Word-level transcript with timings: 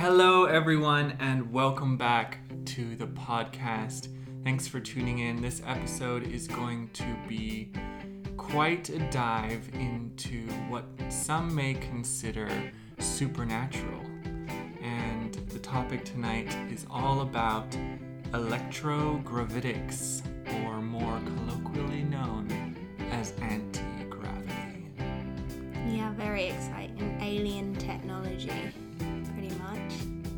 Hello, 0.00 0.44
everyone, 0.44 1.16
and 1.18 1.52
welcome 1.52 1.96
back 1.96 2.38
to 2.66 2.94
the 2.94 3.08
podcast. 3.08 4.06
Thanks 4.44 4.68
for 4.68 4.78
tuning 4.78 5.18
in. 5.18 5.42
This 5.42 5.60
episode 5.66 6.24
is 6.24 6.46
going 6.46 6.90
to 6.90 7.16
be 7.26 7.72
quite 8.36 8.90
a 8.90 9.00
dive 9.10 9.68
into 9.74 10.46
what 10.68 10.84
some 11.08 11.52
may 11.52 11.74
consider 11.74 12.48
supernatural. 13.00 14.00
And 14.80 15.34
the 15.48 15.58
topic 15.58 16.04
tonight 16.04 16.56
is 16.70 16.86
all 16.88 17.22
about 17.22 17.68
electrogravitics, 18.30 20.22
or 20.64 20.80
more 20.80 21.20
colloquially 21.26 22.04
known 22.04 22.76
as 23.10 23.32
anti 23.40 23.82
gravity. 24.08 24.92
Yeah, 25.88 26.12
very 26.12 26.44
exciting. 26.44 27.18
Alien 27.20 27.74
technology. 27.74 28.72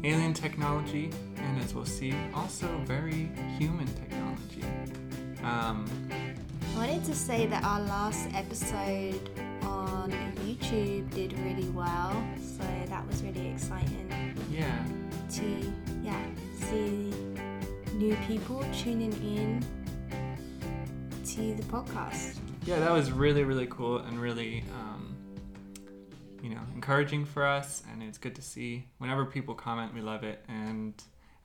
Alien 0.03 0.33
technology, 0.33 1.11
and 1.37 1.61
as 1.63 1.75
we'll 1.75 1.85
see, 1.85 2.15
also 2.35 2.67
very 2.85 3.31
human 3.59 3.87
technology. 3.87 4.63
Um, 5.43 5.87
I 6.75 6.79
wanted 6.79 7.05
to 7.05 7.15
say 7.15 7.47
that 7.47 7.63
our 7.65 7.81
last 7.81 8.29
episode 8.35 9.29
on 9.63 10.11
YouTube 10.47 11.11
did 11.15 11.39
really 11.41 11.69
well, 11.71 12.13
so 12.39 12.65
that 12.87 13.07
was 13.07 13.23
really 13.23 13.49
exciting 13.49 14.11
yeah, 14.51 14.85
to 15.31 15.73
yeah 16.03 16.19
see 16.55 17.13
new 17.95 18.17
people 18.27 18.65
tuning 18.73 19.13
in 19.23 19.61
to 21.27 21.55
the 21.55 21.63
podcast. 21.65 22.39
yeah, 22.65 22.79
that 22.81 22.91
was 22.91 23.13
really, 23.13 23.45
really 23.45 23.67
cool 23.67 23.99
and 23.99 24.19
really, 24.19 24.65
um, 24.75 24.90
you 26.43 26.51
know, 26.51 26.61
encouraging 26.75 27.25
for 27.25 27.47
us. 27.47 27.83
And 27.91 28.03
it's 28.03 28.19
good 28.19 28.35
to 28.37 28.43
see 28.43 28.87
whenever 28.99 29.25
people 29.25 29.55
comment, 29.55 29.95
we 29.95 30.01
love 30.01 30.25
it. 30.25 30.45
And 30.49 30.95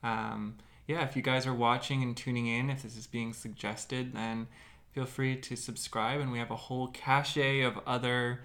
um, 0.03 0.55
yeah, 0.87 1.03
if 1.03 1.15
you 1.15 1.21
guys 1.21 1.45
are 1.47 1.53
watching 1.53 2.03
and 2.03 2.15
tuning 2.15 2.47
in, 2.47 2.69
if 2.69 2.83
this 2.83 2.95
is 2.97 3.07
being 3.07 3.33
suggested, 3.33 4.13
then 4.13 4.47
feel 4.93 5.05
free 5.05 5.35
to 5.37 5.55
subscribe. 5.55 6.21
And 6.21 6.31
we 6.31 6.39
have 6.39 6.51
a 6.51 6.55
whole 6.55 6.87
cache 6.89 7.37
of 7.37 7.79
other 7.85 8.41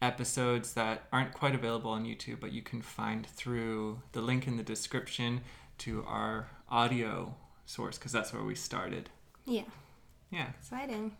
episodes 0.00 0.74
that 0.74 1.04
aren't 1.12 1.32
quite 1.32 1.54
available 1.54 1.90
on 1.92 2.04
YouTube, 2.04 2.40
but 2.40 2.52
you 2.52 2.62
can 2.62 2.82
find 2.82 3.26
through 3.26 4.00
the 4.12 4.20
link 4.20 4.46
in 4.48 4.56
the 4.56 4.62
description 4.64 5.40
to 5.78 6.04
our 6.08 6.48
audio 6.68 7.34
source 7.66 7.98
because 7.98 8.10
that's 8.12 8.32
where 8.32 8.42
we 8.42 8.54
started. 8.54 9.10
Yeah, 9.46 9.62
Yeah. 10.30 10.48
exciting. 10.58 11.12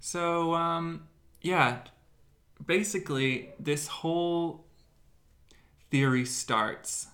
So, 0.00 0.54
um, 0.54 1.08
yeah, 1.42 1.80
basically, 2.64 3.50
this 3.58 3.86
whole 3.86 4.64
theory 5.90 6.24
starts 6.24 7.08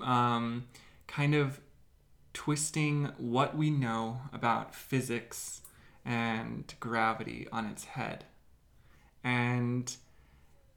um, 0.00 0.66
kind 1.06 1.34
of 1.34 1.60
twisting 2.32 3.10
what 3.18 3.56
we 3.56 3.70
know 3.70 4.20
about 4.32 4.74
physics 4.74 5.62
and 6.04 6.72
gravity 6.80 7.46
on 7.52 7.66
its 7.66 7.84
head. 7.84 8.24
And 9.22 9.94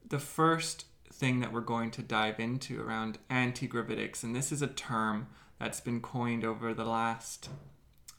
the 0.06 0.18
first 0.18 0.84
thing 1.12 1.40
that 1.40 1.52
we're 1.52 1.60
going 1.60 1.90
to 1.92 2.02
dive 2.02 2.38
into 2.38 2.82
around 2.82 3.18
anti 3.30 3.66
gravitics, 3.66 4.22
and 4.22 4.34
this 4.34 4.52
is 4.52 4.60
a 4.60 4.66
term 4.66 5.28
that's 5.58 5.80
been 5.80 6.00
coined 6.00 6.44
over 6.44 6.74
the 6.74 6.84
last 6.84 7.48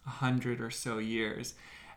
hundred 0.05 0.61
or 0.61 0.71
so 0.71 0.97
years, 0.97 1.53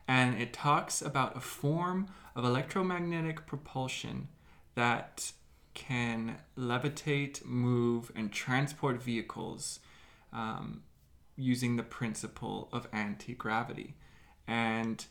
and 0.08 0.40
it 0.40 0.52
talks 0.52 1.02
about 1.02 1.36
a 1.36 1.40
form 1.40 2.08
of 2.34 2.44
electromagnetic 2.44 3.46
propulsion 3.46 4.28
that 4.74 5.32
can 5.74 6.38
levitate, 6.56 7.44
move, 7.44 8.10
and 8.16 8.32
transport 8.32 9.00
vehicles 9.00 9.78
um, 10.32 10.82
using 11.36 11.76
the 11.76 11.82
principle 11.82 12.68
of 12.72 12.88
anti 12.92 13.34
gravity. 13.34 13.94
And 14.46 15.04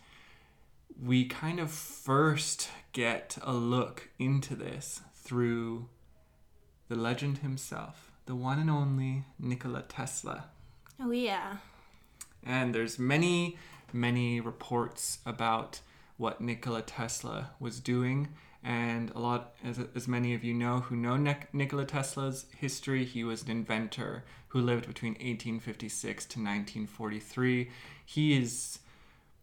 we 1.02 1.26
kind 1.26 1.60
of 1.60 1.70
first 1.70 2.70
get 2.92 3.38
a 3.44 3.54
look 3.54 4.10
into 4.18 4.56
this 4.56 5.02
through 5.14 5.90
the 6.90 6.96
legend 6.96 7.40
himself, 7.40 8.12
the 8.26 8.36
one 8.36 8.60
and 8.60 8.70
only 8.70 9.26
Nikola 9.38 9.84
Tesla. 9.84 10.46
Oh 11.00 11.12
yeah, 11.12 11.58
And 12.44 12.74
there's 12.74 12.98
many, 12.98 13.58
many 13.94 14.40
reports 14.40 15.20
about 15.26 15.82
what 16.18 16.42
Nikola 16.42 16.82
Tesla 16.82 17.52
was 17.60 17.80
doing. 17.80 18.30
And 18.64 19.12
a 19.12 19.20
lot, 19.20 19.56
as, 19.64 19.80
as 19.96 20.08
many 20.08 20.34
of 20.34 20.44
you 20.44 20.54
know 20.54 20.80
who 20.80 20.96
know 20.96 21.16
Nik- 21.16 21.54
Nikola 21.54 21.86
Tesla's 21.86 22.48
history, 22.58 23.06
he 23.06 23.24
was 23.24 23.44
an 23.44 23.52
inventor 23.52 24.26
who 24.50 24.60
lived 24.60 24.88
between 24.88 25.14
1856 25.14 26.26
to 26.26 26.40
1943. 26.40 27.70
He 28.06 28.38
is 28.38 28.80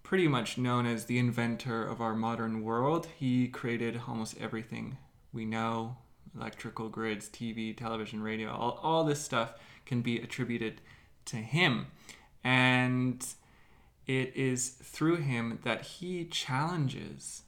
pretty 0.02 0.28
much 0.28 0.58
known 0.58 0.84
as 0.84 1.04
the 1.04 1.18
inventor 1.18 1.86
of 1.86 2.00
our 2.00 2.14
modern 2.14 2.62
world. 2.62 3.08
He 3.16 3.48
created 3.48 4.00
almost 4.06 4.36
everything 4.40 4.98
we 5.32 5.44
know 5.44 5.96
electrical 6.36 6.88
grids, 6.88 7.28
TV, 7.28 7.76
television, 7.76 8.22
radio, 8.22 8.50
all, 8.50 8.78
all 8.82 9.04
this 9.04 9.22
stuff 9.22 9.54
can 9.86 10.00
be 10.00 10.18
attributed 10.18 10.80
to 11.26 11.36
him. 11.36 11.86
And 12.42 13.24
it 14.06 14.34
is 14.36 14.68
through 14.68 15.16
him 15.16 15.58
that 15.64 15.82
he 15.82 16.24
challenges 16.24 17.42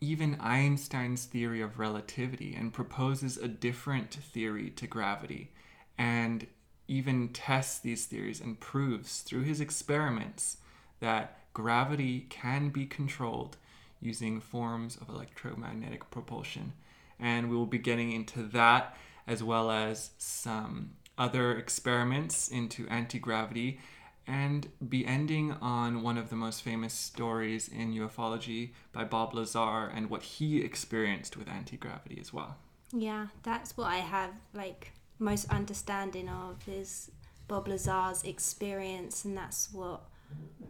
even 0.00 0.36
Einstein's 0.40 1.24
theory 1.24 1.60
of 1.60 1.78
relativity 1.78 2.54
and 2.54 2.72
proposes 2.72 3.36
a 3.36 3.48
different 3.48 4.14
theory 4.14 4.70
to 4.70 4.86
gravity 4.86 5.50
and 5.96 6.46
even 6.86 7.28
tests 7.28 7.80
these 7.80 8.06
theories 8.06 8.40
and 8.40 8.60
proves 8.60 9.20
through 9.20 9.42
his 9.42 9.60
experiments 9.60 10.58
that 11.00 11.38
gravity 11.52 12.26
can 12.30 12.68
be 12.68 12.86
controlled 12.86 13.56
using 14.00 14.40
forms 14.40 14.96
of 14.96 15.08
electromagnetic 15.08 16.08
propulsion. 16.10 16.72
And 17.18 17.50
we 17.50 17.56
will 17.56 17.66
be 17.66 17.78
getting 17.78 18.12
into 18.12 18.44
that 18.44 18.96
as 19.26 19.42
well 19.42 19.70
as 19.70 20.10
some 20.18 20.92
other 21.18 21.56
experiments 21.58 22.48
into 22.48 22.86
anti 22.88 23.18
gravity 23.18 23.80
and 24.28 24.68
be 24.88 25.06
ending 25.06 25.52
on 25.62 26.02
one 26.02 26.18
of 26.18 26.28
the 26.30 26.36
most 26.36 26.62
famous 26.62 26.92
stories 26.94 27.66
in 27.68 27.92
ufology 27.94 28.70
by 28.92 29.04
Bob 29.04 29.34
Lazar 29.34 29.90
and 29.94 30.10
what 30.10 30.22
he 30.22 30.60
experienced 30.62 31.36
with 31.36 31.48
anti 31.48 31.76
gravity 31.76 32.18
as 32.20 32.32
well. 32.32 32.56
yeah. 32.92 33.28
That's 33.42 33.76
what 33.76 33.86
I 33.88 33.96
have 33.98 34.30
like 34.54 34.92
most 35.18 35.50
understanding 35.50 36.28
of 36.28 36.56
is 36.68 37.10
Bob 37.48 37.66
Lazar's 37.68 38.22
experience, 38.24 39.24
and 39.24 39.36
that's 39.36 39.72
what 39.72 40.02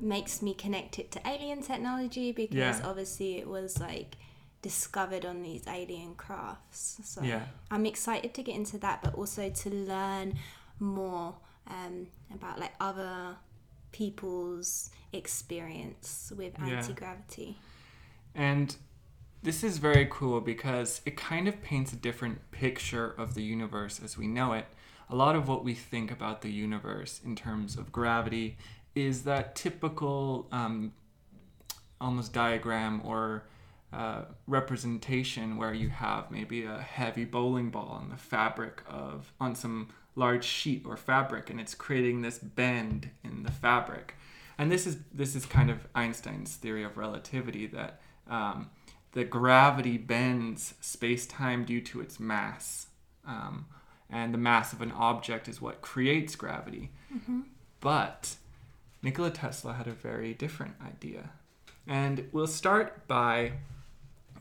makes 0.00 0.40
me 0.42 0.54
connect 0.54 0.98
it 0.98 1.10
to 1.12 1.20
alien 1.28 1.60
technology 1.62 2.30
because 2.32 2.56
Yeah. 2.56 2.80
obviously 2.84 3.38
it 3.38 3.48
was 3.48 3.80
like 3.80 4.16
discovered 4.62 5.25
on 5.25 5.42
these 5.42 5.66
alien 5.66 6.14
crafts. 6.14 7.00
So 7.04 7.22
Yeah. 7.22 7.46
I'm 7.70 7.86
excited 7.86 8.32
to 8.34 8.42
get 8.42 8.54
into 8.54 8.78
that, 8.78 9.02
but 9.02 9.14
also 9.14 9.50
to 9.50 9.70
learn 9.70 10.38
more 10.78 11.34
um, 11.66 12.06
about 12.32 12.58
like 12.58 12.72
other 12.80 13.36
people's 13.93 14.91
experience 15.12 16.32
with 16.37 16.59
anti 16.60 16.93
gravity. 16.93 17.56
And 18.34 18.76
this 19.43 19.62
is 19.62 19.78
very 19.78 20.06
cool 20.10 20.41
because 20.41 21.00
it 21.06 21.16
kind 21.16 21.49
of 21.49 21.62
paints 21.62 21.93
a 21.93 21.97
different 21.97 22.50
picture 22.50 23.15
of 23.16 23.34
the 23.34 23.43
universe 23.43 24.00
as 24.03 24.19
we 24.19 24.26
know 24.26 24.53
it. 24.53 24.66
A 25.10 25.16
lot 25.16 25.37
of 25.37 25.49
what 25.49 25.65
we 25.65 25.75
think 25.75 26.10
about 26.10 26.43
the 26.43 26.50
universe 26.50 27.21
in 27.25 27.34
terms 27.34 27.76
of 27.76 27.91
gravity 27.93 28.59
is 28.94 29.22
that 29.22 29.54
typical 29.54 30.49
um, 30.53 30.93
almost 32.00 32.32
diagram 32.32 33.00
or 33.05 33.44
uh, 33.93 34.22
representation 34.47 35.56
where 35.56 35.72
you 35.72 35.88
have 35.88 36.31
maybe 36.31 36.64
a 36.64 36.79
heavy 36.79 37.25
bowling 37.25 37.70
ball 37.70 37.88
on 37.88 38.11
the 38.11 38.17
fabric 38.17 38.82
of 38.87 39.32
on 39.41 39.55
some 39.55 39.88
large 40.19 40.44
sheet 40.44 40.82
or 40.85 40.97
fabric 40.97 41.49
and 41.50 41.61
it's 41.61 41.75
creating 41.75 42.23
this 42.23 42.38
bend 42.38 43.11
in 43.23 43.44
the 43.44 43.53
fabric. 43.53 44.15
And 44.59 44.73
this 44.73 44.87
is 44.87 44.97
this 45.15 45.37
is 45.37 45.47
kind 45.47 45.70
of 45.70 45.87
einstein's 45.94 46.56
theory 46.56 46.85
of 46.85 46.97
relativity 46.97 47.67
that 47.69 48.00
um, 48.29 48.70
the 49.12 49.25
gravity 49.25 49.97
bends 49.97 50.75
space-time 50.81 51.65
due 51.65 51.81
to 51.81 52.00
its 52.00 52.19
mass 52.19 52.88
um, 53.26 53.67
and 54.11 54.35
the 54.35 54.38
mass 54.38 54.73
of 54.73 54.81
an 54.82 54.93
object 54.93 55.49
is 55.49 55.61
what 55.61 55.81
creates 55.82 56.35
gravity. 56.35 56.91
But 57.81 58.37
Nikola 59.03 59.31
Tesla 59.31 59.75
had 59.75 59.87
a 59.87 59.93
very 59.93 60.35
different 60.35 60.75
idea. 60.85 61.31
And 61.87 62.29
we'll 62.32 62.47
start 62.47 63.06
by 63.06 63.53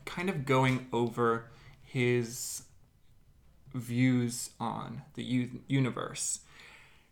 kind 0.04 0.28
of 0.28 0.44
going 0.44 0.86
over 0.92 1.44
his 1.84 2.62
views 3.74 4.50
on 4.58 5.02
the 5.14 5.22
u- 5.22 5.60
universe. 5.68 6.40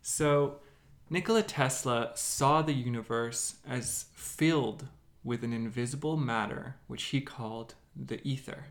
So, 0.02 0.60
Nikola 1.08 1.42
Tesla 1.42 2.10
saw 2.14 2.62
the 2.62 2.72
universe 2.72 3.56
as 3.68 4.06
filled 4.14 4.86
with 5.22 5.44
an 5.44 5.52
invisible 5.52 6.16
matter, 6.16 6.76
which 6.86 7.04
he 7.04 7.20
called 7.20 7.74
the 7.94 8.20
ether. 8.26 8.66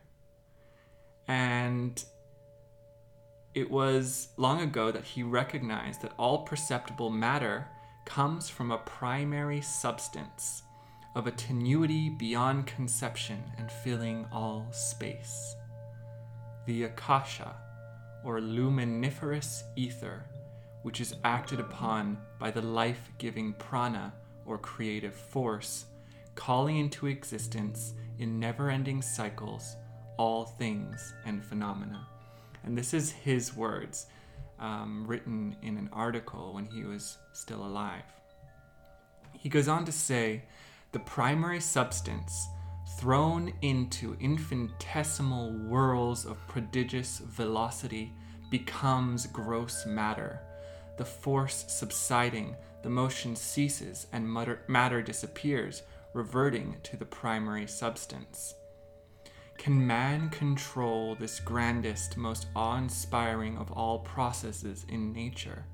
And 1.28 2.04
it 3.54 3.72
was 3.72 4.30
long 4.38 4.62
ago 4.62 4.92
that 4.92 5.04
he 5.04 5.24
recognized 5.24 6.02
that 6.02 6.14
all 6.18 6.40
perceptible 6.40 7.10
matter 7.10 7.68
comes 8.06 8.50
from 8.50 8.72
a 8.72 8.78
primary 8.80 9.62
substance 9.62 10.62
of 11.16 11.28
a 11.28 11.32
tenuity 11.32 12.10
beyond 12.10 12.68
conception 12.68 13.42
and 13.58 13.72
filling 13.72 14.26
all 14.32 14.68
space. 14.72 15.56
The 16.66 16.84
akasha, 16.84 17.56
or 18.26 18.42
luminiferous 18.42 19.64
ether, 19.76 20.26
which 20.82 21.00
is 21.00 21.16
acted 21.24 21.60
upon 21.60 22.18
by 22.40 22.52
the 22.52 22.62
life 22.62 23.12
giving 23.18 23.54
prana, 23.54 24.14
or 24.46 24.58
creative 24.58 25.14
force, 25.14 25.86
calling 26.36 26.78
into 26.78 27.08
existence 27.08 27.94
in 28.20 28.40
never 28.40 28.70
ending 28.70 29.02
cycles 29.02 29.76
all 30.18 30.46
things 30.46 31.14
and 31.26 31.44
phenomena. 31.44 32.08
And 32.64 32.78
this 32.78 32.94
is 32.94 33.12
his 33.12 33.56
words, 33.56 34.08
um, 34.60 35.06
written 35.08 35.56
in 35.62 35.78
an 35.78 35.90
article 35.92 36.54
when 36.54 36.66
he 36.66 36.84
was 36.84 37.18
still 37.34 37.66
alive. 37.66 38.04
He 39.34 39.50
goes 39.50 39.68
on 39.68 39.86
to 39.86 39.92
say 39.92 40.44
the 40.92 41.00
primary 41.00 41.60
substance 41.60 42.48
thrown 42.98 43.54
into 43.62 44.16
infinitesimal 44.20 45.52
whirls 45.52 46.26
of 46.26 46.48
prodigious 46.48 47.20
velocity 47.20 48.14
becomes 48.50 49.28
gross 49.28 49.86
matter. 49.86 50.40
The 50.98 51.06
force 51.06 51.66
subsiding, 51.68 52.56
the 52.84 52.90
motion 52.90 53.36
ceases, 53.36 54.08
and 54.14 54.32
matter 54.68 55.02
disappears, 55.02 55.84
reverting 56.14 56.78
to 56.84 56.96
the 56.96 57.06
primary 57.06 57.68
substance. 57.68 58.54
Can 59.58 59.86
man 59.86 60.30
control 60.30 61.16
this 61.16 61.40
grandest, 61.40 62.16
most 62.18 62.48
awe 62.56 62.78
inspiring 62.78 63.58
of 63.58 63.72
all 63.72 64.00
processes 64.00 64.86
in 64.88 65.12
nature? 65.12 65.66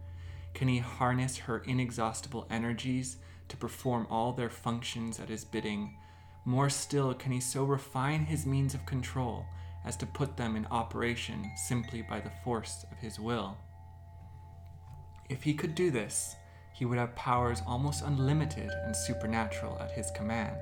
Can 0.53 0.67
he 0.67 0.79
harness 0.79 1.37
her 1.37 1.59
inexhaustible 1.59 2.47
energies 2.49 3.17
to 3.49 3.57
perform 3.57 4.07
all 4.09 4.33
their 4.33 4.49
functions 4.49 5.19
at 5.19 5.29
his 5.29 5.45
bidding? 5.45 5.97
More 6.45 6.69
still, 6.69 7.13
can 7.13 7.31
he 7.31 7.39
so 7.39 7.63
refine 7.63 8.25
his 8.25 8.45
means 8.45 8.73
of 8.73 8.85
control 8.85 9.45
as 9.85 9.95
to 9.97 10.05
put 10.05 10.37
them 10.37 10.55
in 10.55 10.65
operation 10.67 11.51
simply 11.67 12.01
by 12.01 12.19
the 12.19 12.31
force 12.43 12.85
of 12.91 12.97
his 12.97 13.19
will? 13.19 13.57
If 15.29 15.43
he 15.43 15.53
could 15.53 15.75
do 15.75 15.91
this, 15.91 16.35
he 16.73 16.85
would 16.85 16.97
have 16.97 17.15
powers 17.15 17.61
almost 17.67 18.03
unlimited 18.03 18.71
and 18.83 18.95
supernatural 18.95 19.77
at 19.79 19.91
his 19.91 20.09
command. 20.11 20.59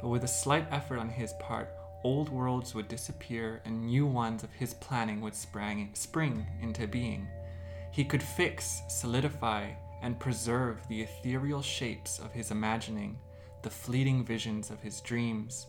But 0.00 0.08
with 0.08 0.24
a 0.24 0.28
slight 0.28 0.66
effort 0.70 0.98
on 0.98 1.08
his 1.08 1.32
part, 1.40 1.70
old 2.04 2.28
worlds 2.28 2.74
would 2.74 2.86
disappear 2.86 3.60
and 3.64 3.86
new 3.86 4.06
ones 4.06 4.44
of 4.44 4.52
his 4.52 4.74
planning 4.74 5.20
would 5.22 5.34
sprang, 5.34 5.90
spring 5.94 6.46
into 6.62 6.86
being. 6.86 7.26
He 7.90 8.04
could 8.04 8.22
fix, 8.22 8.82
solidify, 8.88 9.70
and 10.02 10.20
preserve 10.20 10.86
the 10.88 11.02
ethereal 11.02 11.62
shapes 11.62 12.18
of 12.18 12.32
his 12.32 12.50
imagining, 12.50 13.18
the 13.66 13.70
fleeting 13.70 14.24
visions 14.24 14.70
of 14.70 14.80
his 14.80 15.00
dreams. 15.00 15.66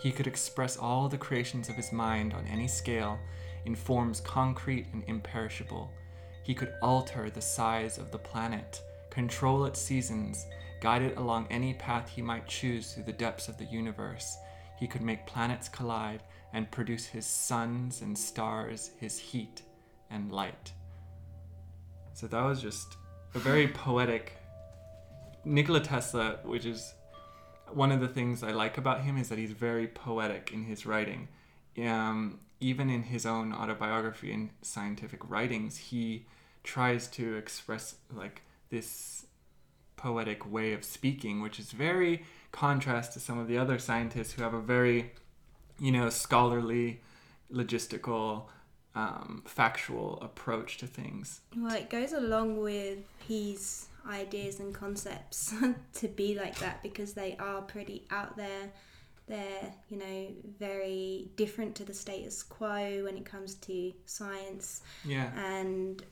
He 0.00 0.12
could 0.12 0.28
express 0.28 0.76
all 0.76 1.08
the 1.08 1.18
creations 1.18 1.68
of 1.68 1.74
his 1.74 1.90
mind 1.90 2.32
on 2.32 2.46
any 2.46 2.68
scale 2.68 3.18
in 3.64 3.74
forms 3.74 4.20
concrete 4.20 4.86
and 4.92 5.02
imperishable. 5.08 5.90
He 6.44 6.54
could 6.54 6.74
alter 6.80 7.28
the 7.28 7.42
size 7.42 7.98
of 7.98 8.12
the 8.12 8.18
planet, 8.18 8.80
control 9.10 9.64
its 9.64 9.80
seasons, 9.80 10.46
guide 10.80 11.02
it 11.02 11.16
along 11.16 11.48
any 11.50 11.74
path 11.74 12.08
he 12.08 12.22
might 12.22 12.46
choose 12.46 12.92
through 12.92 13.02
the 13.02 13.12
depths 13.12 13.48
of 13.48 13.58
the 13.58 13.64
universe. 13.64 14.36
He 14.78 14.86
could 14.86 15.02
make 15.02 15.26
planets 15.26 15.68
collide 15.68 16.22
and 16.52 16.70
produce 16.70 17.04
his 17.04 17.26
suns 17.26 18.00
and 18.00 18.16
stars, 18.16 18.92
his 19.00 19.18
heat 19.18 19.62
and 20.08 20.30
light. 20.30 20.72
So 22.12 22.28
that 22.28 22.44
was 22.44 22.62
just 22.62 22.96
a 23.34 23.40
very 23.40 23.66
poetic. 23.66 24.36
Nikola 25.44 25.80
Tesla, 25.80 26.38
which 26.44 26.64
is 26.64 26.94
one 27.72 27.92
of 27.92 28.00
the 28.00 28.08
things 28.08 28.42
I 28.42 28.52
like 28.52 28.78
about 28.78 29.02
him, 29.02 29.16
is 29.16 29.28
that 29.28 29.38
he's 29.38 29.52
very 29.52 29.86
poetic 29.86 30.52
in 30.52 30.64
his 30.64 30.86
writing. 30.86 31.28
Um, 31.78 32.40
even 32.60 32.88
in 32.88 33.04
his 33.04 33.26
own 33.26 33.52
autobiography 33.52 34.32
and 34.32 34.50
scientific 34.62 35.28
writings, 35.28 35.76
he 35.76 36.26
tries 36.62 37.08
to 37.08 37.36
express 37.36 37.96
like 38.12 38.42
this 38.70 39.26
poetic 39.96 40.50
way 40.50 40.72
of 40.72 40.84
speaking, 40.84 41.42
which 41.42 41.58
is 41.58 41.72
very 41.72 42.24
contrast 42.52 43.12
to 43.12 43.20
some 43.20 43.38
of 43.38 43.48
the 43.48 43.58
other 43.58 43.78
scientists 43.78 44.32
who 44.32 44.42
have 44.42 44.54
a 44.54 44.60
very, 44.60 45.12
you 45.78 45.90
know, 45.90 46.08
scholarly, 46.10 47.00
logistical, 47.52 48.44
um, 48.94 49.42
factual 49.44 50.18
approach 50.22 50.78
to 50.78 50.86
things. 50.86 51.40
Well, 51.56 51.74
it 51.74 51.90
goes 51.90 52.12
along 52.12 52.60
with 52.60 52.98
his 53.26 53.86
ideas 54.08 54.60
and 54.60 54.74
concepts 54.74 55.54
to 55.94 56.08
be 56.08 56.34
like 56.34 56.58
that 56.58 56.82
because 56.82 57.14
they 57.14 57.36
are 57.38 57.62
pretty 57.62 58.06
out 58.10 58.36
there. 58.36 58.72
They're, 59.26 59.72
you 59.88 59.98
know, 59.98 60.28
very 60.58 61.30
different 61.36 61.74
to 61.76 61.84
the 61.84 61.94
status 61.94 62.42
quo 62.42 63.04
when 63.04 63.16
it 63.16 63.24
comes 63.24 63.54
to 63.54 63.92
science. 64.04 64.82
Yeah. 65.04 65.30
And 65.36 66.02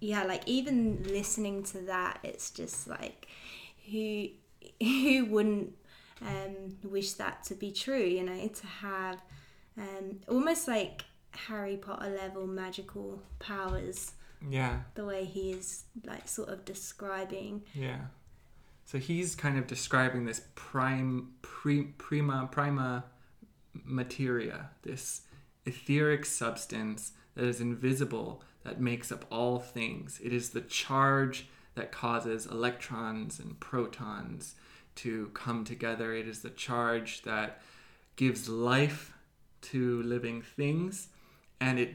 yeah, 0.00 0.24
like 0.24 0.42
even 0.46 1.04
listening 1.04 1.62
to 1.64 1.78
that, 1.82 2.18
it's 2.22 2.50
just 2.50 2.88
like 2.88 3.28
who 3.90 4.28
who 4.80 5.26
wouldn't 5.26 5.74
um, 6.22 6.76
wish 6.82 7.12
that 7.14 7.44
to 7.44 7.54
be 7.54 7.72
true? 7.72 8.02
You 8.02 8.24
know, 8.24 8.48
to 8.48 8.66
have 8.66 9.20
um, 9.76 10.20
almost 10.28 10.68
like 10.68 11.04
Harry 11.32 11.76
Potter 11.76 12.10
level 12.10 12.46
magical 12.46 13.22
powers. 13.38 14.12
Yeah. 14.48 14.80
The 14.94 15.04
way 15.04 15.24
he 15.24 15.52
is 15.52 15.84
like 16.04 16.28
sort 16.28 16.48
of 16.48 16.64
describing. 16.64 17.62
Yeah. 17.74 18.00
So 18.84 18.98
he's 18.98 19.34
kind 19.34 19.58
of 19.58 19.66
describing 19.66 20.24
this 20.24 20.42
prime 20.54 21.28
pre, 21.42 21.84
prima 21.84 22.48
prima 22.50 23.04
materia, 23.72 24.70
this 24.82 25.22
etheric 25.64 26.24
substance 26.24 27.12
that 27.34 27.44
is 27.44 27.60
invisible 27.60 28.42
that 28.64 28.80
makes 28.80 29.10
up 29.10 29.24
all 29.30 29.58
things. 29.58 30.20
It 30.22 30.32
is 30.32 30.50
the 30.50 30.60
charge 30.60 31.48
that 31.74 31.92
causes 31.92 32.46
electrons 32.46 33.38
and 33.38 33.58
protons 33.58 34.54
to 34.96 35.30
come 35.32 35.64
together. 35.64 36.14
It 36.14 36.28
is 36.28 36.42
the 36.42 36.50
charge 36.50 37.22
that 37.22 37.62
gives 38.16 38.48
life 38.48 39.14
to 39.62 40.02
living 40.02 40.42
things 40.42 41.08
and 41.60 41.78
it 41.78 41.94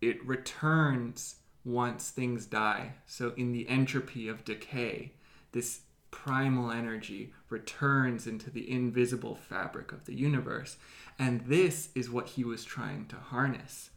it 0.00 0.24
returns 0.26 1.36
once 1.64 2.10
things 2.10 2.46
die. 2.46 2.92
So 3.06 3.32
in 3.36 3.52
the 3.52 3.68
entropy 3.68 4.28
of 4.28 4.44
decay, 4.44 5.12
this 5.52 5.80
primal 6.10 6.70
energy 6.70 7.32
returns 7.48 8.26
into 8.26 8.50
the 8.50 8.70
invisible 8.70 9.34
fabric 9.34 9.90
of 9.92 10.04
the 10.04 10.14
universe. 10.14 10.76
And 11.18 11.40
this 11.46 11.88
is 11.94 12.10
what 12.10 12.28
he 12.28 12.44
was 12.44 12.64
trying 12.64 13.06
to 13.06 13.16
harness. 13.16 13.90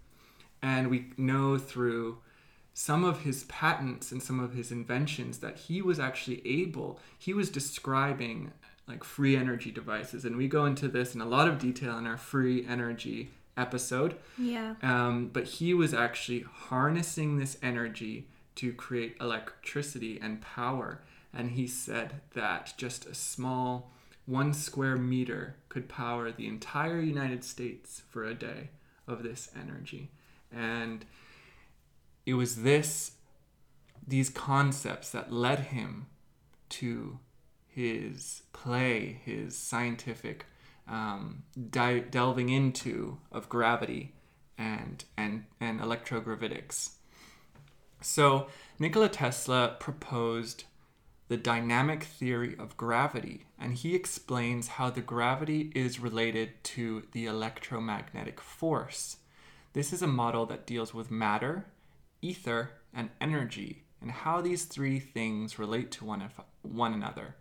And 0.61 0.89
we 0.89 1.11
know 1.17 1.57
through 1.57 2.19
some 2.73 3.03
of 3.03 3.21
his 3.21 3.43
patents 3.45 4.11
and 4.11 4.21
some 4.21 4.39
of 4.39 4.53
his 4.53 4.71
inventions 4.71 5.39
that 5.39 5.57
he 5.57 5.81
was 5.81 5.99
actually 5.99 6.41
able, 6.45 6.99
he 7.17 7.33
was 7.33 7.49
describing 7.49 8.51
like 8.87 9.03
free 9.03 9.35
energy 9.35 9.71
devices. 9.71 10.25
And 10.25 10.37
we 10.37 10.47
go 10.47 10.65
into 10.65 10.87
this 10.87 11.13
in 11.13 11.21
a 11.21 11.25
lot 11.25 11.47
of 11.47 11.59
detail 11.59 11.97
in 11.97 12.07
our 12.07 12.17
free 12.17 12.65
energy 12.65 13.31
episode. 13.57 14.15
Yeah. 14.37 14.75
Um, 14.81 15.29
but 15.33 15.45
he 15.45 15.73
was 15.73 15.93
actually 15.93 16.45
harnessing 16.49 17.37
this 17.37 17.57
energy 17.61 18.27
to 18.55 18.73
create 18.73 19.17
electricity 19.19 20.19
and 20.21 20.41
power. 20.41 21.01
And 21.33 21.51
he 21.51 21.67
said 21.67 22.21
that 22.33 22.73
just 22.77 23.05
a 23.05 23.13
small 23.13 23.91
one 24.25 24.53
square 24.53 24.97
meter 24.97 25.55
could 25.69 25.87
power 25.87 26.31
the 26.31 26.47
entire 26.47 26.99
United 26.99 27.43
States 27.43 28.01
for 28.09 28.23
a 28.23 28.33
day 28.33 28.69
of 29.07 29.23
this 29.23 29.49
energy. 29.57 30.09
And 30.51 31.05
it 32.25 32.33
was 32.33 32.63
this, 32.63 33.11
these 34.05 34.29
concepts 34.29 35.11
that 35.11 35.31
led 35.31 35.59
him 35.59 36.07
to 36.69 37.19
his 37.67 38.43
play, 38.53 39.21
his 39.23 39.55
scientific 39.55 40.45
um, 40.87 41.43
di- 41.69 41.99
delving 41.99 42.49
into 42.49 43.19
of 43.31 43.49
gravity 43.49 44.13
and 44.57 45.05
and 45.17 45.45
and 45.59 45.79
electrogravitics. 45.79 46.91
So 48.01 48.47
Nikola 48.79 49.09
Tesla 49.09 49.75
proposed 49.79 50.65
the 51.27 51.37
dynamic 51.37 52.03
theory 52.03 52.55
of 52.57 52.77
gravity, 52.77 53.45
and 53.59 53.73
he 53.73 53.95
explains 53.95 54.67
how 54.69 54.89
the 54.89 55.01
gravity 55.01 55.71
is 55.75 55.99
related 55.99 56.63
to 56.63 57.03
the 57.11 57.25
electromagnetic 57.25 58.39
force. 58.39 59.17
This 59.73 59.91
is 59.91 60.01
a 60.01 60.07
model 60.07 60.45
that 60.45 60.65
deals 60.65 60.93
with 60.93 61.11
matter, 61.11 61.65
ether, 62.21 62.71
and 62.93 63.09
energy, 63.19 63.83
and 64.01 64.09
how 64.09 64.41
these 64.41 64.65
three 64.65 64.99
things 64.99 65.59
relate 65.59 65.91
to 65.91 66.05
one, 66.05 66.29
one 66.61 66.93
another. 66.93 67.35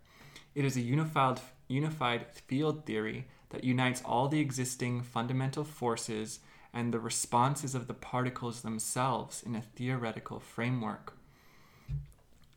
It 0.55 0.65
is 0.65 0.77
a 0.77 0.81
unified, 0.81 1.41
unified 1.69 2.27
field 2.35 2.87
theory 2.87 3.29
that 3.51 3.65
unites 3.65 4.03
all 4.05 4.29
the 4.29 4.41
existing 4.41 5.03
fundamental 5.03 5.65
forces 5.65 6.41
and 6.73 6.93
the 6.93 7.01
responses 7.01 7.75
of 7.75 7.87
the 7.87 7.95
particles 7.95 8.63
themselves 8.63 9.43
in 9.43 9.55
a 9.55 9.63
theoretical 9.63 10.41
framework. 10.41 11.17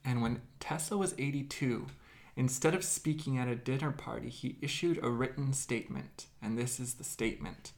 And 0.04 0.22
when 0.22 0.42
Tesla 0.60 0.98
was 0.98 1.14
82, 1.18 1.88
instead 2.36 2.74
of 2.74 2.84
speaking 2.84 3.38
at 3.38 3.48
a 3.48 3.56
dinner 3.56 3.92
party, 3.92 4.30
he 4.30 4.58
issued 4.62 5.00
a 5.04 5.10
written 5.10 5.54
statement. 5.54 6.26
And 6.42 6.58
this 6.58 6.80
is 6.80 6.96
the 6.96 7.04
statement 7.04 7.72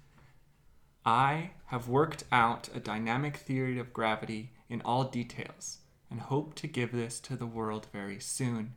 I 1.06 1.52
have 1.68 1.88
worked 1.88 2.26
out 2.32 2.70
a 2.76 2.80
dynamic 2.80 3.38
theory 3.38 3.80
of 3.80 3.92
gravity 3.92 4.52
in 4.70 4.82
all 4.84 5.06
details 5.06 5.80
and 6.12 6.20
hope 6.20 6.54
to 6.56 6.68
give 6.68 6.92
this 6.92 7.20
to 7.22 7.36
the 7.36 7.48
world 7.48 7.88
very 7.92 8.20
soon. 8.20 8.76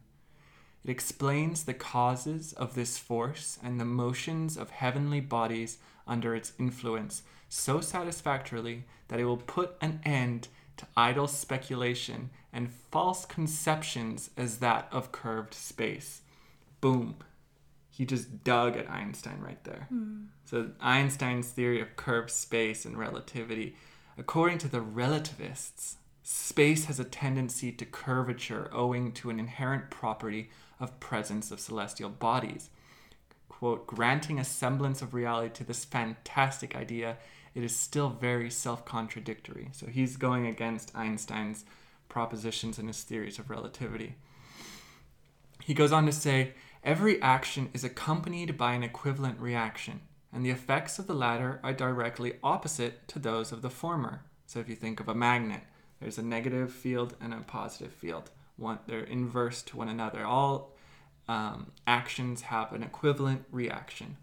It 0.85 0.91
explains 0.91 1.65
the 1.65 1.75
causes 1.75 2.53
of 2.53 2.75
this 2.75 2.99
force 2.99 3.59
and 3.63 3.81
the 3.81 3.87
motions 3.87 4.57
of 4.57 4.71
heavenly 4.71 5.21
bodies 5.21 5.79
under 6.07 6.35
its 6.35 6.53
influence 6.59 7.23
so 7.49 7.81
satisfactorily 7.81 8.85
that 9.09 9.21
it 9.21 9.25
will 9.25 9.39
put 9.39 9.77
an 9.81 10.01
end 10.05 10.49
to 10.77 10.87
idle 10.97 11.29
speculation 11.29 12.31
and 12.53 12.73
false 12.91 13.25
conceptions 13.25 14.31
as 14.37 14.59
that 14.59 14.89
of 14.91 15.13
curved 15.13 15.55
space. 15.55 16.23
Boom. 16.81 17.17
He 17.91 18.05
just 18.05 18.43
dug 18.43 18.77
at 18.77 18.91
Einstein 18.91 19.41
right 19.41 19.63
there. 19.65 19.87
Mm. 19.93 20.27
So, 20.45 20.71
Einstein's 20.81 21.49
theory 21.49 21.81
of 21.81 21.95
curved 21.97 22.31
space 22.31 22.85
and 22.85 22.99
relativity, 22.99 23.77
according 24.19 24.59
to 24.59 24.69
the 24.69 24.81
relativists, 24.81 25.97
space 26.25 26.87
has 26.87 26.99
a 26.99 27.05
tendency 27.05 27.71
to 27.71 27.85
curvature 27.85 28.71
owing 28.73 29.13
to 29.13 29.29
an 29.29 29.39
inherent 29.39 29.91
property 29.91 30.49
of 30.81 30.99
presence 30.99 31.51
of 31.51 31.61
celestial 31.61 32.09
bodies. 32.09 32.71
Quote, 33.51 33.87
granting 33.87 34.41
a 34.41 34.45
semblance 34.45 35.03
of 35.03 35.13
reality 35.13 35.53
to 35.55 35.65
this 35.65 35.85
fantastic 35.85 36.75
idea, 36.75 37.19
it 37.55 37.63
is 37.63 37.77
still 37.77 38.09
very 38.09 38.51
self 38.51 38.87
contradictory. 38.87 39.69
So 39.73 39.87
he's 39.87 40.17
going 40.17 40.47
against 40.47 40.97
Einstein's 40.97 41.67
propositions 42.09 42.79
and 42.79 42.89
his 42.89 43.03
theories 43.03 43.39
of 43.39 43.51
relativity. 43.51 44.17
He 45.63 45.75
goes 45.75 45.93
on 45.93 46.07
to 46.07 46.13
say, 46.13 46.55
every 46.83 47.21
action 47.21 47.69
is 47.75 47.85
accompanied 47.85 48.57
by 48.57 48.73
an 48.73 48.83
equivalent 48.83 49.39
reaction, 49.41 50.01
and 50.33 50.45
the 50.45 50.51
effects 50.51 50.99
of 50.99 51.07
the 51.07 51.15
latter 51.15 51.61
are 51.63 51.73
directly 51.75 52.35
opposite 52.43 53.07
to 53.09 53.19
those 53.19 53.53
of 53.53 53.61
the 53.61 53.71
former. 53.71 54.23
So 54.47 54.59
if 54.59 54.69
you 54.69 54.77
think 54.77 55.01
of 55.01 55.09
a 55.09 55.15
magnet, 55.15 55.63
there's 56.01 56.19
a 56.19 56.23
negative 56.23 56.73
field 56.73 57.15
and 57.21 57.33
a 57.33 57.39
positive 57.39 57.93
field. 57.93 58.31
One, 58.57 58.79
they're 58.87 59.05
inverse 59.05 59.63
to 59.63 59.77
one 59.77 59.89
another. 59.89 60.25
All 60.25 60.73
um, 61.29 61.73
actions 61.87 62.43
have 62.43 62.73
an 62.73 62.83
equivalent 62.83 63.45
reaction. 63.51 64.17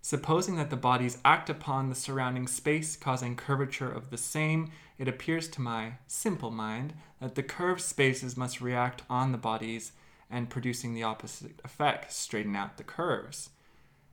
Supposing 0.00 0.56
that 0.56 0.70
the 0.70 0.76
bodies 0.76 1.18
act 1.24 1.48
upon 1.48 1.88
the 1.88 1.94
surrounding 1.94 2.46
space, 2.46 2.94
causing 2.96 3.36
curvature 3.36 3.90
of 3.90 4.10
the 4.10 4.18
same, 4.18 4.70
it 4.98 5.08
appears 5.08 5.48
to 5.48 5.62
my 5.62 5.94
simple 6.06 6.50
mind 6.50 6.94
that 7.20 7.34
the 7.34 7.42
curved 7.42 7.80
spaces 7.80 8.36
must 8.36 8.60
react 8.60 9.02
on 9.08 9.32
the 9.32 9.38
bodies 9.38 9.92
and 10.30 10.50
producing 10.50 10.94
the 10.94 11.02
opposite 11.02 11.60
effect, 11.64 12.12
straighten 12.12 12.54
out 12.54 12.76
the 12.76 12.84
curves. 12.84 13.50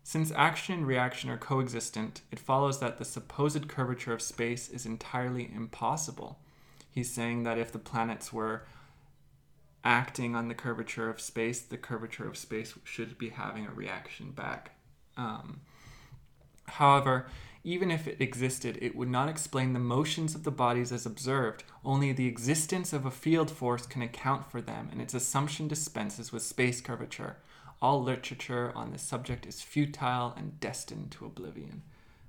Since 0.03 0.31
action 0.31 0.75
and 0.75 0.87
reaction 0.87 1.29
are 1.29 1.37
coexistent, 1.37 2.21
it 2.31 2.39
follows 2.39 2.79
that 2.79 2.97
the 2.97 3.05
supposed 3.05 3.67
curvature 3.67 4.13
of 4.13 4.21
space 4.21 4.69
is 4.69 4.85
entirely 4.85 5.51
impossible. 5.53 6.39
He's 6.91 7.11
saying 7.11 7.43
that 7.43 7.57
if 7.57 7.71
the 7.71 7.79
planets 7.79 8.31
were 8.31 8.63
acting 9.83 10.35
on 10.35 10.47
the 10.47 10.53
curvature 10.53 11.09
of 11.09 11.21
space, 11.21 11.61
the 11.61 11.77
curvature 11.77 12.27
of 12.27 12.37
space 12.37 12.73
should 12.83 13.17
be 13.17 13.29
having 13.29 13.65
a 13.65 13.71
reaction 13.71 14.31
back. 14.31 14.75
Um, 15.17 15.61
however, 16.67 17.27
even 17.63 17.91
if 17.91 18.07
it 18.07 18.19
existed, 18.19 18.77
it 18.81 18.95
would 18.95 19.09
not 19.09 19.29
explain 19.29 19.73
the 19.73 19.79
motions 19.79 20.33
of 20.33 20.43
the 20.43 20.51
bodies 20.51 20.91
as 20.91 21.05
observed. 21.05 21.63
Only 21.85 22.11
the 22.11 22.27
existence 22.27 22.91
of 22.91 23.05
a 23.05 23.11
field 23.11 23.51
force 23.51 23.85
can 23.85 24.01
account 24.01 24.49
for 24.49 24.61
them, 24.61 24.89
and 24.91 25.01
its 25.01 25.13
assumption 25.13 25.67
dispenses 25.67 26.31
with 26.31 26.41
space 26.43 26.81
curvature. 26.81 27.37
All 27.81 28.01
literature 28.01 28.71
on 28.75 28.91
this 28.91 29.01
subject 29.01 29.45
is 29.45 29.61
futile 29.61 30.33
and 30.35 30.59
destined 30.59 31.11
to 31.11 31.25
oblivion. 31.25 31.83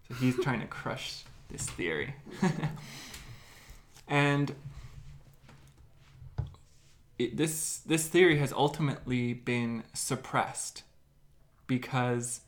So 0.08 0.14
he's 0.14 0.38
trying 0.38 0.60
to 0.60 0.66
crush 0.66 1.24
this 1.48 1.68
theory. 1.68 2.14
and 4.08 4.54
it, 7.18 7.36
this 7.36 7.78
this 7.78 8.08
theory 8.08 8.38
has 8.38 8.52
ultimately 8.52 9.32
been 9.32 9.84
suppressed 9.92 10.82
because 11.66 12.40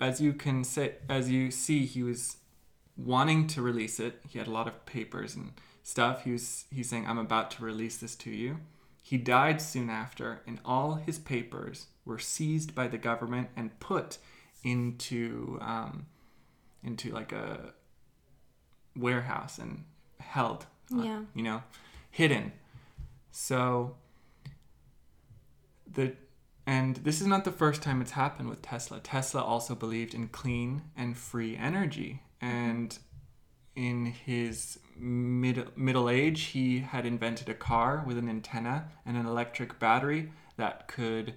as 0.00 0.20
you 0.20 0.32
can 0.32 0.64
say 0.64 0.94
as 1.08 1.30
you 1.30 1.50
see 1.50 1.86
he 1.86 2.02
was 2.02 2.36
wanting 2.96 3.46
to 3.48 3.62
release 3.62 3.98
it. 3.98 4.20
He 4.28 4.38
had 4.38 4.48
a 4.48 4.52
lot 4.52 4.68
of 4.68 4.86
papers 4.86 5.34
and 5.34 5.52
stuff. 5.82 6.24
He 6.24 6.32
was 6.32 6.64
he's 6.70 6.88
saying 6.88 7.06
i'm 7.06 7.18
about 7.18 7.50
to 7.52 7.64
release 7.64 7.98
this 7.98 8.14
to 8.16 8.30
you. 8.30 8.58
He 9.02 9.18
died 9.18 9.60
soon 9.60 9.90
after 9.90 10.40
and 10.46 10.60
all 10.64 10.94
his 10.94 11.18
papers 11.18 11.86
were 12.04 12.18
seized 12.18 12.74
by 12.74 12.88
the 12.88 12.98
government 12.98 13.48
and 13.56 13.78
put 13.80 14.18
into 14.62 15.58
um, 15.60 16.06
into 16.82 17.10
like 17.10 17.32
a 17.32 17.74
warehouse 18.96 19.58
and 19.58 19.84
held 20.20 20.66
uh, 20.94 21.02
Yeah. 21.02 21.20
you 21.34 21.42
know 21.42 21.62
hidden 22.10 22.52
so 23.30 23.96
the 25.90 26.14
and 26.66 26.96
this 26.96 27.20
is 27.20 27.26
not 27.26 27.44
the 27.44 27.52
first 27.52 27.82
time 27.82 28.00
it's 28.00 28.12
happened 28.12 28.48
with 28.48 28.62
Tesla. 28.62 28.98
Tesla 28.98 29.42
also 29.42 29.74
believed 29.74 30.14
in 30.14 30.28
clean 30.28 30.80
and 30.96 31.14
free 31.16 31.54
energy 31.56 32.22
and 32.40 32.98
in 33.76 34.06
his 34.06 34.78
mid, 34.96 35.76
middle 35.76 36.08
age 36.08 36.40
he 36.44 36.78
had 36.78 37.04
invented 37.04 37.48
a 37.50 37.54
car 37.54 38.02
with 38.06 38.16
an 38.16 38.30
antenna 38.30 38.88
and 39.04 39.16
an 39.18 39.26
electric 39.26 39.78
battery 39.78 40.32
that 40.56 40.88
could 40.88 41.34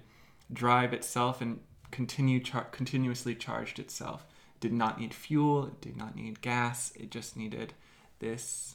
drive 0.50 0.94
itself 0.94 1.42
and 1.42 1.60
continue 1.90 2.40
char- 2.40 2.64
continuously 2.70 3.34
charged 3.34 3.78
itself. 3.78 4.26
Did 4.60 4.72
not 4.72 5.00
need 5.00 5.14
fuel, 5.14 5.66
it 5.66 5.80
did 5.80 5.96
not 5.96 6.16
need 6.16 6.40
gas, 6.40 6.92
it 6.96 7.10
just 7.10 7.36
needed 7.36 7.74
this 8.18 8.74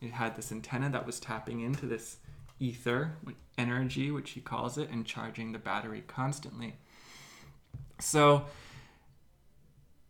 it 0.00 0.12
had 0.12 0.36
this 0.36 0.52
antenna 0.52 0.88
that 0.90 1.06
was 1.06 1.18
tapping 1.18 1.60
into 1.60 1.86
this 1.86 2.18
ether 2.60 3.16
energy, 3.56 4.10
which 4.10 4.30
he 4.30 4.40
calls 4.40 4.78
it, 4.78 4.90
and 4.90 5.04
charging 5.04 5.52
the 5.52 5.58
battery 5.58 6.04
constantly. 6.06 6.76
So, 8.00 8.44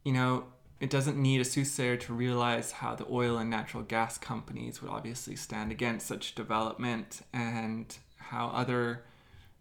you 0.05 0.13
know, 0.13 0.45
it 0.81 0.91
doesn't 0.91 1.17
need 1.17 1.41
a 1.41 1.45
soothsayer 1.45 1.97
to 1.97 2.13
realize 2.13 2.73
how 2.73 2.95
the 2.95 3.07
oil 3.11 3.39
and 3.39 3.51
natural 3.51 3.83
gas 3.83 4.19
companies 4.19 4.81
would 4.83 4.91
obviously 4.91 5.37
stand 5.37 5.73
against 5.73 6.07
such 6.07 6.35
development 6.35 7.23
and 7.33 7.97
how 8.19 8.49
other 8.49 9.05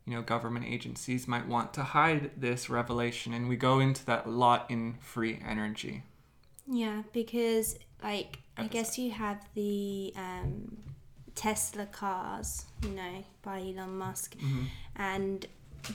you 0.08 0.16
know 0.16 0.22
government 0.24 0.66
agencies 0.66 1.28
might 1.28 1.46
want 1.48 1.74
to 1.74 1.84
hide 1.84 2.32
this 2.38 2.70
revelation 2.70 3.34
and 3.34 3.48
we 3.50 3.56
go 3.58 3.80
into 3.80 4.04
that 4.06 4.26
a 4.26 4.30
lot 4.30 4.66
in 4.70 4.96
free 5.02 5.40
energy 5.46 6.02
Yeah, 6.66 7.04
because 7.14 7.78
like 8.02 8.40
I 8.58 8.68
guess 8.68 8.98
you 8.98 9.12
have 9.12 9.46
the 9.54 10.14
um, 10.16 10.78
Tesla 11.36 11.86
cars, 11.86 12.66
you 12.82 12.90
know, 12.90 13.24
by 13.44 13.60
Elon 13.60 13.98
Musk, 14.00 14.36
and 14.96 15.46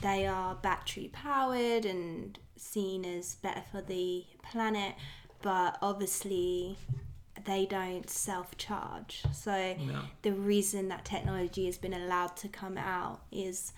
they 0.01 0.25
are 0.25 0.55
battery 0.55 1.09
powered 1.11 1.85
and 1.85 2.39
seen 2.55 3.03
as 3.03 3.35
better 3.35 3.63
for 3.71 3.81
the 3.81 4.23
planet, 4.49 4.93
but 5.41 5.77
obviously 5.81 6.77
they 7.45 7.65
don't 7.65 8.09
self 8.09 8.55
charge. 8.57 9.23
So 9.33 9.75
No. 9.79 10.01
the 10.21 10.31
reason 10.31 10.87
that 10.87 11.03
technology 11.03 11.65
has 11.65 11.77
been 11.77 11.93
allowed 11.93 12.37
to 12.37 12.47
come 12.47 12.77
out 12.77 13.21
is 13.31 13.73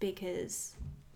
because 0.00 0.74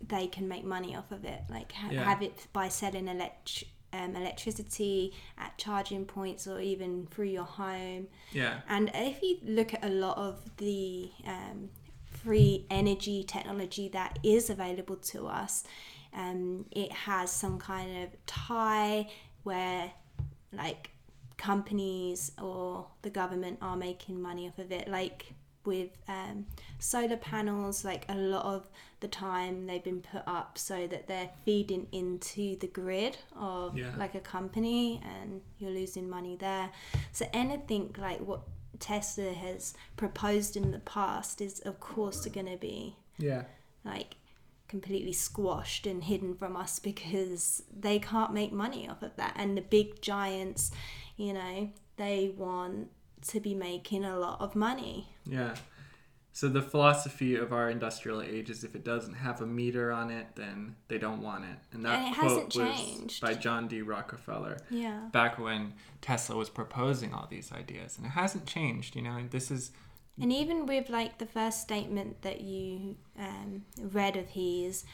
they 0.08 0.26
can 0.26 0.48
make 0.48 0.64
money 0.64 0.96
off 0.96 1.10
of 1.12 1.24
it, 1.24 1.42
like 1.48 1.72
ha- 1.72 1.88
Yeah. 1.92 2.04
have 2.04 2.22
it 2.22 2.46
by 2.52 2.68
selling 2.68 3.08
elect- 3.08 3.64
um, 3.92 4.16
electricity 4.16 5.12
at 5.38 5.56
charging 5.58 6.04
points 6.06 6.46
or 6.46 6.60
even 6.60 7.06
through 7.08 7.26
your 7.26 7.44
home. 7.44 8.08
yeah 8.32 8.60
And 8.68 8.90
if 8.94 9.22
you 9.22 9.38
look 9.44 9.74
at 9.74 9.84
a 9.84 9.88
lot 9.90 10.16
of 10.16 10.56
the 10.56 11.10
um, 11.26 11.68
free 12.06 12.66
energy 12.70 13.22
technology 13.24 13.88
that 13.88 14.18
is 14.22 14.48
available 14.50 14.96
to 14.96 15.26
us, 15.26 15.64
um, 16.14 16.64
it 16.70 16.90
has 16.92 17.30
some 17.30 17.58
kind 17.58 18.04
of 18.04 18.26
tie 18.26 19.10
where, 19.44 19.92
like, 20.52 20.90
companies 21.36 22.32
or 22.40 22.86
the 23.02 23.10
government 23.10 23.58
are 23.60 23.76
making 23.76 24.20
money 24.22 24.46
off 24.48 24.58
of 24.58 24.70
it. 24.72 24.88
Like 24.88 25.34
with 25.64 25.90
um, 26.09 26.47
solar 26.78 27.16
panels, 27.16 27.85
like 27.85 28.04
a 28.09 28.14
lot 28.14 28.45
of 28.45 28.66
the 29.00 29.09
time 29.09 29.66
they've 29.66 29.83
been 29.83 30.00
put 30.00 30.23
up 30.26 30.57
so 30.59 30.87
that 30.87 31.07
they're 31.09 31.31
feeding 31.45 31.87
into 31.92 32.57
the 32.59 32.69
grid 32.69 33.16
of 33.37 33.76
Yeah. 33.76 33.92
like 33.97 34.14
a 34.14 34.21
company 34.21 35.00
and 35.04 35.40
you're 35.59 35.71
losing 35.71 36.09
money 36.09 36.37
there. 36.37 36.71
So 37.12 37.26
anything 37.33 37.95
like 37.99 38.21
what 38.21 38.42
Tesla 38.78 39.33
has 39.33 39.75
proposed 39.97 40.57
in 40.57 40.71
the 40.73 40.81
past 40.81 41.40
is 41.40 41.61
of 41.61 41.78
course 41.78 42.26
going 42.26 42.47
to 42.47 42.57
be 42.57 42.97
yeah 43.19 43.45
like 43.85 44.16
completely 44.66 45.12
squashed 45.12 45.87
and 45.87 46.02
hidden 46.04 46.35
from 46.35 46.57
us 46.57 46.78
because 46.78 47.62
they 47.78 47.99
can't 47.99 48.33
make 48.33 48.52
money 48.52 48.88
off 48.88 49.02
of 49.02 49.14
that. 49.16 49.35
And 49.37 49.57
the 49.57 49.61
big 49.62 50.00
giants, 50.00 50.71
you 51.16 51.33
know, 51.35 51.71
they 51.97 52.33
want 52.37 52.88
to 53.29 53.41
be 53.41 53.55
making 53.55 54.05
a 54.05 54.19
lot 54.19 54.41
of 54.41 54.55
money. 54.55 55.09
Yeah. 55.25 55.55
So 56.35 56.49
the 56.49 56.62
philosophy 56.62 57.37
of 57.37 57.52
our 57.52 57.69
industrial 57.69 58.23
age 58.23 58.49
is 58.49 58.64
if 58.64 58.75
it 58.75 58.85
doesn't 58.85 59.14
have 59.14 59.43
a 59.43 59.47
meter 59.47 59.93
on 59.93 60.11
it, 60.11 60.29
then 60.35 60.76
they 60.88 60.97
don't 60.97 61.21
want 61.23 61.45
it. 61.45 61.59
And 61.73 61.85
that 61.85 61.99
And 62.07 62.17
quote 62.17 62.55
was 62.57 63.21
by 63.21 63.35
John 63.35 63.69
D. 63.69 63.83
Rockefeller 63.83 64.57
Yeah. 64.71 65.09
back 65.12 65.38
when 65.38 65.75
Tesla 66.00 66.37
was 66.37 66.49
proposing 66.49 67.12
all 67.12 67.26
these 67.29 67.52
ideas. 67.52 67.99
And 67.99 68.07
it 68.07 68.11
hasn't 68.11 68.47
changed, 68.47 68.97
you 68.97 69.02
know. 69.02 69.25
This 69.31 69.50
is 69.50 69.73
And 70.21 70.33
even 70.33 70.64
with 70.67 70.88
like 70.88 71.19
the 71.19 71.26
first 71.26 71.61
statement 71.61 72.23
that 72.23 72.41
you 72.41 72.97
um, 73.19 73.64
read 73.79 74.17
of 74.17 74.31
his, 74.31 74.85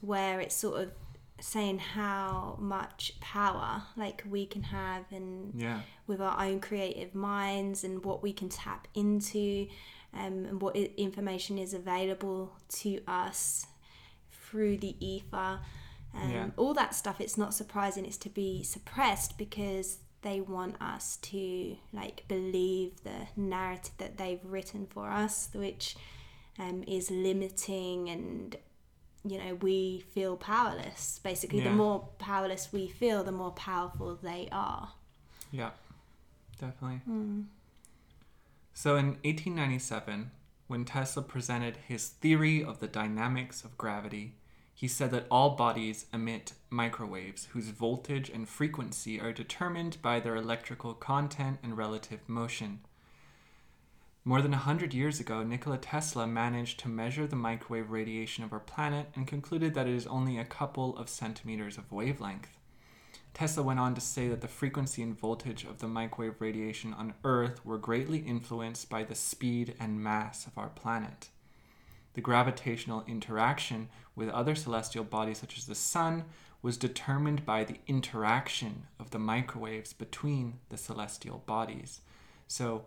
where 0.00 0.40
it's 0.40 0.56
sort 0.56 0.80
of 0.80 0.92
saying 1.40 1.78
how 1.78 2.56
much 2.60 3.12
power 3.20 3.82
like 3.96 4.22
we 4.28 4.46
can 4.46 4.62
have 4.62 5.04
and 5.10 5.52
yeah. 5.54 5.80
with 6.06 6.20
our 6.20 6.40
own 6.44 6.60
creative 6.60 7.14
minds 7.14 7.84
and 7.84 8.04
what 8.04 8.22
we 8.22 8.32
can 8.32 8.48
tap 8.48 8.86
into 8.94 9.66
um, 10.12 10.44
and 10.44 10.60
what 10.60 10.76
information 10.76 11.56
is 11.58 11.72
available 11.74 12.52
to 12.68 13.00
us 13.06 13.66
through 14.32 14.76
the 14.78 14.94
ether 15.04 15.60
um, 16.14 16.30
Yeah. 16.30 16.46
all 16.56 16.74
that 16.74 16.94
stuff 16.94 17.20
it's 17.20 17.38
not 17.38 17.54
surprising 17.54 18.04
it's 18.04 18.16
to 18.18 18.28
be 18.28 18.62
suppressed 18.62 19.38
because 19.38 19.98
they 20.22 20.40
want 20.40 20.74
us 20.82 21.16
to 21.16 21.76
like 21.92 22.24
believe 22.28 23.02
the 23.04 23.28
narrative 23.36 23.92
that 23.98 24.18
they've 24.18 24.44
written 24.44 24.86
for 24.86 25.08
us 25.10 25.48
which 25.54 25.96
um, 26.58 26.84
is 26.86 27.10
limiting 27.10 28.08
and 28.10 28.56
you 29.24 29.38
know 29.38 29.54
we 29.56 30.00
feel 30.14 30.36
powerless 30.36 31.20
basically 31.22 31.58
Yeah. 31.58 31.70
the 31.70 31.76
more 31.76 32.08
powerless 32.18 32.72
we 32.72 32.88
feel 32.88 33.22
the 33.22 33.32
more 33.32 33.50
powerful 33.52 34.16
they 34.16 34.48
are 34.50 34.92
Yeah, 35.52 35.70
definitely. 36.58 36.98
Hmm. 37.04 37.42
So 38.72 38.96
in 38.96 39.06
1897, 39.24 40.30
when 40.68 40.84
Tesla 40.84 41.22
presented 41.22 41.76
his 41.88 42.08
theory 42.08 42.62
of 42.62 42.78
the 42.78 42.86
dynamics 42.86 43.64
of 43.64 43.76
gravity, 43.76 44.36
he 44.72 44.86
said 44.88 45.10
that 45.10 45.26
all 45.30 45.50
bodies 45.56 46.06
emit 46.12 46.52
microwaves 46.70 47.46
whose 47.52 47.68
voltage 47.68 48.30
and 48.30 48.48
frequency 48.48 49.20
are 49.20 49.32
determined 49.32 50.00
by 50.00 50.20
their 50.20 50.36
electrical 50.36 50.94
content 50.94 51.58
and 51.62 51.76
relative 51.76 52.20
motion. 52.28 52.80
More 54.22 54.42
than 54.42 54.52
a 54.52 54.58
hundred 54.58 54.92
years 54.92 55.18
ago, 55.18 55.42
Nikola 55.42 55.78
Tesla 55.78 56.26
managed 56.26 56.78
to 56.80 56.88
measure 56.88 57.26
the 57.26 57.36
microwave 57.36 57.90
radiation 57.90 58.44
of 58.44 58.52
our 58.52 58.60
planet 58.60 59.06
and 59.16 59.26
concluded 59.26 59.72
that 59.72 59.86
it 59.86 59.94
is 59.94 60.06
only 60.06 60.36
a 60.36 60.44
couple 60.44 60.94
of 60.98 61.08
centimeters 61.08 61.78
of 61.78 61.90
wavelength. 61.90 62.58
Tesla 63.32 63.62
went 63.62 63.80
on 63.80 63.94
to 63.94 64.00
say 64.00 64.28
that 64.28 64.42
the 64.42 64.48
frequency 64.48 65.02
and 65.02 65.18
voltage 65.18 65.64
of 65.64 65.78
the 65.78 65.88
microwave 65.88 66.38
radiation 66.38 66.92
on 66.92 67.14
Earth 67.24 67.64
were 67.64 67.78
greatly 67.78 68.18
influenced 68.18 68.90
by 68.90 69.04
the 69.04 69.14
speed 69.14 69.74
and 69.80 70.02
mass 70.02 70.46
of 70.46 70.58
our 70.58 70.68
planet. 70.68 71.30
The 72.12 72.20
gravitational 72.20 73.04
interaction 73.06 73.88
with 74.14 74.28
other 74.28 74.54
celestial 74.54 75.04
bodies, 75.04 75.38
such 75.38 75.56
as 75.56 75.66
the 75.66 75.74
Sun, 75.74 76.24
was 76.60 76.76
determined 76.76 77.46
by 77.46 77.64
the 77.64 77.78
interaction 77.86 78.86
of 78.98 79.12
the 79.12 79.18
microwaves 79.18 79.94
between 79.94 80.58
the 80.68 80.76
celestial 80.76 81.42
bodies. 81.46 82.00
So, 82.48 82.84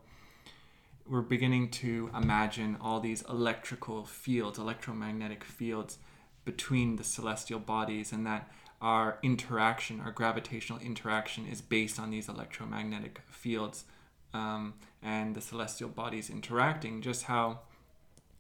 we're 1.08 1.22
beginning 1.22 1.70
to 1.70 2.10
imagine 2.16 2.78
all 2.80 3.00
these 3.00 3.24
electrical 3.24 4.06
fields, 4.06 4.58
electromagnetic 4.58 5.44
fields 5.44 5.98
between 6.46 6.96
the 6.96 7.04
celestial 7.04 7.60
bodies, 7.60 8.12
and 8.12 8.26
that 8.26 8.52
our 8.82 9.18
interaction, 9.24 10.02
our 10.02 10.12
gravitational 10.12 10.80
interaction, 10.80 11.46
is 11.48 11.62
based 11.62 12.00
on 12.00 12.10
these 12.10 12.28
electromagnetic 12.28 13.22
fields 13.30 13.86
um, 14.34 14.74
and 15.02 15.36
the 15.36 15.42
celestial 15.42 15.90
bodies 15.90 16.30
interacting. 16.30 17.02
Just 17.02 17.24
how, 17.24 17.60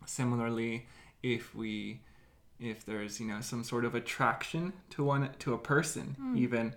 similarly, 0.05 0.87
if 1.21 1.55
we 1.55 2.01
if 2.59 2.85
there's 2.85 3.19
you 3.19 3.27
know 3.27 3.41
some 3.41 3.63
sort 3.63 3.85
of 3.85 3.95
attraction 3.95 4.73
to 4.89 5.03
one 5.03 5.29
to 5.39 5.53
a 5.53 5.57
person 5.57 6.15
even 6.35 6.73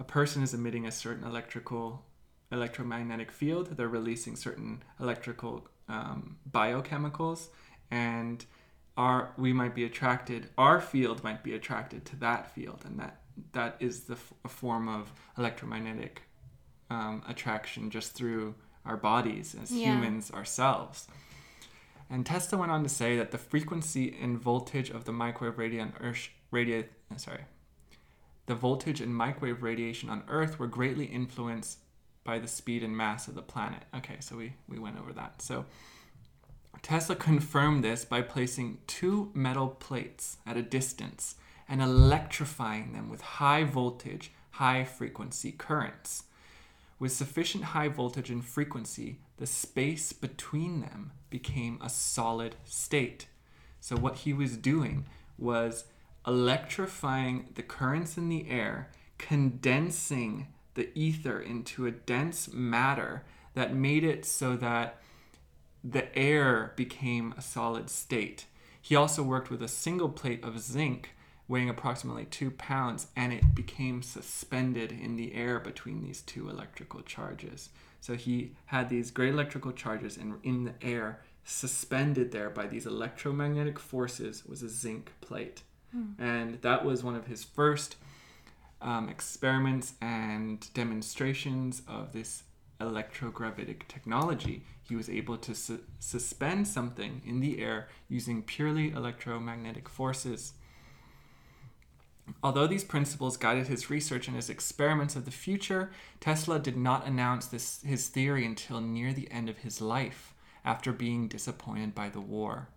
a 0.00 0.04
person 0.04 0.42
is 0.42 0.54
emitting 0.54 0.86
a 0.86 0.90
certain 0.90 1.24
electrical 1.24 2.04
electromagnetic 2.52 3.32
field 3.32 3.76
they're 3.76 3.88
releasing 3.88 4.36
certain 4.36 4.82
electrical 5.00 5.66
um, 5.88 6.36
biochemicals 6.50 7.48
and 7.90 8.44
our 8.96 9.32
we 9.38 9.52
might 9.52 9.74
be 9.74 9.84
attracted 9.84 10.48
our 10.58 10.80
field 10.80 11.24
might 11.24 11.42
be 11.42 11.54
attracted 11.54 12.04
to 12.04 12.14
that 12.16 12.50
field 12.54 12.82
and 12.84 12.98
that 13.00 13.20
that 13.52 13.76
is 13.80 14.00
the 14.04 14.14
f- 14.14 14.32
a 14.44 14.48
form 14.48 14.88
of 14.88 15.12
electromagnetic 15.38 16.22
um, 16.90 17.22
attraction 17.26 17.88
just 17.90 18.12
through 18.14 18.54
our 18.84 18.96
bodies 18.98 19.56
as 19.60 19.72
Yeah. 19.72 19.86
humans 19.92 20.30
ourselves 20.30 21.08
and 22.10 22.26
Tesla 22.26 22.58
went 22.58 22.70
on 22.70 22.82
to 22.82 22.90
say 22.90 23.16
that 23.16 23.30
the 23.30 23.38
frequency 23.38 24.14
and 24.20 24.38
voltage 24.38 24.90
of 24.90 25.06
the 25.06 25.12
microwave 25.12 25.56
radiation 25.56 25.94
Earth, 26.00 26.28
uh, 27.10 27.16
sorry, 27.16 27.44
the 28.44 28.54
voltage 28.54 29.00
and 29.00 29.14
microwave 29.16 29.62
radiation 29.62 30.10
on 30.10 30.22
Earth 30.28 30.58
were 30.58 30.66
greatly 30.66 31.06
influenced 31.06 31.78
by 32.24 32.38
the 32.38 32.48
speed 32.48 32.82
and 32.82 32.96
mass 32.96 33.28
of 33.28 33.34
the 33.34 33.42
planet. 33.42 33.82
Okay, 33.96 34.16
so 34.20 34.36
we, 34.36 34.54
we 34.68 34.78
went 34.78 34.98
over 34.98 35.12
that. 35.12 35.42
So 35.42 35.64
Tesla 36.82 37.14
confirmed 37.14 37.84
this 37.84 38.04
by 38.04 38.22
placing 38.22 38.78
two 38.86 39.30
metal 39.34 39.68
plates 39.68 40.38
at 40.46 40.56
a 40.56 40.62
distance 40.62 41.36
and 41.68 41.80
electrifying 41.80 42.92
them 42.92 43.08
with 43.08 43.20
high 43.20 43.64
voltage, 43.64 44.32
high 44.52 44.84
frequency 44.84 45.52
currents. 45.52 46.24
With 46.98 47.12
sufficient 47.12 47.64
high 47.64 47.88
voltage 47.88 48.30
and 48.30 48.44
frequency, 48.44 49.18
the 49.38 49.46
space 49.46 50.12
between 50.12 50.80
them 50.80 51.12
became 51.30 51.78
a 51.80 51.88
solid 51.88 52.56
state. 52.64 53.26
So, 53.80 53.96
what 53.96 54.18
he 54.18 54.32
was 54.32 54.56
doing 54.56 55.06
was 55.36 55.84
electrifying 56.26 57.48
the 57.54 57.62
currents 57.62 58.16
in 58.16 58.28
the 58.28 58.48
air, 58.48 58.90
condensing 59.18 60.46
the 60.74 60.90
ether 60.98 61.40
into 61.40 61.86
a 61.86 61.90
dense 61.90 62.52
matter 62.52 63.24
that 63.54 63.74
made 63.74 64.04
it 64.04 64.24
so 64.24 64.56
that 64.56 64.98
the 65.84 66.16
air 66.16 66.72
became 66.76 67.34
a 67.36 67.42
solid 67.42 67.90
state. 67.90 68.46
He 68.80 68.96
also 68.96 69.22
worked 69.22 69.50
with 69.50 69.62
a 69.62 69.68
single 69.68 70.08
plate 70.08 70.42
of 70.42 70.60
zinc 70.60 71.10
weighing 71.48 71.68
approximately 71.68 72.24
two 72.24 72.50
pounds, 72.50 73.08
and 73.14 73.32
it 73.32 73.54
became 73.54 74.02
suspended 74.02 74.90
in 74.90 75.16
the 75.16 75.34
air 75.34 75.58
between 75.58 76.02
these 76.02 76.22
two 76.22 76.48
electrical 76.48 77.02
charges. 77.02 77.68
So 78.00 78.14
he 78.14 78.52
had 78.66 78.88
these 78.88 79.10
great 79.10 79.34
electrical 79.34 79.72
charges, 79.72 80.16
and 80.16 80.36
in 80.42 80.64
the 80.64 80.74
air, 80.80 81.20
suspended 81.44 82.32
there 82.32 82.48
by 82.48 82.66
these 82.66 82.86
electromagnetic 82.86 83.78
forces, 83.78 84.46
was 84.46 84.62
a 84.62 84.68
zinc 84.68 85.12
plate. 85.20 85.62
Hmm. 85.92 86.12
And 86.18 86.62
that 86.62 86.84
was 86.84 87.04
one 87.04 87.16
of 87.16 87.26
his 87.26 87.44
first 87.44 87.96
um, 88.82 89.08
experiments 89.08 89.94
and 90.00 90.72
demonstrations 90.74 91.82
of 91.88 92.12
this 92.12 92.42
electrogravitic 92.80 93.86
technology. 93.88 94.64
He 94.82 94.96
was 94.96 95.08
able 95.08 95.38
to 95.38 95.54
su- 95.54 95.84
suspend 95.98 96.66
something 96.68 97.22
in 97.24 97.40
the 97.40 97.60
air 97.60 97.88
using 98.08 98.42
purely 98.42 98.90
electromagnetic 98.90 99.88
forces. 99.88 100.54
Although 102.42 102.66
these 102.66 102.84
principles 102.84 103.36
guided 103.36 103.68
his 103.68 103.90
research 103.90 104.26
and 104.26 104.36
his 104.36 104.50
experiments 104.50 105.16
of 105.16 105.24
the 105.24 105.30
future, 105.30 105.90
Tesla 106.20 106.58
did 106.58 106.76
not 106.76 107.06
announce 107.06 107.46
this, 107.46 107.82
his 107.82 108.08
theory 108.08 108.44
until 108.44 108.80
near 108.80 109.12
the 109.12 109.30
end 109.30 109.48
of 109.48 109.58
his 109.58 109.80
life, 109.80 110.34
after 110.64 110.92
being 110.92 111.28
disappointed 111.28 111.94
by 111.94 112.08
the 112.08 112.20
war. 112.20 112.68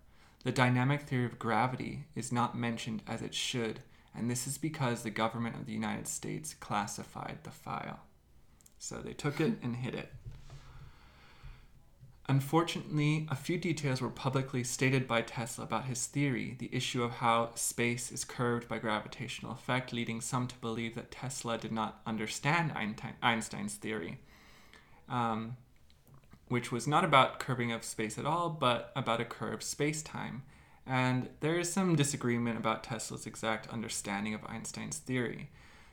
The 0.44 0.52
dynamic 0.52 1.02
theory 1.02 1.26
of 1.26 1.40
gravity 1.40 2.06
is 2.16 2.32
not 2.32 2.58
mentioned 2.58 3.02
as 3.08 3.22
it 3.22 3.34
should, 3.34 3.80
and 4.18 4.30
this 4.30 4.48
is 4.48 4.58
because 4.58 5.04
the 5.04 5.10
government 5.10 5.56
of 5.56 5.66
the 5.66 5.74
United 5.74 6.08
States 6.08 6.54
classified 6.54 7.40
the 7.44 7.52
file. 7.52 8.00
So 8.80 8.98
they 8.98 9.14
took 9.14 9.40
it 9.40 9.54
and 9.62 9.78
hid 9.78 9.96
it. 9.96 10.12
Unfortunately, 12.28 13.28
a 13.30 13.36
few 13.36 13.58
details 13.58 14.02
were 14.02 14.10
publicly 14.10 14.64
stated 14.64 15.08
by 15.08 15.22
Tesla 15.22 15.64
about 15.64 15.86
his 15.86 16.08
theory, 16.08 16.56
the 16.58 16.74
issue 16.74 17.04
of 17.04 17.12
how 17.12 17.52
space 17.54 18.12
is 18.12 18.26
curved 18.26 18.68
by 18.68 18.80
gravitational 18.80 19.52
effect, 19.52 19.94
leading 19.94 20.22
some 20.22 20.48
to 20.48 20.56
believe 20.56 20.96
that 20.96 21.12
Tesla 21.12 21.58
did 21.60 21.72
not 21.72 22.02
understand 22.08 22.74
Einstein's 23.22 23.76
theory, 23.76 24.18
um, 25.08 25.56
which 26.48 26.72
was 26.72 26.88
not 26.88 27.06
about 27.06 27.40
curving 27.40 27.72
of 27.72 27.84
space 27.84 28.18
at 28.18 28.26
all, 28.26 28.50
but 28.50 28.92
about 28.96 29.22
a 29.22 29.26
curved 29.26 29.62
space 29.62 30.02
time. 30.02 30.42
And 30.88 31.30
there 31.40 31.58
is 31.58 31.72
some 31.72 31.96
disagreement 31.96 32.58
about 32.58 32.84
Tesla's 32.84 33.26
exact 33.26 33.68
understanding 33.70 34.34
of 34.34 34.46
Einstein's 34.46 34.98
theory. 34.98 35.50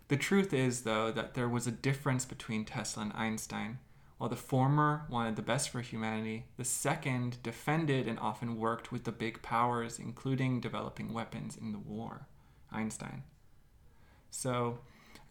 The 0.09 0.17
truth 0.17 0.53
is, 0.53 0.83
though, 0.83 1.11
that 1.13 1.35
there 1.35 1.49
was 1.49 1.67
a 1.67 1.73
difference 1.73 2.25
between 2.25 2.65
Tesla 2.65 3.05
and 3.05 3.13
Einstein. 3.15 3.79
While 4.19 4.29
the 4.29 4.37
former 4.37 5.07
wanted 5.09 5.37
the 5.37 5.43
best 5.43 5.71
for 5.71 5.81
humanity, 5.81 6.45
the 6.57 6.65
second 6.65 7.43
defended 7.43 8.07
and 8.07 8.19
often 8.19 8.59
worked 8.59 8.93
with 8.93 9.05
the 9.05 9.13
big 9.13 9.43
powers, 9.43 9.99
including 9.99 10.61
developing 10.61 11.13
weapons 11.13 11.57
in 11.57 11.73
the 11.73 11.79
war. 11.79 12.27
Einstein. 12.71 13.23
So, 14.31 14.79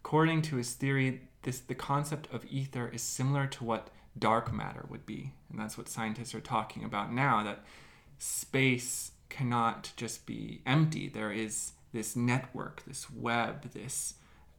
according 0.00 0.42
to 0.42 0.56
his 0.56 0.74
theory, 0.74 1.22
this 1.42 1.60
the 1.60 1.74
concept 1.74 2.28
of 2.32 2.44
ether 2.46 2.88
is 2.88 3.02
similar 3.02 3.46
to 3.48 3.64
what 3.64 3.88
dark 4.18 4.52
matter 4.52 4.84
would 4.88 5.06
be, 5.06 5.32
and 5.50 5.58
that's 5.58 5.78
what 5.78 5.88
scientists 5.88 6.34
are 6.34 6.40
talking 6.40 6.84
about 6.84 7.12
now. 7.12 7.42
That 7.42 7.64
space 8.18 9.12
cannot 9.32 9.92
just 9.96 10.26
be 10.26 10.60
empty. 10.66 11.08
There 11.08 11.32
is 11.32 11.72
this 11.92 12.14
network, 12.14 12.84
this 12.86 13.10
web, 13.10 13.72
this 13.72 14.14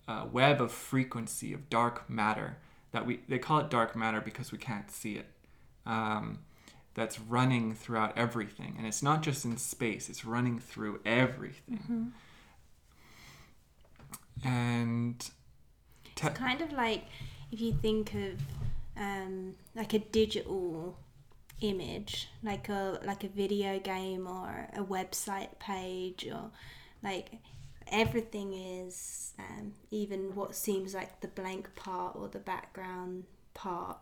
uh, 0.08 0.26
web 0.32 0.60
of 0.62 0.72
frequency 0.72 1.54
of 1.54 1.70
dark 1.70 2.10
matter 2.10 2.58
that 2.92 3.06
we 3.06 3.20
they 3.30 3.40
call 3.40 3.60
it 3.60 3.70
dark 3.70 3.96
matter 3.96 4.20
because 4.20 4.52
we 4.52 4.58
can't 4.58 4.90
see 4.92 5.14
it. 5.16 5.28
Um, 5.86 6.40
that's 6.96 7.20
running 7.20 7.74
throughout 7.74 8.16
everything, 8.18 8.76
and 8.78 8.86
it's 8.86 9.02
not 9.02 9.22
just 9.24 9.46
in 9.46 9.58
space; 9.58 10.10
it's 10.10 10.26
running 10.26 10.60
through 10.60 11.00
everything. 11.06 12.12
And 14.44 15.20
te- 16.16 16.28
It's 16.28 16.38
kind 16.38 16.62
of 16.62 16.72
like 16.72 17.06
if 17.52 17.62
you 17.62 17.74
think 17.82 18.14
of 18.14 18.40
um, 18.98 19.56
like 19.76 19.94
a 19.94 20.00
digital 20.00 20.98
image, 21.64 22.30
like 22.44 22.70
a 22.70 23.00
like 23.06 23.24
a 23.24 23.28
video 23.30 23.80
game 23.80 24.28
or 24.28 24.68
a 24.76 24.84
website 24.84 25.58
page, 25.60 26.28
or 26.32 26.52
like 27.02 27.32
everything 27.92 28.54
is 28.54 29.34
um, 29.40 29.74
even 29.92 30.36
what 30.36 30.56
seems 30.56 30.94
like 30.94 31.22
the 31.22 31.28
blank 31.28 31.74
part 31.76 32.16
or 32.16 32.28
the 32.28 32.40
background 32.40 33.24
part 33.54 33.98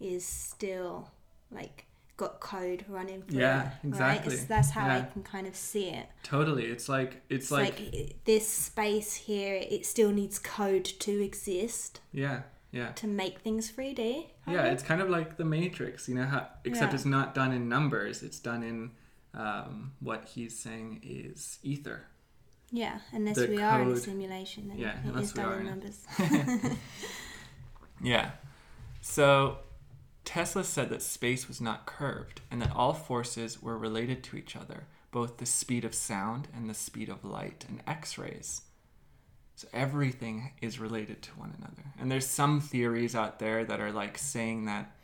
is 0.00 0.24
still 0.26 1.10
like 1.50 1.84
got 2.16 2.40
code 2.40 2.84
running 2.88 3.22
through 3.22 3.40
Yeah, 3.40 3.62
it, 3.62 3.64
right? 3.66 3.84
exactly. 3.84 4.34
It's, 4.34 4.44
that's 4.44 4.70
how 4.70 4.88
I 4.88 5.02
can 5.12 5.22
kind 5.22 5.46
of 5.46 5.54
see 5.54 5.88
it. 5.90 6.06
totally, 6.22 6.64
it's 6.64 6.88
like 6.88 7.22
it's, 7.28 7.44
It's 7.46 7.50
like, 7.50 7.78
like, 7.78 8.16
this 8.24 8.48
space 8.48 9.14
here, 9.14 9.54
it 9.56 9.84
still 9.84 10.10
needs 10.10 10.38
code 10.38 10.84
to 10.84 11.22
exist 11.22 12.00
yeah, 12.12 12.42
yeah. 12.76 12.90
to 13.02 13.06
make 13.06 13.34
things 13.46 13.70
3D. 13.72 14.26
Yeah, 14.46 14.64
of. 14.66 14.72
it's 14.72 14.82
kind 14.90 15.00
of 15.04 15.08
like 15.16 15.36
the 15.36 15.44
Matrix, 15.44 16.08
you 16.08 16.14
know, 16.18 16.26
how, 16.32 16.42
except 16.64 16.92
Yeah. 16.92 16.96
it's 16.96 17.04
not 17.18 17.34
done 17.34 17.52
in 17.52 17.68
numbers. 17.76 18.22
It's 18.22 18.40
done 18.50 18.62
in 18.70 18.78
um, 19.34 19.92
what 20.00 20.20
he's 20.34 20.54
saying 20.58 21.00
is 21.02 21.58
ether. 21.62 21.98
yeah. 22.70 22.96
Unless 23.12 23.36
the 23.36 23.48
we 23.48 23.62
are 23.62 23.80
in 23.82 23.90
a 23.92 23.96
simulation, 23.96 24.68
then 24.68 24.78
Yeah, 24.78 24.96
it 25.04 25.06
unless 25.10 25.24
is 25.26 25.34
we 25.34 25.42
done 25.42 25.52
are 25.52 25.60
in 25.60 25.66
in 25.66 25.72
numbers. 25.72 25.98
Yeah. 28.02 28.30
So 29.00 29.58
Tesla 30.24 30.64
said 30.64 30.88
that 30.90 31.02
space 31.02 31.48
was 31.48 31.60
not 31.60 31.86
curved 31.86 32.40
and 32.50 32.60
that 32.62 32.72
all 32.74 32.92
forces 32.92 33.62
were 33.62 33.78
related 33.78 34.22
to 34.24 34.36
each 34.36 34.56
other, 34.56 34.86
both 35.10 35.38
the 35.38 35.46
speed 35.46 35.84
of 35.84 35.94
sound 35.94 36.48
and 36.54 36.68
the 36.68 36.74
speed 36.74 37.08
of 37.08 37.24
light 37.24 37.64
and 37.68 37.82
X 37.86 38.18
rays. 38.18 38.62
So 39.56 39.68
everything 39.72 40.52
is 40.60 40.78
related 40.78 41.22
to 41.22 41.30
one 41.30 41.54
another. 41.58 41.82
And 41.98 42.12
there's 42.12 42.26
some 42.26 42.60
theories 42.60 43.14
out 43.14 43.38
there 43.38 43.64
that 43.64 43.80
are 43.80 43.90
like 43.90 44.18
saying 44.18 44.66
that 44.66 44.94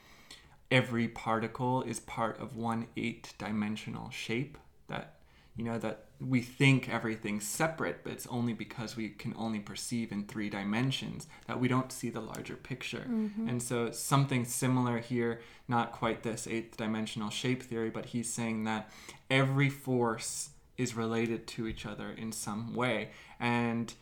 every 0.70 1.08
particle 1.08 1.82
is 1.82 2.00
part 2.00 2.38
of 2.38 2.54
one 2.54 2.86
eight 2.96 3.32
dimensional 3.38 4.10
shape 4.10 4.58
that 4.88 5.14
you 5.56 5.64
know 5.64 5.78
that 5.78 6.04
we 6.18 6.40
think 6.40 6.88
everything's 6.88 7.46
separate 7.46 8.04
but 8.04 8.12
it's 8.12 8.26
only 8.28 8.52
because 8.52 8.96
we 8.96 9.10
can 9.10 9.34
only 9.36 9.58
perceive 9.58 10.12
in 10.12 10.24
three 10.24 10.48
dimensions 10.48 11.26
that 11.46 11.58
we 11.58 11.66
don't 11.66 11.90
see 11.90 12.10
the 12.10 12.20
larger 12.20 12.56
picture. 12.56 13.06
Mm-hmm. 13.08 13.48
And 13.48 13.62
so 13.62 13.90
something 13.90 14.44
similar 14.44 14.98
here 14.98 15.40
not 15.66 15.92
quite 15.92 16.22
this 16.22 16.46
eighth 16.46 16.76
dimensional 16.76 17.30
shape 17.30 17.62
theory 17.62 17.90
but 17.90 18.06
he's 18.06 18.30
saying 18.30 18.64
that 18.64 18.90
every 19.30 19.70
force 19.70 20.50
is 20.76 20.94
related 20.94 21.46
to 21.46 21.66
each 21.66 21.86
other 21.86 22.10
in 22.10 22.32
some 22.32 22.74
way. 22.74 23.10
And 23.40 23.92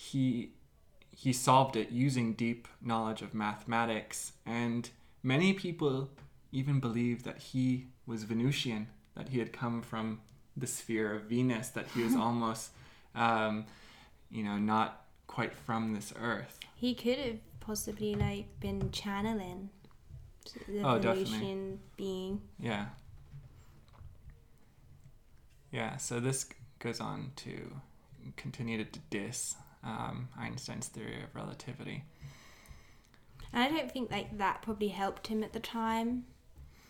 he 0.00 0.52
he 1.10 1.32
solved 1.32 1.74
it 1.74 1.90
using 1.90 2.32
deep 2.34 2.68
knowledge 2.80 3.20
of 3.20 3.34
mathematics 3.34 4.32
and 4.46 4.90
many 5.24 5.52
people 5.52 6.08
even 6.52 6.78
believe 6.78 7.24
that 7.24 7.38
he 7.38 7.88
was 8.06 8.22
venusian 8.22 8.86
that 9.16 9.30
he 9.30 9.40
had 9.40 9.52
come 9.52 9.82
from 9.82 10.20
the 10.56 10.68
sphere 10.68 11.12
of 11.16 11.22
venus 11.24 11.70
that 11.70 11.86
he 11.94 12.04
was 12.04 12.14
almost 12.26 12.70
um, 13.16 13.66
you 14.30 14.44
know 14.44 14.56
not 14.56 15.02
quite 15.26 15.52
from 15.52 15.94
this 15.94 16.12
earth 16.20 16.60
he 16.76 16.94
could 16.94 17.18
have 17.18 17.38
possibly 17.58 18.14
like 18.14 18.46
been 18.60 18.88
channeling 18.92 19.68
the 20.68 20.80
Oh, 20.84 20.96
definitely. 21.00 21.24
Venusian 21.24 21.80
being. 21.96 22.40
yeah 22.60 22.86
yeah 25.72 25.96
so 25.96 26.20
this 26.20 26.46
goes 26.78 27.00
on 27.00 27.32
to 27.36 27.80
continue 28.36 28.84
to 28.84 29.00
diss 29.10 29.56
um, 29.88 30.28
einstein's 30.38 30.88
theory 30.88 31.22
of 31.22 31.34
relativity 31.34 32.04
And 33.52 33.62
I 33.62 33.68
don't 33.76 33.90
think 33.90 34.10
like 34.10 34.36
that 34.38 34.62
probably 34.62 34.88
helped 34.88 35.28
him 35.28 35.42
at 35.42 35.52
the 35.52 35.60
time. 35.60 36.24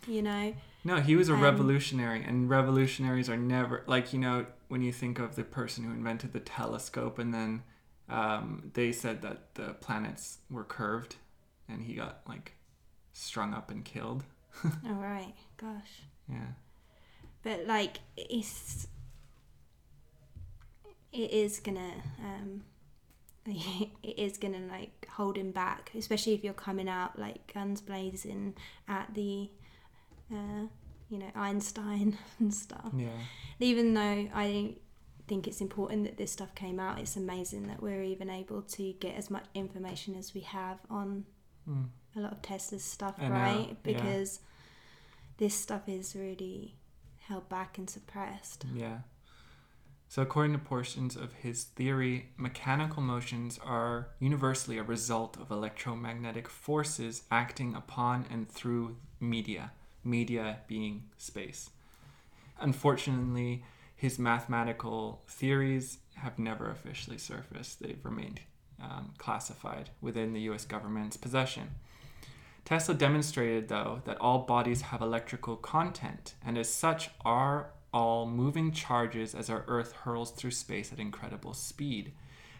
You 0.06 0.22
know, 0.22 0.54
No, 0.84 1.00
he 1.00 1.16
was 1.16 1.28
a 1.28 1.34
Um, 1.34 1.40
revolutionary, 1.42 2.22
and 2.24 2.48
revolutionaries 2.50 3.28
are 3.28 3.36
never 3.36 3.84
like 3.86 4.12
you 4.12 4.18
know 4.18 4.46
when 4.68 4.82
you 4.82 4.92
think 4.92 5.18
of 5.18 5.34
the 5.36 5.44
person 5.44 5.84
who 5.84 5.92
invented 5.92 6.32
the 6.32 6.40
telescope, 6.40 7.18
and 7.18 7.32
then 7.34 7.62
um, 8.08 8.70
they 8.74 8.90
said 8.92 9.22
that 9.22 9.54
the 9.54 9.74
planets 9.74 10.38
were 10.50 10.64
curved, 10.64 11.16
and 11.68 11.82
he 11.84 11.94
got 11.94 12.22
like 12.28 12.54
strung 13.12 13.52
up 13.54 13.70
and 13.70 13.84
killed. 13.84 14.24
all 14.64 14.94
right, 14.94 15.34
gosh. 15.56 16.02
Yeah, 16.28 16.52
but 17.42 17.66
like 17.66 17.98
it's 18.16 18.86
it 21.12 21.30
is 21.30 21.60
gonna 21.60 22.02
um 22.24 22.62
it 24.02 24.18
is 24.18 24.38
gonna 24.38 24.66
like 24.70 25.08
hold 25.12 25.36
him 25.36 25.50
back 25.50 25.90
especially 25.96 26.34
if 26.34 26.44
you're 26.44 26.52
coming 26.52 26.88
out 26.88 27.18
like 27.18 27.52
guns 27.52 27.80
blazing 27.80 28.54
at 28.86 29.12
the 29.14 29.48
uh 30.32 30.66
you 31.08 31.18
know 31.18 31.30
einstein 31.34 32.16
and 32.38 32.52
stuff 32.52 32.90
yeah, 32.96 33.08
even 33.60 33.94
though 33.94 34.28
i 34.34 34.74
think 35.26 35.46
it's 35.46 35.60
important 35.60 36.04
that 36.04 36.16
this 36.16 36.32
stuff 36.32 36.54
came 36.54 36.80
out 36.80 36.98
it's 36.98 37.16
amazing 37.16 37.66
that 37.66 37.82
we're 37.82 38.02
even 38.02 38.30
able 38.30 38.62
to 38.62 38.92
get 38.94 39.14
as 39.14 39.30
much 39.30 39.44
information 39.54 40.14
as 40.14 40.34
we 40.34 40.40
have 40.40 40.78
on 40.90 41.24
mm. 41.68 41.86
a 42.16 42.20
lot 42.20 42.32
of 42.32 42.42
Tesla's 42.42 42.84
stuff, 42.84 43.14
I 43.18 43.28
know, 43.28 43.34
right? 43.34 43.68
yeah. 43.68 43.74
Because 43.82 44.40
this 45.38 45.54
stuff 45.54 45.82
is 45.86 46.16
really 46.16 46.74
held 47.20 47.48
back 47.48 47.78
and 47.78 47.88
suppressed. 47.88 48.64
yeah. 48.74 48.98
So, 50.10 50.22
according 50.22 50.52
to 50.54 50.58
portions 50.58 51.16
of 51.16 51.34
his 51.34 51.64
theory, 51.64 52.30
mechanical 52.38 53.02
motions 53.02 53.60
are 53.62 54.08
universally 54.18 54.78
a 54.78 54.82
result 54.82 55.36
of 55.36 55.50
electromagnetic 55.50 56.48
forces 56.48 57.24
acting 57.30 57.74
upon 57.74 58.24
and 58.30 58.48
through 58.48 58.96
media, 59.20 59.72
media 60.02 60.60
being 60.66 61.04
space. 61.18 61.68
Unfortunately, 62.58 63.64
his 63.94 64.18
mathematical 64.18 65.22
theories 65.28 65.98
have 66.14 66.38
never 66.38 66.70
officially 66.70 67.18
surfaced. 67.18 67.82
They've 67.82 68.02
remained 68.02 68.40
um, 68.82 69.12
classified 69.18 69.90
within 70.00 70.32
the 70.32 70.40
US 70.52 70.64
government's 70.64 71.18
possession. 71.18 71.70
Tesla 72.64 72.94
demonstrated, 72.94 73.68
though, 73.68 74.02
that 74.04 74.20
all 74.20 74.40
bodies 74.40 74.82
have 74.82 75.02
electrical 75.02 75.56
content, 75.56 76.34
and 76.44 76.56
as 76.56 76.68
such 76.72 77.10
are 77.24 77.70
all 77.92 78.26
moving 78.26 78.72
charges 78.72 79.34
as 79.34 79.48
our 79.48 79.64
Earth 79.66 79.92
hurls 79.92 80.30
through 80.30 80.50
space 80.50 80.92
at 80.92 80.98
incredible 80.98 81.54
speed. 81.54 82.12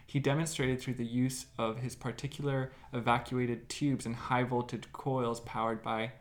He 0.05 0.19
demonstrated 0.19 0.81
through 0.81 0.95
the 0.95 1.05
use 1.05 1.45
of 1.57 1.77
his 1.77 1.95
particular 1.95 2.71
evacuated 2.93 3.69
tubes 3.69 4.05
and 4.05 4.15
high 4.15 4.43
voltage 4.43 4.91
coils 4.91 5.39
powered 5.41 5.83
by 5.83 6.13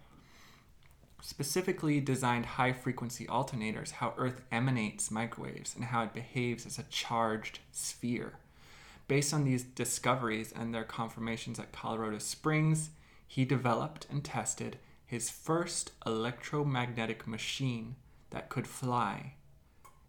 specifically 1.20 2.00
designed 2.00 2.46
high 2.46 2.72
frequency 2.72 3.26
alternators 3.26 3.92
how 3.92 4.14
Earth 4.18 4.42
emanates 4.52 5.10
microwaves 5.10 5.74
and 5.74 5.86
how 5.86 6.04
it 6.04 6.12
behaves 6.12 6.66
as 6.66 6.78
a 6.78 6.84
charged 6.84 7.60
sphere. 7.72 8.34
Based 9.08 9.32
on 9.32 9.44
these 9.44 9.64
discoveries 9.64 10.52
and 10.52 10.74
their 10.74 10.84
confirmations 10.84 11.58
at 11.58 11.72
Colorado 11.72 12.18
Springs, 12.18 12.90
he 13.26 13.44
developed 13.44 14.06
and 14.10 14.22
tested 14.22 14.78
his 15.06 15.30
first 15.30 15.92
electromagnetic 16.04 17.26
machine 17.26 17.96
that 18.30 18.48
could 18.48 18.66
fly 18.66 19.34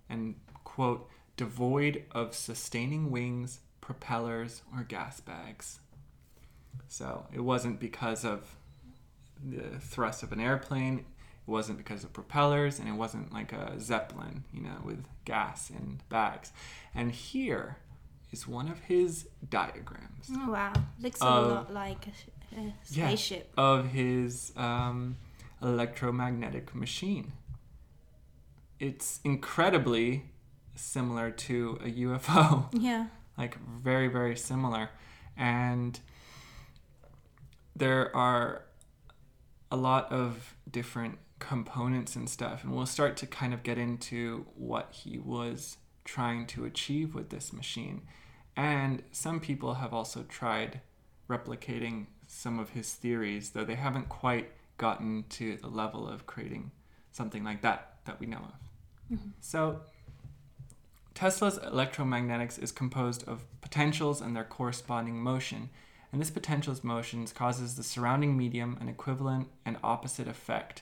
and, 0.09 0.35
quote, 0.63 1.09
devoid 1.37 2.03
of 2.11 2.35
sustaining 2.35 3.11
wings, 3.11 3.59
propellers, 3.81 4.61
or 4.75 4.83
gas 4.83 5.19
bags. 5.19 5.79
So 6.87 7.27
it 7.33 7.41
wasn't 7.41 7.79
because 7.79 8.25
of 8.25 8.55
the 9.43 9.79
thrust 9.79 10.23
of 10.23 10.31
an 10.31 10.39
airplane, 10.39 10.99
it 10.99 11.05
wasn't 11.51 11.77
because 11.77 12.03
of 12.03 12.11
propellers, 12.13 12.79
and 12.79 12.89
it 12.89 12.93
wasn't 12.93 13.31
like 13.33 13.53
a 13.53 13.79
Zeppelin, 13.79 14.43
you 14.53 14.61
know, 14.61 14.81
with 14.83 15.05
gas 15.25 15.69
and 15.69 15.99
bags. 16.09 16.51
And 16.93 17.11
here 17.11 17.77
is 18.31 18.47
one 18.47 18.67
of 18.69 18.79
his 18.79 19.27
diagrams. 19.49 20.29
Oh 20.31 20.51
wow, 20.51 20.73
looks 20.99 21.21
a 21.21 21.25
lot 21.25 21.73
like 21.73 22.07
a 22.07 22.11
a 22.57 22.73
spaceship. 22.83 23.51
Yeah, 23.57 23.63
of 23.63 23.87
his 23.89 24.51
um, 24.55 25.17
electromagnetic 25.61 26.75
machine. 26.75 27.33
It's 28.79 29.19
incredibly 29.23 30.25
similar 30.75 31.31
to 31.31 31.79
a 31.83 31.89
UFO. 31.91 32.65
Yeah. 32.81 33.07
like 33.37 33.57
very 33.59 34.07
very 34.07 34.35
similar 34.35 34.89
and 35.37 35.99
there 37.75 38.15
are 38.15 38.63
a 39.71 39.75
lot 39.77 40.11
of 40.11 40.55
different 40.69 41.17
components 41.39 42.15
and 42.15 42.29
stuff 42.29 42.63
and 42.63 42.73
we'll 42.75 42.85
start 42.85 43.15
to 43.17 43.25
kind 43.27 43.53
of 43.53 43.63
get 43.63 43.77
into 43.77 44.45
what 44.55 44.89
he 44.91 45.17
was 45.17 45.77
trying 46.03 46.45
to 46.47 46.65
achieve 46.65 47.15
with 47.15 47.29
this 47.29 47.53
machine 47.53 48.01
and 48.57 49.03
some 49.11 49.39
people 49.39 49.75
have 49.75 49.93
also 49.93 50.23
tried 50.23 50.81
replicating 51.29 52.07
some 52.27 52.59
of 52.59 52.71
his 52.71 52.93
theories 52.93 53.51
though 53.51 53.63
they 53.63 53.75
haven't 53.75 54.09
quite 54.09 54.51
gotten 54.77 55.23
to 55.29 55.55
the 55.57 55.67
level 55.67 56.07
of 56.07 56.25
creating 56.25 56.71
something 57.11 57.43
like 57.43 57.61
that 57.61 57.95
that 58.05 58.19
we 58.19 58.25
know 58.25 58.37
of 58.37 58.68
Mm-hmm. 59.11 59.29
so 59.41 59.81
Tesla's 61.15 61.59
electromagnetics 61.59 62.61
is 62.61 62.71
composed 62.71 63.27
of 63.27 63.43
potentials 63.59 64.21
and 64.21 64.35
their 64.35 64.43
corresponding 64.43 65.21
motion, 65.21 65.69
and 66.11 66.21
this 66.21 66.29
potential's 66.29 66.83
motions 66.83 67.33
causes 67.33 67.75
the 67.75 67.83
surrounding 67.83 68.37
medium 68.37 68.77
an 68.79 68.87
equivalent 68.87 69.49
and 69.65 69.77
opposite 69.83 70.27
effect. 70.27 70.81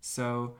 So 0.00 0.54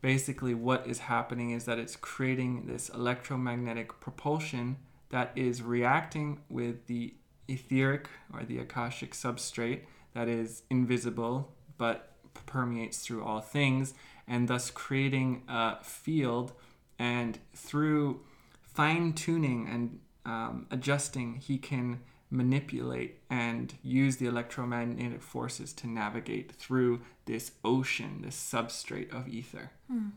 basically 0.00 0.54
what 0.54 0.86
is 0.86 1.00
happening 1.00 1.50
is 1.50 1.64
that 1.64 1.78
it's 1.78 1.96
creating 1.96 2.66
this 2.66 2.88
electromagnetic 2.88 4.00
propulsion 4.00 4.76
that 5.10 5.32
is 5.34 5.62
reacting 5.62 6.40
with 6.48 6.86
the 6.86 7.14
etheric 7.48 8.08
or 8.32 8.44
the 8.44 8.58
akashic 8.58 9.12
substrate 9.12 9.80
that 10.14 10.28
is 10.28 10.62
invisible 10.70 11.52
but 11.78 12.12
permeates 12.46 12.98
through 12.98 13.24
all 13.24 13.40
things 13.40 13.94
and 14.28 14.48
thus 14.48 14.70
creating 14.70 15.42
a 15.48 15.82
field 15.82 16.52
and 16.98 17.38
through 17.54 18.20
fine 18.62 19.12
tuning 19.12 19.66
and 19.68 20.00
um, 20.24 20.66
adjusting, 20.70 21.36
he 21.36 21.58
can 21.58 22.00
manipulate 22.30 23.20
and 23.30 23.74
use 23.82 24.18
the 24.18 24.26
electromagnetic 24.26 25.22
forces 25.22 25.72
to 25.72 25.86
navigate 25.86 26.52
through 26.52 27.00
this 27.24 27.52
ocean, 27.64 28.20
this 28.22 28.36
substrate 28.36 29.10
of 29.12 29.26
ether 29.28 29.70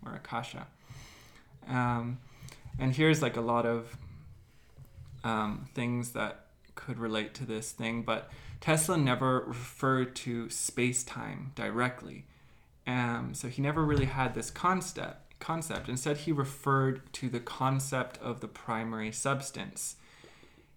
or 0.06 0.16
akasha. 0.16 0.68
Um, 1.68 2.20
and 2.78 2.94
here's 2.94 3.22
like 3.22 3.38
a 3.38 3.42
lot 3.42 3.66
of 3.66 3.98
um, 5.24 5.70
things 5.74 6.12
that 6.12 6.48
could 6.76 7.00
relate 7.00 7.34
to 7.36 7.46
this 7.46 7.72
thing, 7.72 8.02
but 8.02 8.30
Tesla 8.60 8.98
never 8.98 9.44
referred 9.48 10.16
to 10.18 10.50
space 10.50 11.04
time 11.04 11.52
directly. 11.56 12.26
Um, 12.88 13.34
so 13.34 13.48
he 13.48 13.62
never 13.62 13.84
really 13.84 14.06
had 14.06 14.34
this 14.34 14.50
concept 14.50 15.22
concept. 15.42 15.90
Instead, 15.90 16.18
he 16.18 16.32
referred 16.32 17.12
to 17.14 17.28
the 17.28 17.40
concept 17.40 18.18
of 18.20 18.40
the 18.40 18.48
primary 18.48 19.12
substance. 19.12 19.98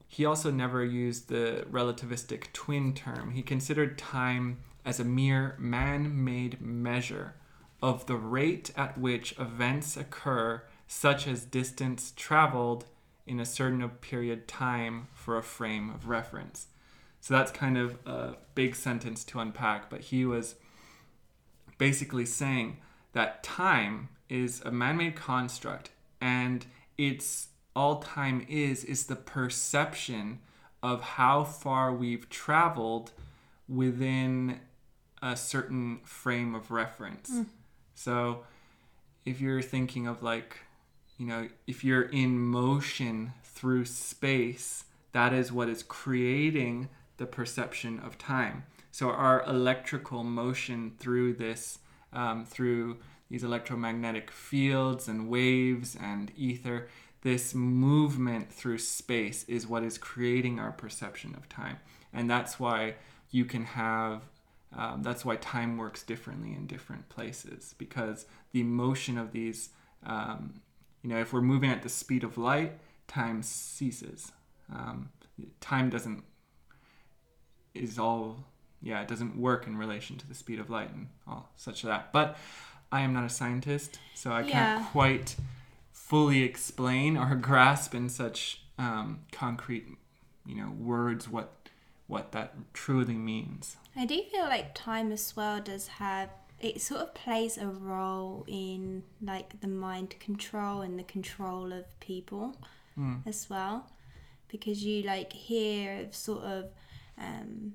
He 0.08 0.24
also 0.24 0.50
never 0.50 0.84
used 0.84 1.28
the 1.28 1.66
relativistic 1.70 2.52
twin 2.52 2.94
term. 2.94 3.32
He 3.32 3.42
considered 3.42 3.98
time 3.98 4.58
as 4.84 4.98
a 4.98 5.04
mere 5.04 5.54
man 5.58 6.24
made 6.24 6.60
measure 6.60 7.34
of 7.82 8.06
the 8.06 8.16
rate 8.16 8.70
at 8.76 8.96
which 8.96 9.38
events 9.38 9.96
occur, 9.96 10.62
such 10.88 11.26
as 11.26 11.44
distance 11.44 12.12
traveled 12.16 12.86
in 13.26 13.40
a 13.40 13.44
certain 13.44 13.86
period 13.88 14.48
time 14.48 15.08
for 15.12 15.36
a 15.36 15.42
frame 15.42 15.90
of 15.90 16.08
reference. 16.08 16.68
So 17.20 17.34
that's 17.34 17.50
kind 17.50 17.76
of 17.76 17.98
a 18.06 18.36
big 18.54 18.74
sentence 18.74 19.24
to 19.24 19.40
unpack, 19.40 19.88
but 19.88 20.02
he 20.02 20.24
was 20.24 20.56
basically 21.78 22.26
saying 22.26 22.78
that 23.12 23.42
time 23.42 24.08
is 24.28 24.60
a 24.64 24.70
man-made 24.70 25.14
construct 25.14 25.90
and 26.20 26.66
it's 26.96 27.48
all 27.76 28.00
time 28.00 28.46
is 28.48 28.84
is 28.84 29.06
the 29.06 29.16
perception 29.16 30.38
of 30.82 31.00
how 31.02 31.44
far 31.44 31.92
we've 31.92 32.28
traveled 32.28 33.12
within 33.68 34.60
a 35.22 35.36
certain 35.36 36.00
frame 36.04 36.54
of 36.54 36.70
reference. 36.70 37.30
Hmm. 37.30 37.42
So 37.94 38.44
if 39.24 39.40
you're 39.40 39.62
thinking 39.62 40.06
of 40.06 40.22
like 40.22 40.58
you 41.18 41.26
know 41.26 41.48
if 41.66 41.84
you're 41.84 42.02
in 42.02 42.38
motion 42.38 43.32
through 43.42 43.84
space 43.84 44.84
that 45.12 45.32
is 45.32 45.52
what 45.52 45.68
is 45.68 45.82
creating 45.82 46.88
the 47.16 47.26
perception 47.26 48.00
of 48.00 48.18
time 48.18 48.64
so 48.94 49.10
our 49.10 49.42
electrical 49.48 50.22
motion 50.22 50.92
through 51.00 51.32
this 51.32 51.80
um, 52.12 52.44
through 52.44 52.98
these 53.28 53.42
electromagnetic 53.42 54.30
fields 54.30 55.08
and 55.08 55.28
waves 55.28 55.96
and 56.00 56.30
ether. 56.36 56.86
This 57.22 57.56
movement 57.56 58.52
through 58.52 58.78
space 58.78 59.44
is 59.48 59.66
what 59.66 59.82
is 59.82 59.98
creating 59.98 60.60
our 60.60 60.70
perception 60.70 61.34
of 61.34 61.48
time. 61.48 61.78
And 62.12 62.30
that's 62.30 62.60
why 62.60 62.94
you 63.32 63.44
can 63.44 63.64
have, 63.64 64.22
um, 64.72 65.02
that's 65.02 65.24
why 65.24 65.34
time 65.38 65.76
works 65.76 66.04
differently 66.04 66.52
in 66.52 66.68
different 66.68 67.08
places 67.08 67.74
because 67.76 68.26
the 68.52 68.62
motion 68.62 69.18
of 69.18 69.32
these, 69.32 69.70
um, 70.06 70.60
you 71.02 71.10
know, 71.10 71.18
if 71.18 71.32
we're 71.32 71.40
moving 71.40 71.70
at 71.72 71.82
the 71.82 71.88
speed 71.88 72.22
of 72.22 72.38
light, 72.38 72.78
time 73.08 73.42
ceases. 73.42 74.30
Um, 74.72 75.08
time 75.60 75.90
doesn't, 75.90 76.22
is 77.74 77.98
all, 77.98 78.44
yeah, 78.84 79.00
it 79.00 79.08
doesn't 79.08 79.36
work 79.36 79.66
in 79.66 79.76
relation 79.76 80.16
to 80.18 80.28
the 80.28 80.34
speed 80.34 80.60
of 80.60 80.68
light 80.70 80.92
and 80.92 81.08
all 81.26 81.48
such 81.56 81.82
that. 81.82 82.12
But 82.12 82.36
I 82.92 83.00
am 83.00 83.12
not 83.14 83.24
a 83.24 83.30
scientist, 83.30 83.98
so 84.14 84.30
I 84.30 84.42
Yeah. 84.42 84.74
can't 84.76 84.92
quite 84.92 85.36
fully 85.92 86.42
explain 86.42 87.16
or 87.16 87.34
grasp 87.50 87.94
in 87.94 88.08
such 88.08 88.60
um, 88.78 89.20
concrete, 89.32 89.86
you 90.46 90.54
know, 90.56 90.70
words 90.70 91.28
what 91.28 91.50
what 92.06 92.32
that 92.32 92.52
truly 92.74 93.14
means. 93.14 93.76
I 93.96 94.04
do 94.04 94.22
feel 94.30 94.44
like 94.44 94.74
time 94.74 95.10
as 95.10 95.34
well 95.34 95.60
does 95.62 95.88
have 95.88 96.28
it 96.60 96.82
sort 96.82 97.00
of 97.00 97.14
plays 97.14 97.56
a 97.56 97.66
role 97.66 98.44
in 98.46 99.02
like 99.22 99.60
the 99.60 99.66
mind 99.68 100.14
control 100.20 100.82
and 100.82 100.98
the 100.98 101.02
control 101.04 101.72
of 101.72 101.84
people 102.00 102.56
as 103.26 103.48
well 103.50 103.90
because 104.48 104.84
you 104.84 105.02
like 105.02 105.32
hear 105.32 106.00
of 106.02 106.14
sort 106.14 106.44
of 106.44 106.66
um, 107.18 107.74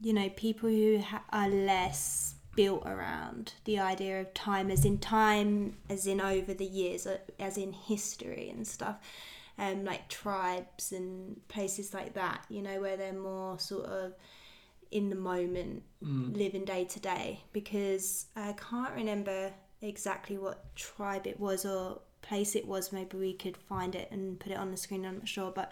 you 0.00 0.12
know 0.12 0.28
people 0.30 0.68
who 0.68 0.98
ha- 0.98 1.24
are 1.30 1.48
less 1.48 2.34
built 2.54 2.86
around 2.86 3.52
the 3.64 3.78
idea 3.78 4.20
of 4.20 4.32
time 4.32 4.70
as 4.70 4.84
in 4.84 4.96
time 4.98 5.76
as 5.90 6.06
in 6.06 6.20
over 6.20 6.54
the 6.54 6.64
years 6.64 7.06
uh, 7.06 7.18
as 7.38 7.58
in 7.58 7.72
history 7.72 8.48
and 8.48 8.66
stuff 8.66 8.96
um, 9.58 9.84
like 9.84 10.08
tribes 10.08 10.92
and 10.92 11.40
places 11.48 11.92
like 11.92 12.14
that 12.14 12.44
you 12.48 12.62
know 12.62 12.80
where 12.80 12.96
they're 12.96 13.12
more 13.12 13.58
sort 13.58 13.86
of 13.86 14.14
in 14.90 15.10
the 15.10 15.16
moment 15.16 15.82
living 16.00 16.64
day 16.64 16.84
to 16.84 17.00
day. 17.00 17.40
Because 17.52 18.26
I 18.36 18.52
can't 18.52 18.94
remember 18.94 19.52
exactly 19.82 20.38
what 20.38 20.74
tribe 20.74 21.26
it 21.26 21.38
was 21.38 21.66
or 21.66 22.00
place 22.22 22.56
it 22.56 22.66
was 22.66 22.92
maybe 22.92 23.16
we 23.16 23.34
could 23.34 23.56
find 23.56 23.94
it 23.94 24.08
and 24.10 24.40
put 24.40 24.50
it 24.50 24.58
on 24.58 24.70
the 24.70 24.76
screen 24.76 25.04
I'm 25.04 25.18
not 25.18 25.28
sure 25.28 25.52
but 25.52 25.70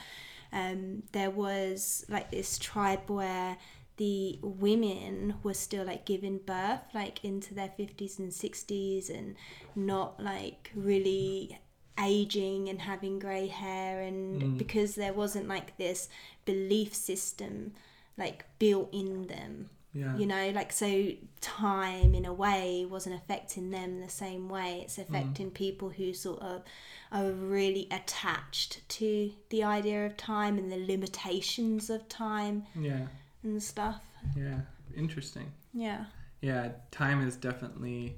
um, 0.53 1.03
there 1.11 1.31
was 1.31 2.05
like 2.09 2.31
this 2.31 2.59
tribe 2.59 3.09
where 3.09 3.57
the 3.97 4.39
women 4.43 5.35
were 5.43 5.55
still 5.55 5.85
like 5.85 6.05
giving 6.05 6.39
birth 6.39 6.81
like 6.95 7.25
into 7.25 7.55
their 7.55 7.73
50s 7.79 8.19
and 8.19 8.33
60s 8.33 9.09
and 9.09 9.37
not 9.77 10.21
like 10.23 10.71
really 10.75 11.59
aging 12.03 12.69
and 12.69 12.81
having 12.81 13.19
grey 13.21 13.47
hair 13.47 14.01
and 14.01 14.43
mm. 14.43 14.59
because 14.59 14.97
there 14.97 15.13
wasn't 15.13 15.47
like 15.47 15.77
this 15.77 16.09
belief 16.45 16.93
system 16.93 17.73
like 18.19 18.45
built 18.59 18.93
in 18.93 19.29
them 19.29 19.71
Yeah. 19.93 20.17
you 20.17 20.27
know? 20.27 20.51
Like 20.51 20.73
so 20.73 21.11
time 21.41 22.15
in 22.17 22.25
a 22.25 22.33
way 22.33 22.85
wasn't 22.85 23.15
affecting 23.15 23.71
them 23.71 24.01
the 24.01 24.09
same 24.09 24.49
way. 24.49 24.81
It's 24.83 24.97
mm. 24.97 25.09
affecting 25.09 25.53
people 25.53 25.91
who 25.91 26.13
sort 26.13 26.43
of 26.43 26.65
are 27.13 27.31
really 27.31 27.87
attached 27.93 28.87
to 28.89 29.31
the 29.51 29.63
idea 29.63 30.05
of 30.05 30.17
time 30.17 30.59
and 30.59 30.71
the 30.73 30.85
limitations 30.85 31.91
of 31.91 32.09
time. 32.09 32.67
Yeah. 32.75 33.07
And 33.45 33.63
stuff 33.63 34.03
Yeah. 34.37 34.61
Interesting. 34.97 35.53
yeah 35.73 36.07
Yeah, 36.41 36.73
time 36.91 37.27
is 37.27 37.37
definitely 37.37 38.17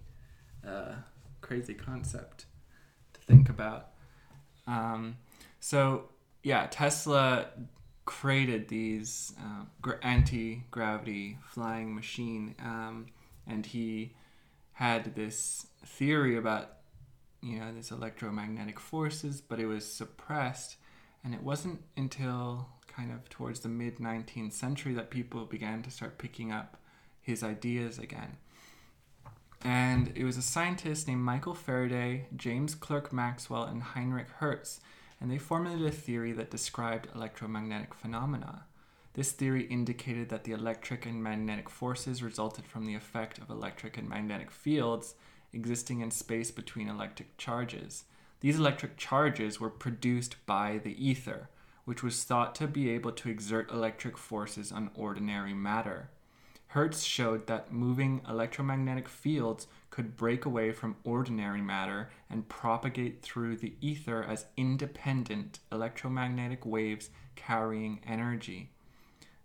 a 0.65 0.97
crazy 1.41 1.75
concept 1.75 2.47
to 3.15 3.21
think 3.21 3.49
about. 3.49 3.91
Um, 4.67 5.17
so, 5.61 6.09
yeah, 6.43 6.67
Tesla 6.71 7.47
created 8.05 8.69
these 8.69 9.33
uh, 9.41 9.65
gra- 9.81 9.99
anti 10.03 10.65
gravity 10.71 11.39
flying 11.51 11.95
machine, 11.95 12.55
um, 12.61 13.07
and 13.47 13.65
he 13.67 14.13
had 14.73 15.15
this 15.15 15.67
theory 15.85 16.37
about 16.37 16.73
you 17.43 17.59
know 17.59 17.73
these 17.73 17.91
electromagnetic 17.91 18.79
forces, 18.81 19.41
but 19.41 19.59
it 19.61 19.67
was 19.67 19.85
suppressed, 19.91 20.77
and 21.25 21.33
it 21.35 21.43
wasn't 21.43 21.81
until 21.97 22.69
kind 22.97 23.13
of 23.13 23.29
towards 23.29 23.61
the 23.61 23.69
mid 23.69 23.99
19th 23.99 24.53
century 24.53 24.95
that 24.95 25.11
people 25.11 25.45
began 25.45 25.83
to 25.83 25.91
start 25.91 26.19
picking 26.19 26.51
up 26.51 26.81
his 27.21 27.43
ideas 27.43 27.99
again. 27.99 28.37
And 29.63 30.13
it 30.15 30.25
was 30.25 30.37
a 30.37 30.43
scientist 30.43 31.09
named 31.09 31.23
Michael 31.23 31.55
Faraday, 31.55 32.27
James 32.37 32.75
Clerk 32.75 33.13
Maxwell, 33.13 33.65
and 33.65 33.83
Heinrich 33.83 34.31
Hertz, 34.39 34.81
and 35.21 35.31
they 35.31 35.39
formulated 35.39 35.87
a 35.87 35.91
theory 35.91 36.33
that 36.33 36.51
described 36.51 37.09
electromagnetic 37.15 37.95
phenomena. 37.95 38.65
This 39.15 39.33
theory 39.33 39.65
indicated 39.65 40.29
that 40.29 40.45
the 40.45 40.53
electric 40.53 41.07
and 41.07 41.23
magnetic 41.23 41.71
forces 41.71 42.23
resulted 42.23 42.67
from 42.67 42.85
the 42.85 42.95
effect 42.95 43.39
of 43.39 43.49
electric 43.49 43.97
and 43.97 44.09
magnetic 44.09 44.51
fields 44.51 45.15
existing 45.53 46.01
in 46.01 46.11
space 46.11 46.51
between 46.51 46.89
electric 46.89 47.37
charges. 47.39 48.05
These 48.41 48.59
electric 48.59 48.99
charges 48.99 49.59
were 49.59 49.71
produced 49.71 50.37
by 50.45 50.81
the 50.85 50.95
ether, 51.03 51.49
which 51.87 52.03
was 52.03 52.23
thought 52.25 52.55
to 52.55 52.67
be 52.67 52.91
able 52.91 53.13
to 53.13 53.31
exert 53.31 53.71
electric 53.71 54.19
forces 54.19 54.71
on 54.71 54.91
ordinary 54.95 55.55
matter. 55.55 56.11
Hertz 56.69 57.05
showed 57.05 57.47
that 57.47 57.73
moving 57.73 58.21
electromagnetic 58.29 59.09
fields 59.09 59.69
could 59.89 60.17
break 60.17 60.45
away 60.45 60.73
from 60.73 60.97
ordinary 61.05 61.63
matter 61.63 62.11
and 62.29 62.49
propagate 62.49 63.23
through 63.23 63.57
the 63.57 63.75
ether 63.81 64.23
as 64.23 64.47
independent 64.57 65.61
electromagnetic 65.73 66.67
waves 66.67 67.09
carrying 67.37 68.01
energy. 68.07 68.73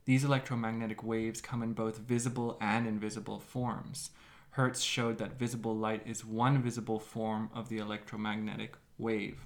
These 0.06 0.24
electromagnetic 0.24 1.04
waves 1.04 1.42
come 1.42 1.62
in 1.62 1.74
both 1.74 2.00
visible 2.00 2.58
and 2.60 2.88
invisible 2.88 3.40
forms. 3.40 4.10
Hertz 4.52 4.82
showed 4.82 5.20
that 5.20 5.40
visible 5.40 5.78
light 5.78 6.02
is 6.06 6.26
one 6.26 6.62
visible 6.62 7.00
form 7.00 7.52
of 7.54 7.70
the 7.70 7.78
electromagnetic 7.78 8.76
wave. 8.98 9.46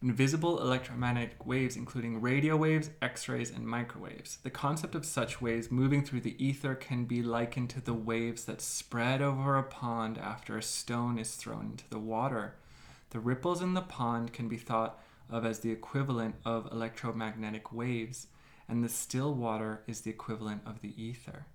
Invisible 0.00 0.60
electromagnetic 0.60 1.44
waves, 1.44 1.74
including 1.74 2.20
radio 2.20 2.56
waves, 2.56 2.90
X 3.02 3.28
rays, 3.28 3.50
and 3.50 3.66
microwaves. 3.66 4.38
The 4.44 4.50
concept 4.50 4.94
of 4.94 5.04
such 5.04 5.40
waves 5.40 5.72
moving 5.72 6.04
through 6.04 6.20
the 6.20 6.44
ether 6.44 6.76
can 6.76 7.04
be 7.04 7.20
likened 7.20 7.70
to 7.70 7.80
the 7.80 7.94
waves 7.94 8.44
that 8.44 8.60
spread 8.60 9.20
over 9.20 9.56
a 9.56 9.64
pond 9.64 10.16
after 10.16 10.56
a 10.56 10.62
stone 10.62 11.18
is 11.18 11.34
thrown 11.34 11.72
into 11.72 11.90
the 11.90 11.98
water. 11.98 12.54
The 13.10 13.18
ripples 13.18 13.60
in 13.60 13.74
the 13.74 13.80
pond 13.80 14.32
can 14.32 14.48
be 14.48 14.56
thought 14.56 15.00
of 15.28 15.44
as 15.44 15.60
the 15.60 15.72
equivalent 15.72 16.36
of 16.44 16.70
electromagnetic 16.70 17.72
waves, 17.72 18.28
and 18.68 18.84
the 18.84 18.88
still 18.88 19.34
water 19.34 19.82
is 19.88 20.02
the 20.02 20.10
equivalent 20.10 20.62
of 20.64 20.80
the 20.80 20.94
ether. 21.02 21.46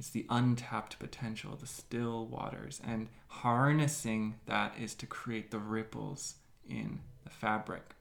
It's 0.00 0.10
the 0.10 0.26
untapped 0.28 0.98
potential, 0.98 1.54
the 1.54 1.68
still 1.68 2.26
waters, 2.26 2.80
and 2.84 3.08
harnessing 3.28 4.34
that 4.46 4.74
is 4.80 4.96
to 4.96 5.06
create 5.06 5.52
the 5.52 5.60
ripples 5.60 6.36
in 6.68 7.00
the 7.24 7.30
fabric. 7.30 7.94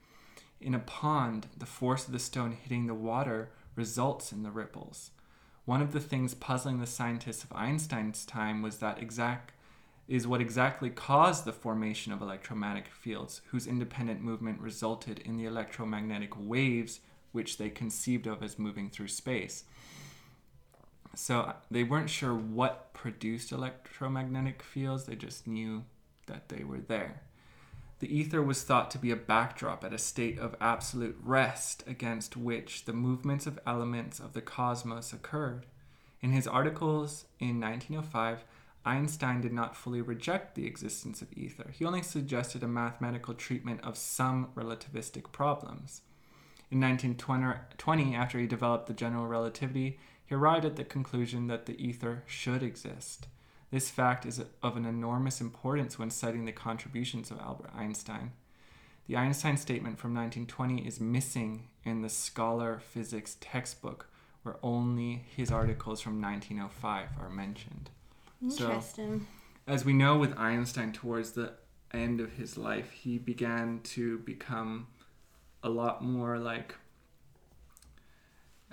In 0.59 0.73
a 0.75 0.79
pond, 0.79 1.47
the 1.57 1.65
force 1.65 2.05
of 2.05 2.13
the 2.13 2.19
stone 2.19 2.51
hitting 2.51 2.87
the 2.87 2.93
water 2.93 3.49
results 3.75 4.31
in 4.31 4.43
the 4.43 4.51
ripples. 4.51 5.11
One 5.65 5.81
of 5.81 5.91
the 5.91 5.99
things 5.99 6.33
puzzling 6.33 6.79
the 6.79 6.87
scientists 6.87 7.43
of 7.43 7.53
Einstein's 7.53 8.25
time 8.25 8.61
was 8.61 8.77
that 8.77 9.01
exact 9.01 9.53
is 10.07 10.27
what 10.27 10.41
exactly 10.41 10.89
caused 10.89 11.45
the 11.45 11.53
formation 11.53 12.11
of 12.11 12.21
electromagnetic 12.21 12.91
fields, 12.91 13.41
whose 13.51 13.67
independent 13.67 14.21
movement 14.21 14.59
resulted 14.59 15.19
in 15.19 15.37
the 15.37 15.45
electromagnetic 15.45 16.33
waves 16.37 16.99
which 17.31 17.57
they 17.57 17.69
conceived 17.69 18.27
of 18.27 18.43
as 18.43 18.59
moving 18.59 18.89
through 18.89 19.07
space. 19.07 19.63
So 21.15 21.39
uh, 21.39 21.53
they 21.69 21.83
weren't 21.83 22.09
sure 22.09 22.33
what 22.33 22.93
produced 22.93 23.51
electromagnetic 23.51 24.61
fields, 24.61 25.05
they 25.05 25.15
just 25.15 25.47
knew 25.47 25.83
that 26.27 26.49
they 26.49 26.63
were 26.63 26.79
there. 26.79 27.21
The 28.01 28.17
ether 28.17 28.41
was 28.41 28.63
thought 28.63 28.89
to 28.91 28.97
be 28.97 29.11
a 29.11 29.15
backdrop 29.15 29.83
at 29.83 29.93
a 29.93 29.99
state 29.99 30.39
of 30.39 30.55
absolute 30.59 31.15
rest 31.23 31.83
against 31.85 32.35
which 32.35 32.85
the 32.85 32.93
movements 32.93 33.45
of 33.45 33.59
elements 33.67 34.19
of 34.19 34.33
the 34.33 34.41
cosmos 34.41 35.13
occurred. 35.13 35.67
In 36.19 36.31
his 36.31 36.47
articles 36.47 37.25
in 37.39 37.61
1905, 37.61 38.43
Einstein 38.83 39.39
did 39.39 39.53
not 39.53 39.75
fully 39.75 40.01
reject 40.01 40.55
the 40.55 40.65
existence 40.65 41.21
of 41.21 41.31
ether. 41.37 41.69
He 41.77 41.85
only 41.85 42.01
suggested 42.01 42.63
a 42.63 42.67
mathematical 42.67 43.35
treatment 43.35 43.81
of 43.83 43.95
some 43.95 44.49
relativistic 44.55 45.31
problems. 45.31 46.01
In 46.71 46.81
1920, 46.81 48.15
after 48.15 48.39
he 48.39 48.47
developed 48.47 48.87
the 48.87 48.93
general 48.95 49.27
relativity, 49.27 49.99
he 50.25 50.33
arrived 50.33 50.65
at 50.65 50.75
the 50.75 50.83
conclusion 50.83 51.45
that 51.47 51.67
the 51.67 51.79
ether 51.79 52.23
should 52.25 52.63
exist. 52.63 53.27
This 53.71 53.89
fact 53.89 54.25
is 54.25 54.43
of 54.61 54.75
an 54.75 54.85
enormous 54.85 55.39
importance 55.39 55.97
when 55.97 56.09
citing 56.09 56.43
the 56.43 56.51
contributions 56.51 57.31
of 57.31 57.39
Albert 57.39 57.71
Einstein. 57.73 58.33
The 59.07 59.15
Einstein 59.15 59.55
statement 59.57 59.97
from 59.97 60.13
1920 60.13 60.85
is 60.85 60.99
missing 60.99 61.69
in 61.83 62.01
the 62.01 62.09
Scholar 62.09 62.79
Physics 62.79 63.37
textbook, 63.39 64.09
where 64.43 64.57
only 64.61 65.23
his 65.35 65.51
articles 65.51 66.01
from 66.01 66.21
1905 66.21 67.07
are 67.19 67.29
mentioned. 67.29 67.89
Interesting. 68.41 69.27
So, 69.65 69.73
as 69.73 69.85
we 69.85 69.93
know 69.93 70.17
with 70.17 70.37
Einstein, 70.37 70.91
towards 70.91 71.31
the 71.31 71.53
end 71.93 72.19
of 72.19 72.33
his 72.33 72.57
life, 72.57 72.91
he 72.91 73.17
began 73.17 73.79
to 73.83 74.19
become 74.19 74.87
a 75.63 75.69
lot 75.69 76.03
more 76.03 76.37
like 76.37 76.75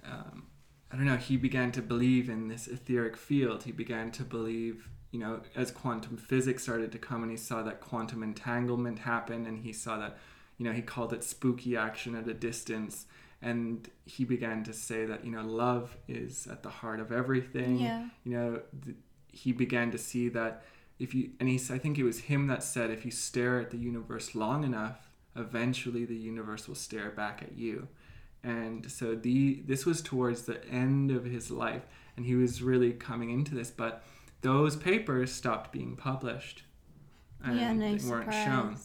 um, 0.04 0.47
I 0.90 0.96
don't 0.96 1.05
know, 1.05 1.16
he 1.16 1.37
began 1.37 1.70
to 1.72 1.83
believe 1.83 2.29
in 2.31 2.48
this 2.48 2.66
etheric 2.66 3.16
field. 3.16 3.64
He 3.64 3.72
began 3.72 4.11
to 4.12 4.24
believe, 4.24 4.88
you 5.11 5.20
know, 5.20 5.40
as 5.55 5.70
quantum 5.70 6.16
physics 6.16 6.62
started 6.62 6.92
to 6.92 6.98
come 6.98 7.22
and 7.22 7.31
he 7.31 7.37
saw 7.37 7.62
that 7.62 7.81
quantum 7.81 8.22
entanglement 8.22 9.01
happen 9.01 9.46
and 9.46 9.59
he 9.59 9.72
saw 9.72 9.98
that, 9.98 10.16
you 10.57 10.64
know, 10.64 10.72
he 10.72 10.81
called 10.81 11.12
it 11.12 11.22
spooky 11.22 11.77
action 11.77 12.14
at 12.14 12.27
a 12.27 12.35
distance. 12.35 13.07
And 13.42 13.88
he 14.07 14.24
began 14.24 14.64
to 14.64 14.72
say 14.72 15.05
that, 15.05 15.24
you 15.24 15.31
know, 15.31 15.42
love 15.42 15.96
is 16.09 16.46
at 16.46 16.62
the 16.62 16.70
heart 16.70 17.01
of 17.01 17.12
everything. 17.12 17.79
Yeah. 17.79 18.07
You 18.24 18.33
know, 18.33 18.61
th- 18.85 18.96
he 19.31 19.53
began 19.53 19.90
to 19.90 19.98
see 19.98 20.31
that 20.31 20.64
if 20.98 21.14
you, 21.14 21.31
and 21.38 21.48
he, 21.48 21.57
I 21.72 21.79
think 21.79 21.98
it 21.98 22.03
was 22.03 22.20
him 22.20 22.46
that 22.48 22.64
said, 22.64 22.90
if 22.90 23.05
you 23.05 23.11
stare 23.11 23.61
at 23.61 23.70
the 23.70 23.77
universe 23.77 24.35
long 24.35 24.64
enough, 24.64 25.11
eventually 25.37 26.05
the 26.05 26.16
universe 26.16 26.66
will 26.66 26.74
stare 26.74 27.11
back 27.11 27.42
at 27.42 27.57
you 27.57 27.88
and 28.48 28.90
so 28.90 29.14
the 29.14 29.61
this 29.66 29.84
was 29.84 30.00
towards 30.00 30.42
the 30.42 30.64
end 30.68 31.11
of 31.11 31.24
his 31.24 31.50
life 31.50 31.82
and 32.16 32.24
he 32.24 32.34
was 32.34 32.62
really 32.62 32.92
coming 32.92 33.30
into 33.30 33.54
this 33.54 33.70
but 33.70 34.02
those 34.40 34.74
papers 34.74 35.30
stopped 35.30 35.70
being 35.70 35.94
published 35.94 36.62
and 37.44 37.58
yeah, 37.61 37.72
no 37.72 37.80
they 37.96 38.08
weren't 38.08 38.32
surprise. 38.32 38.44
shown 38.44 38.76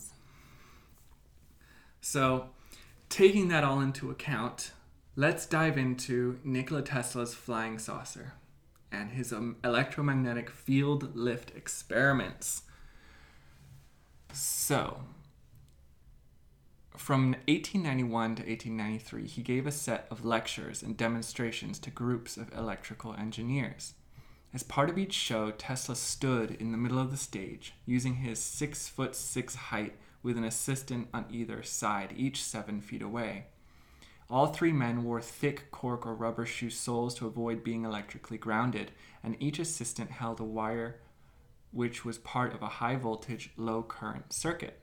so 2.01 2.49
taking 3.07 3.47
that 3.47 3.63
all 3.63 3.79
into 3.79 4.11
account 4.11 4.71
let's 5.15 5.45
dive 5.45 5.77
into 5.77 6.37
nikola 6.43 6.81
tesla's 6.81 7.33
flying 7.33 7.79
saucer 7.79 8.33
and 8.91 9.11
his 9.11 9.31
um, 9.31 9.55
electromagnetic 9.63 10.49
field 10.49 11.15
lift 11.15 11.55
experiments 11.55 12.63
so 14.33 14.99
from 16.97 17.31
1891 17.47 18.35
to 18.35 18.43
1893, 18.43 19.27
he 19.27 19.41
gave 19.41 19.65
a 19.65 19.71
set 19.71 20.07
of 20.11 20.25
lectures 20.25 20.83
and 20.83 20.95
demonstrations 20.95 21.79
to 21.79 21.89
groups 21.89 22.37
of 22.37 22.53
electrical 22.53 23.13
engineers. 23.15 23.93
As 24.53 24.61
part 24.61 24.89
of 24.89 24.97
each 24.99 25.13
show, 25.13 25.49
Tesla 25.51 25.95
stood 25.95 26.51
in 26.51 26.71
the 26.71 26.77
middle 26.77 26.99
of 26.99 27.09
the 27.09 27.17
stage, 27.17 27.73
using 27.87 28.15
his 28.15 28.39
six 28.39 28.87
foot 28.87 29.15
six 29.15 29.55
height 29.55 29.95
with 30.21 30.37
an 30.37 30.43
assistant 30.43 31.07
on 31.13 31.25
either 31.31 31.63
side, 31.63 32.13
each 32.15 32.43
seven 32.43 32.79
feet 32.79 33.01
away. 33.01 33.45
All 34.29 34.47
three 34.47 34.71
men 34.71 35.03
wore 35.03 35.21
thick 35.21 35.71
cork 35.71 36.05
or 36.05 36.13
rubber 36.13 36.45
shoe 36.45 36.69
soles 36.69 37.15
to 37.15 37.27
avoid 37.27 37.63
being 37.63 37.83
electrically 37.83 38.37
grounded, 38.37 38.91
and 39.23 39.35
each 39.39 39.57
assistant 39.57 40.11
held 40.11 40.39
a 40.39 40.43
wire 40.43 40.99
which 41.71 42.05
was 42.05 42.19
part 42.19 42.53
of 42.53 42.61
a 42.61 42.67
high 42.67 42.95
voltage, 42.95 43.49
low 43.57 43.81
current 43.81 44.31
circuit. 44.31 44.79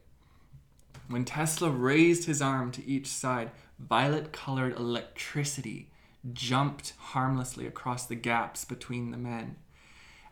When 1.11 1.25
Tesla 1.25 1.71
raised 1.71 2.27
his 2.27 2.41
arm 2.41 2.71
to 2.71 2.87
each 2.87 3.09
side, 3.09 3.51
violet 3.81 4.33
colored 4.33 4.77
electricity 4.77 5.91
jumped 6.33 6.93
harmlessly 6.99 7.67
across 7.67 8.07
the 8.07 8.15
gaps 8.15 8.65
between 8.65 9.11
the 9.11 9.17
men. 9.17 9.57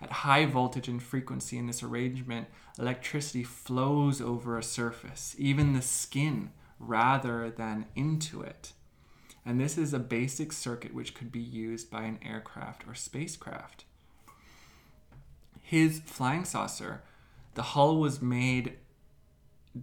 At 0.00 0.12
high 0.12 0.46
voltage 0.46 0.86
and 0.86 1.02
frequency 1.02 1.58
in 1.58 1.66
this 1.66 1.82
arrangement, 1.82 2.46
electricity 2.78 3.42
flows 3.42 4.20
over 4.20 4.56
a 4.56 4.62
surface, 4.62 5.34
even 5.36 5.72
the 5.72 5.82
skin, 5.82 6.52
rather 6.78 7.50
than 7.50 7.86
into 7.96 8.40
it. 8.42 8.72
And 9.44 9.60
this 9.60 9.78
is 9.78 9.92
a 9.92 9.98
basic 9.98 10.52
circuit 10.52 10.94
which 10.94 11.12
could 11.12 11.32
be 11.32 11.40
used 11.40 11.90
by 11.90 12.02
an 12.02 12.20
aircraft 12.24 12.86
or 12.86 12.94
spacecraft. 12.94 13.82
His 15.60 16.02
flying 16.06 16.44
saucer, 16.44 17.02
the 17.54 17.62
hull 17.62 17.98
was 17.98 18.22
made 18.22 18.74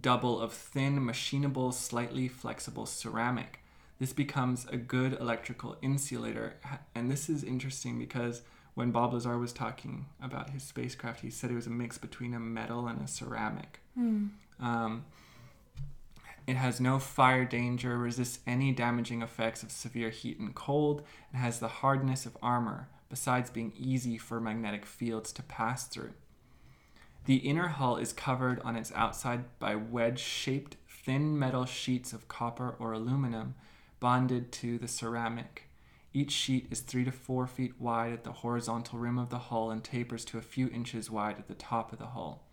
double 0.00 0.40
of 0.40 0.52
thin, 0.52 1.00
machinable, 1.00 1.72
slightly 1.72 2.28
flexible 2.28 2.86
ceramic. 2.86 3.60
This 3.98 4.12
becomes 4.12 4.66
a 4.66 4.76
good 4.76 5.14
electrical 5.20 5.76
insulator. 5.80 6.54
And 6.94 7.10
this 7.10 7.28
is 7.28 7.42
interesting 7.42 7.98
because 7.98 8.42
when 8.74 8.90
Bob 8.90 9.14
Lazar 9.14 9.38
was 9.38 9.52
talking 9.52 10.06
about 10.20 10.50
his 10.50 10.62
spacecraft, 10.62 11.20
he 11.20 11.30
said 11.30 11.50
it 11.50 11.54
was 11.54 11.66
a 11.66 11.70
mix 11.70 11.96
between 11.98 12.34
a 12.34 12.40
metal 12.40 12.86
and 12.88 13.00
a 13.00 13.08
ceramic. 13.08 13.80
Mm. 13.98 14.30
Um, 14.60 15.04
It 16.46 16.56
has 16.56 16.80
no 16.80 17.00
fire 17.00 17.44
danger, 17.44 17.98
resists 17.98 18.38
any 18.46 18.70
damaging 18.70 19.20
effects 19.22 19.64
of 19.64 19.72
severe 19.72 20.10
heat 20.10 20.38
and 20.38 20.54
cold, 20.54 21.02
and 21.32 21.40
has 21.40 21.58
the 21.58 21.68
hardness 21.68 22.24
of 22.24 22.36
armor, 22.40 22.88
besides 23.08 23.50
being 23.50 23.72
easy 23.76 24.16
for 24.16 24.40
magnetic 24.40 24.86
fields 24.86 25.32
to 25.32 25.42
pass 25.42 25.88
through. 25.88 26.12
The 27.26 27.36
inner 27.38 27.68
hull 27.68 27.96
is 27.96 28.12
covered 28.12 28.60
on 28.60 28.76
its 28.76 28.92
outside 28.94 29.58
by 29.58 29.74
wedge 29.74 30.20
shaped 30.20 30.76
thin 30.88 31.36
metal 31.36 31.64
sheets 31.64 32.12
of 32.12 32.28
copper 32.28 32.76
or 32.78 32.92
aluminum 32.92 33.56
bonded 33.98 34.52
to 34.52 34.78
the 34.78 34.86
ceramic. 34.86 35.64
Each 36.14 36.30
sheet 36.30 36.68
is 36.70 36.80
three 36.80 37.04
to 37.04 37.10
four 37.10 37.48
feet 37.48 37.80
wide 37.80 38.12
at 38.12 38.22
the 38.22 38.30
horizontal 38.30 39.00
rim 39.00 39.18
of 39.18 39.30
the 39.30 39.38
hull 39.38 39.72
and 39.72 39.82
tapers 39.82 40.24
to 40.26 40.38
a 40.38 40.42
few 40.42 40.68
inches 40.68 41.10
wide 41.10 41.36
at 41.36 41.48
the 41.48 41.54
top 41.54 41.92
of 41.92 41.98
the 41.98 42.06
hull. 42.06 42.44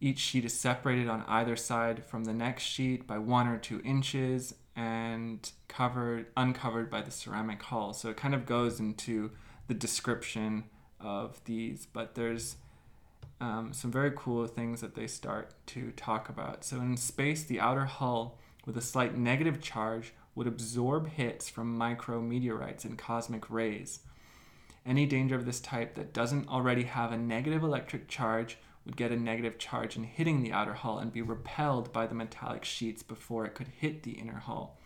Each 0.00 0.20
sheet 0.20 0.44
is 0.44 0.58
separated 0.58 1.08
on 1.08 1.24
either 1.26 1.56
side 1.56 2.06
from 2.06 2.24
the 2.24 2.32
next 2.32 2.62
sheet 2.62 3.08
by 3.08 3.18
one 3.18 3.48
or 3.48 3.58
two 3.58 3.80
inches 3.84 4.54
and 4.76 5.50
covered 5.66 6.26
uncovered 6.36 6.90
by 6.90 7.02
the 7.02 7.10
ceramic 7.10 7.60
hull. 7.62 7.92
So 7.92 8.10
it 8.10 8.16
kind 8.16 8.36
of 8.36 8.46
goes 8.46 8.78
into 8.78 9.32
the 9.66 9.74
description 9.74 10.64
of 11.00 11.42
these, 11.44 11.86
but 11.86 12.14
there's 12.14 12.56
um, 13.42 13.72
some 13.72 13.90
very 13.90 14.12
cool 14.14 14.46
things 14.46 14.80
that 14.80 14.94
they 14.94 15.08
start 15.08 15.52
to 15.66 15.90
talk 15.92 16.28
about. 16.28 16.64
So 16.64 16.76
in 16.76 16.96
space, 16.96 17.42
the 17.42 17.58
outer 17.58 17.86
hull 17.86 18.38
with 18.64 18.76
a 18.76 18.80
slight 18.80 19.18
negative 19.18 19.60
charge 19.60 20.14
would 20.36 20.46
absorb 20.46 21.08
hits 21.08 21.48
from 21.48 21.76
micrometeorites 21.76 22.84
and 22.84 22.96
cosmic 22.96 23.50
rays. 23.50 23.98
Any 24.86 25.06
danger 25.06 25.34
of 25.34 25.44
this 25.44 25.60
type 25.60 25.96
that 25.96 26.12
doesn't 26.12 26.48
already 26.48 26.84
have 26.84 27.10
a 27.10 27.16
negative 27.16 27.64
electric 27.64 28.06
charge 28.06 28.58
would 28.84 28.96
get 28.96 29.10
a 29.10 29.16
negative 29.16 29.58
charge 29.58 29.96
in 29.96 30.04
hitting 30.04 30.42
the 30.42 30.52
outer 30.52 30.74
hull 30.74 30.98
and 30.98 31.12
be 31.12 31.20
repelled 31.20 31.92
by 31.92 32.06
the 32.06 32.14
metallic 32.14 32.64
sheets 32.64 33.02
before 33.02 33.44
it 33.44 33.54
could 33.54 33.68
hit 33.68 34.04
the 34.04 34.12
inner 34.12 34.38
hull. 34.38 34.78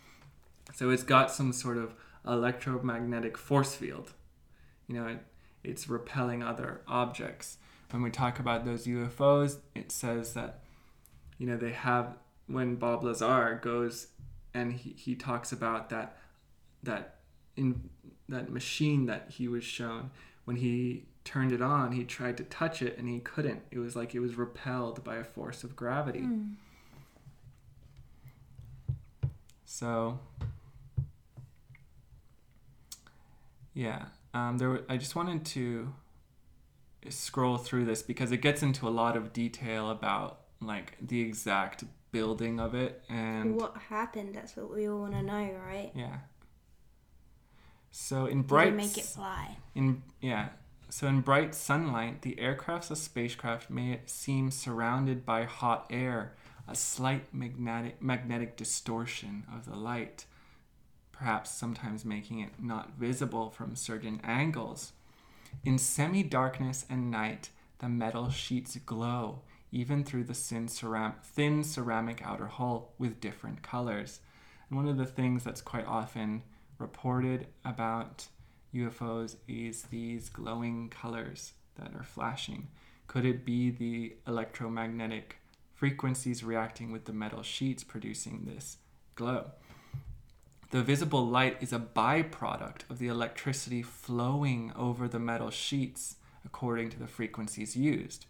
So 0.74 0.88
it's 0.88 1.02
got 1.02 1.30
some 1.30 1.52
sort 1.52 1.76
of 1.76 1.94
electromagnetic 2.26 3.36
force 3.36 3.74
field. 3.74 4.14
You 4.88 4.94
know, 4.94 5.06
it, 5.08 5.18
it's 5.62 5.90
repelling 5.90 6.42
other 6.42 6.80
objects. 6.88 7.58
When 7.90 8.02
we 8.02 8.10
talk 8.10 8.38
about 8.38 8.64
those 8.64 8.86
UFOs, 8.86 9.58
it 9.74 9.92
says 9.92 10.34
that, 10.34 10.60
you 11.38 11.46
know, 11.46 11.56
they 11.56 11.72
have, 11.72 12.16
when 12.46 12.76
Bob 12.76 13.04
Lazar 13.04 13.60
goes 13.62 14.08
and 14.52 14.72
he, 14.72 14.90
he 14.90 15.14
talks 15.14 15.52
about 15.52 15.90
that, 15.90 16.16
that 16.82 17.16
in 17.56 17.88
that 18.28 18.50
machine 18.50 19.06
that 19.06 19.26
he 19.30 19.48
was 19.48 19.64
shown 19.64 20.10
when 20.44 20.56
he 20.56 21.04
turned 21.24 21.52
it 21.52 21.60
on, 21.60 21.92
he 21.92 22.04
tried 22.04 22.36
to 22.38 22.44
touch 22.44 22.80
it 22.80 22.96
and 22.96 23.08
he 23.08 23.18
couldn't. 23.18 23.62
It 23.70 23.78
was 23.78 23.96
like 23.96 24.14
it 24.14 24.20
was 24.20 24.36
repelled 24.36 25.02
by 25.04 25.16
a 25.16 25.24
force 25.24 25.64
of 25.64 25.76
gravity. 25.76 26.20
Mm. 26.20 26.54
So, 29.64 30.20
yeah, 33.74 34.06
um, 34.32 34.56
there. 34.58 34.80
I 34.88 34.96
just 34.96 35.16
wanted 35.16 35.44
to 35.46 35.92
scroll 37.12 37.58
through 37.58 37.84
this 37.84 38.02
because 38.02 38.32
it 38.32 38.38
gets 38.38 38.62
into 38.62 38.88
a 38.88 38.90
lot 38.90 39.16
of 39.16 39.32
detail 39.32 39.90
about 39.90 40.40
like 40.60 40.96
the 41.00 41.20
exact 41.20 41.84
building 42.12 42.58
of 42.60 42.74
it 42.74 43.02
and 43.08 43.56
what 43.56 43.76
happened. 43.88 44.34
That's 44.34 44.56
what 44.56 44.70
we 44.74 44.88
all 44.88 45.00
want 45.00 45.12
to 45.12 45.22
know, 45.22 45.50
right? 45.66 45.92
Yeah. 45.94 46.18
So 47.90 48.26
in 48.26 48.42
bright, 48.42 48.74
make 48.74 48.98
it 48.98 49.04
fly? 49.04 49.56
In 49.74 50.02
yeah, 50.20 50.48
so, 50.88 51.08
in 51.08 51.20
bright 51.20 51.54
sunlight, 51.54 52.22
the 52.22 52.38
aircraft's 52.38 52.90
a 52.90 52.96
spacecraft 52.96 53.70
may 53.70 54.00
seem 54.06 54.50
surrounded 54.50 55.26
by 55.26 55.44
hot 55.44 55.86
air, 55.90 56.34
a 56.68 56.76
slight 56.76 57.34
magnetic, 57.34 58.00
magnetic 58.00 58.56
distortion 58.56 59.44
of 59.52 59.66
the 59.66 59.76
light, 59.76 60.26
perhaps 61.10 61.50
sometimes 61.50 62.04
making 62.04 62.40
it 62.40 62.52
not 62.60 62.92
visible 62.98 63.50
from 63.50 63.74
certain 63.74 64.20
angles. 64.22 64.92
In 65.64 65.78
semi 65.78 66.22
darkness 66.22 66.86
and 66.88 67.10
night, 67.10 67.50
the 67.78 67.88
metal 67.88 68.30
sheets 68.30 68.76
glow, 68.86 69.42
even 69.72 70.04
through 70.04 70.24
the 70.24 70.34
thin, 70.34 70.66
ceram- 70.66 71.22
thin 71.22 71.64
ceramic 71.64 72.22
outer 72.24 72.46
hull 72.46 72.94
with 72.98 73.20
different 73.20 73.62
colors. 73.62 74.20
And 74.68 74.76
one 74.76 74.88
of 74.88 74.96
the 74.96 75.06
things 75.06 75.44
that's 75.44 75.60
quite 75.60 75.86
often 75.86 76.42
reported 76.78 77.48
about 77.64 78.28
UFOs 78.74 79.36
is 79.48 79.84
these 79.84 80.28
glowing 80.28 80.88
colors 80.88 81.54
that 81.76 81.94
are 81.94 82.02
flashing. 82.04 82.68
Could 83.06 83.24
it 83.24 83.44
be 83.44 83.70
the 83.70 84.16
electromagnetic 84.26 85.38
frequencies 85.74 86.42
reacting 86.42 86.90
with 86.90 87.04
the 87.04 87.12
metal 87.12 87.42
sheets 87.42 87.84
producing 87.84 88.44
this 88.44 88.78
glow? 89.14 89.50
The 90.70 90.82
visible 90.82 91.24
light 91.24 91.58
is 91.60 91.72
a 91.72 91.78
byproduct 91.78 92.90
of 92.90 92.98
the 92.98 93.06
electricity 93.06 93.82
flowing 93.82 94.72
over 94.74 95.06
the 95.06 95.20
metal 95.20 95.50
sheets 95.50 96.16
according 96.44 96.90
to 96.90 96.98
the 96.98 97.06
frequencies 97.06 97.76
used. 97.76 98.26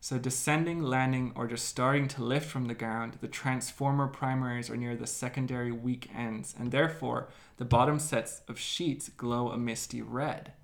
So, 0.00 0.18
descending, 0.18 0.82
landing, 0.82 1.30
or 1.36 1.46
just 1.46 1.66
starting 1.66 2.08
to 2.08 2.24
lift 2.24 2.50
from 2.50 2.66
the 2.66 2.74
ground, 2.74 3.18
the 3.20 3.28
transformer 3.28 4.08
primaries 4.08 4.68
are 4.68 4.76
near 4.76 4.96
the 4.96 5.06
secondary 5.06 5.70
weak 5.70 6.10
ends, 6.12 6.52
and 6.58 6.72
therefore 6.72 7.28
the 7.58 7.64
bottom 7.64 8.00
sets 8.00 8.42
of 8.48 8.58
sheets 8.58 9.08
glow 9.10 9.50
a 9.50 9.56
misty 9.56 10.02
red. 10.02 10.54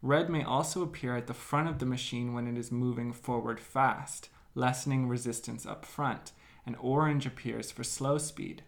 Red 0.00 0.30
may 0.30 0.42
also 0.42 0.82
appear 0.82 1.14
at 1.14 1.26
the 1.26 1.34
front 1.34 1.68
of 1.68 1.78
the 1.78 1.84
machine 1.84 2.32
when 2.32 2.46
it 2.46 2.56
is 2.56 2.72
moving 2.72 3.12
forward 3.12 3.60
fast, 3.60 4.30
lessening 4.54 5.06
resistance 5.06 5.66
up 5.66 5.84
front, 5.84 6.32
and 6.64 6.76
orange 6.80 7.26
appears 7.26 7.70
for 7.70 7.84
slow 7.84 8.16
speed. 8.16 8.62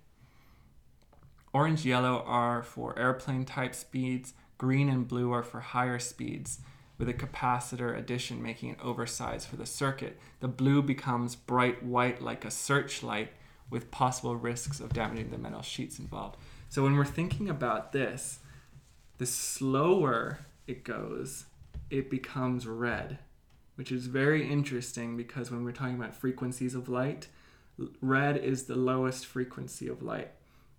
Orange 1.52 1.84
yellow 1.84 2.22
are 2.26 2.62
for 2.62 2.98
airplane 2.98 3.44
type 3.44 3.74
speeds, 3.74 4.34
green 4.58 4.88
and 4.88 5.08
blue 5.08 5.32
are 5.32 5.42
for 5.42 5.60
higher 5.60 5.98
speeds 5.98 6.60
with 6.98 7.08
a 7.08 7.14
capacitor 7.14 7.96
addition 7.96 8.42
making 8.42 8.70
it 8.70 8.78
oversized 8.82 9.46
for 9.46 9.56
the 9.56 9.66
circuit. 9.66 10.18
The 10.40 10.48
blue 10.48 10.82
becomes 10.82 11.36
bright 11.36 11.82
white 11.82 12.20
like 12.20 12.44
a 12.44 12.50
searchlight 12.50 13.32
with 13.70 13.90
possible 13.90 14.36
risks 14.36 14.80
of 14.80 14.92
damaging 14.92 15.30
the 15.30 15.38
metal 15.38 15.62
sheets 15.62 15.98
involved. 15.98 16.36
So 16.68 16.82
when 16.82 16.96
we're 16.96 17.04
thinking 17.04 17.48
about 17.48 17.92
this, 17.92 18.40
the 19.18 19.26
slower 19.26 20.40
it 20.66 20.84
goes, 20.84 21.46
it 21.88 22.10
becomes 22.10 22.66
red, 22.66 23.18
which 23.76 23.92
is 23.92 24.06
very 24.06 24.50
interesting 24.50 25.16
because 25.16 25.50
when 25.50 25.64
we're 25.64 25.72
talking 25.72 25.94
about 25.94 26.14
frequencies 26.14 26.74
of 26.74 26.88
light, 26.88 27.28
red 28.00 28.36
is 28.36 28.64
the 28.64 28.76
lowest 28.76 29.24
frequency 29.24 29.88
of 29.88 30.02
light. 30.02 30.30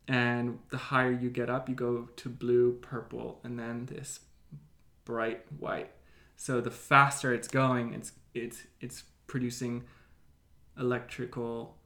And 0.10 0.58
the 0.72 0.78
higher 0.78 1.12
you 1.12 1.30
get 1.30 1.52
up, 1.52 1.70
you 1.70 1.76
go 1.76 2.10
to 2.16 2.30
blue, 2.30 2.80
purple, 2.82 3.40
and 3.44 3.60
then 3.60 3.86
this 3.86 4.20
bright 5.06 5.46
white. 5.60 5.92
So 6.36 6.62
the 6.62 6.72
faster 6.72 7.32
it's 7.32 7.48
going, 7.48 7.94
it's 7.94 8.12
it's 8.34 8.64
it's 8.82 9.04
producing 9.28 9.84
electrical 10.80 11.78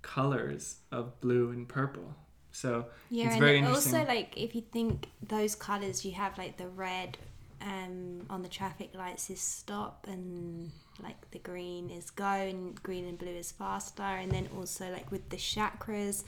colors 0.00 0.76
of 0.90 1.20
blue 1.20 1.50
and 1.50 1.68
purple. 1.68 2.14
So 2.50 2.86
yeah, 3.10 3.26
it's 3.26 3.36
very 3.36 3.58
interesting. 3.58 3.94
Also, 3.94 4.08
like 4.08 4.32
if 4.38 4.54
you 4.54 4.62
think 4.72 5.08
those 5.22 5.54
colors, 5.54 6.02
you 6.02 6.12
have 6.12 6.38
like 6.38 6.56
the 6.56 6.68
red 6.68 7.18
um, 7.60 8.24
on 8.30 8.40
the 8.42 8.48
traffic 8.48 8.90
lights 8.94 9.28
is 9.28 9.40
stop, 9.40 10.06
and 10.08 10.70
like 11.02 11.30
the 11.30 11.40
green 11.40 11.90
is 11.90 12.08
go, 12.08 12.24
and 12.24 12.82
green 12.82 13.04
and 13.04 13.18
blue 13.18 13.36
is 13.36 13.52
faster, 13.52 14.02
and 14.02 14.32
then 14.32 14.48
also 14.56 14.90
like 14.90 15.10
with 15.10 15.28
the 15.28 15.36
chakras, 15.36 16.24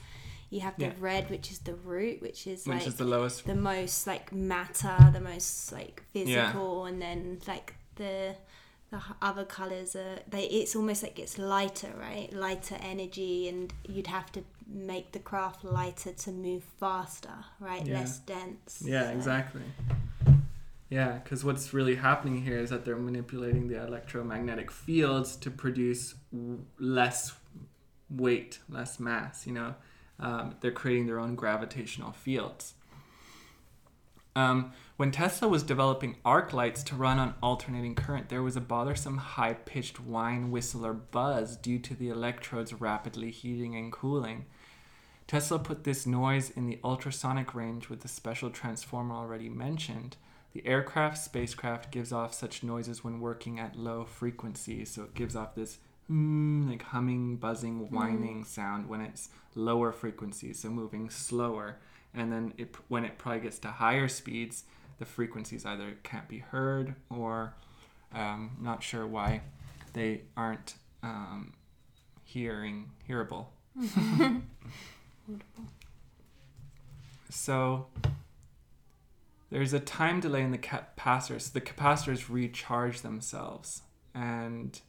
you 0.49 0.61
have 0.61 0.75
the 0.77 0.85
yeah. 0.85 0.93
red, 0.99 1.29
which 1.29 1.51
is 1.51 1.59
the 1.59 1.75
root, 1.75 2.21
which 2.21 2.47
is 2.47 2.65
which 2.65 2.79
like 2.79 2.87
is 2.87 2.95
the 2.95 3.05
lowest, 3.05 3.45
the 3.45 3.55
most 3.55 4.07
like 4.07 4.31
matter, 4.31 4.97
the 5.13 5.21
most 5.21 5.71
like 5.71 6.03
physical, 6.11 6.83
yeah. 6.83 6.91
and 6.91 7.01
then 7.01 7.39
like 7.47 7.75
the 7.95 8.35
the 8.91 8.99
other 9.21 9.45
colors 9.45 9.95
are 9.95 10.19
they. 10.27 10.45
It's 10.45 10.75
almost 10.75 11.03
like 11.03 11.19
it's 11.19 11.37
lighter, 11.37 11.93
right? 11.99 12.31
Lighter 12.33 12.77
energy, 12.81 13.47
and 13.47 13.71
you'd 13.87 14.07
have 14.07 14.31
to 14.31 14.43
make 14.67 15.11
the 15.11 15.19
craft 15.19 15.63
lighter 15.63 16.13
to 16.13 16.31
move 16.31 16.63
faster, 16.79 17.45
right? 17.59 17.85
Yeah. 17.85 17.99
Less 17.99 18.19
dense. 18.19 18.83
Yeah, 18.83 19.05
so. 19.05 19.11
exactly. 19.11 19.61
Yeah, 20.89 21.19
because 21.23 21.45
what's 21.45 21.71
really 21.71 21.95
happening 21.95 22.43
here 22.43 22.57
is 22.57 22.71
that 22.71 22.83
they're 22.83 22.95
manipulating 22.95 23.67
the 23.67 23.85
electromagnetic 23.85 24.71
fields 24.71 25.35
to 25.37 25.51
produce 25.51 26.15
less 26.79 27.33
weight, 28.09 28.57
less 28.67 28.99
mass. 28.99 29.45
You 29.45 29.53
know, 29.53 29.75
um, 30.19 30.55
they're 30.61 30.71
creating 30.71 31.05
their 31.05 31.19
own 31.19 31.35
gravitational 31.35 32.11
fields. 32.11 32.73
Um, 34.35 34.73
when 34.97 35.11
Tesla 35.11 35.47
was 35.47 35.63
developing 35.63 36.17
arc 36.23 36.53
lights 36.53 36.83
to 36.83 36.95
run 36.95 37.19
on 37.19 37.35
alternating 37.41 37.95
current, 37.95 38.29
there 38.29 38.43
was 38.43 38.55
a 38.55 38.61
bothersome 38.61 39.17
high 39.17 39.53
pitched 39.53 39.99
whine, 39.99 40.51
whistle, 40.51 40.85
or 40.85 40.93
buzz 40.93 41.57
due 41.57 41.79
to 41.79 41.93
the 41.93 42.09
electrodes 42.09 42.73
rapidly 42.73 43.31
heating 43.31 43.75
and 43.75 43.91
cooling. 43.91 44.45
Tesla 45.27 45.59
put 45.59 45.83
this 45.83 46.05
noise 46.05 46.49
in 46.49 46.67
the 46.67 46.79
ultrasonic 46.83 47.53
range 47.53 47.89
with 47.89 48.01
the 48.01 48.07
special 48.07 48.49
transformer 48.49 49.15
already 49.15 49.47
mentioned. 49.47 50.17
The 50.53 50.65
aircraft 50.65 51.17
spacecraft 51.17 51.91
gives 51.91 52.11
off 52.11 52.33
such 52.33 52.63
noises 52.63 53.03
when 53.03 53.19
working 53.19 53.59
at 53.59 53.75
low 53.75 54.05
frequencies, 54.05 54.89
so 54.89 55.03
it 55.03 55.13
gives 55.13 55.35
off 55.35 55.53
this 55.53 55.77
mm, 56.09 56.69
like 56.69 56.83
humming, 56.83 57.37
buzzing, 57.37 57.89
whining 57.91 58.43
sound 58.43 58.89
when 58.89 59.01
it's 59.01 59.29
lower 59.55 59.91
frequencies, 59.91 60.59
so 60.59 60.69
moving 60.69 61.09
slower. 61.09 61.77
And 62.13 62.31
then 62.31 62.53
it, 62.57 62.75
when 62.87 63.05
it 63.05 63.17
probably 63.17 63.41
gets 63.41 63.59
to 63.59 63.69
higher 63.69 64.07
speeds, 64.07 64.63
the 64.97 65.05
frequencies 65.05 65.65
either 65.65 65.97
can't 66.03 66.27
be 66.27 66.39
heard 66.39 66.95
or 67.09 67.53
um, 68.13 68.57
not 68.59 68.83
sure 68.83 69.05
why 69.05 69.41
they 69.93 70.21
aren't 70.35 70.75
um, 71.03 71.53
hearing 72.23 72.91
hearable. 73.07 73.47
so 77.29 77.87
there's 79.49 79.73
a 79.73 79.79
time 79.79 80.19
delay 80.19 80.41
in 80.41 80.51
the 80.51 80.57
capacitors. 80.57 81.41
So 81.41 81.51
The 81.53 81.61
capacitors 81.61 82.29
recharge 82.29 83.01
themselves, 83.01 83.83
and 84.13 84.79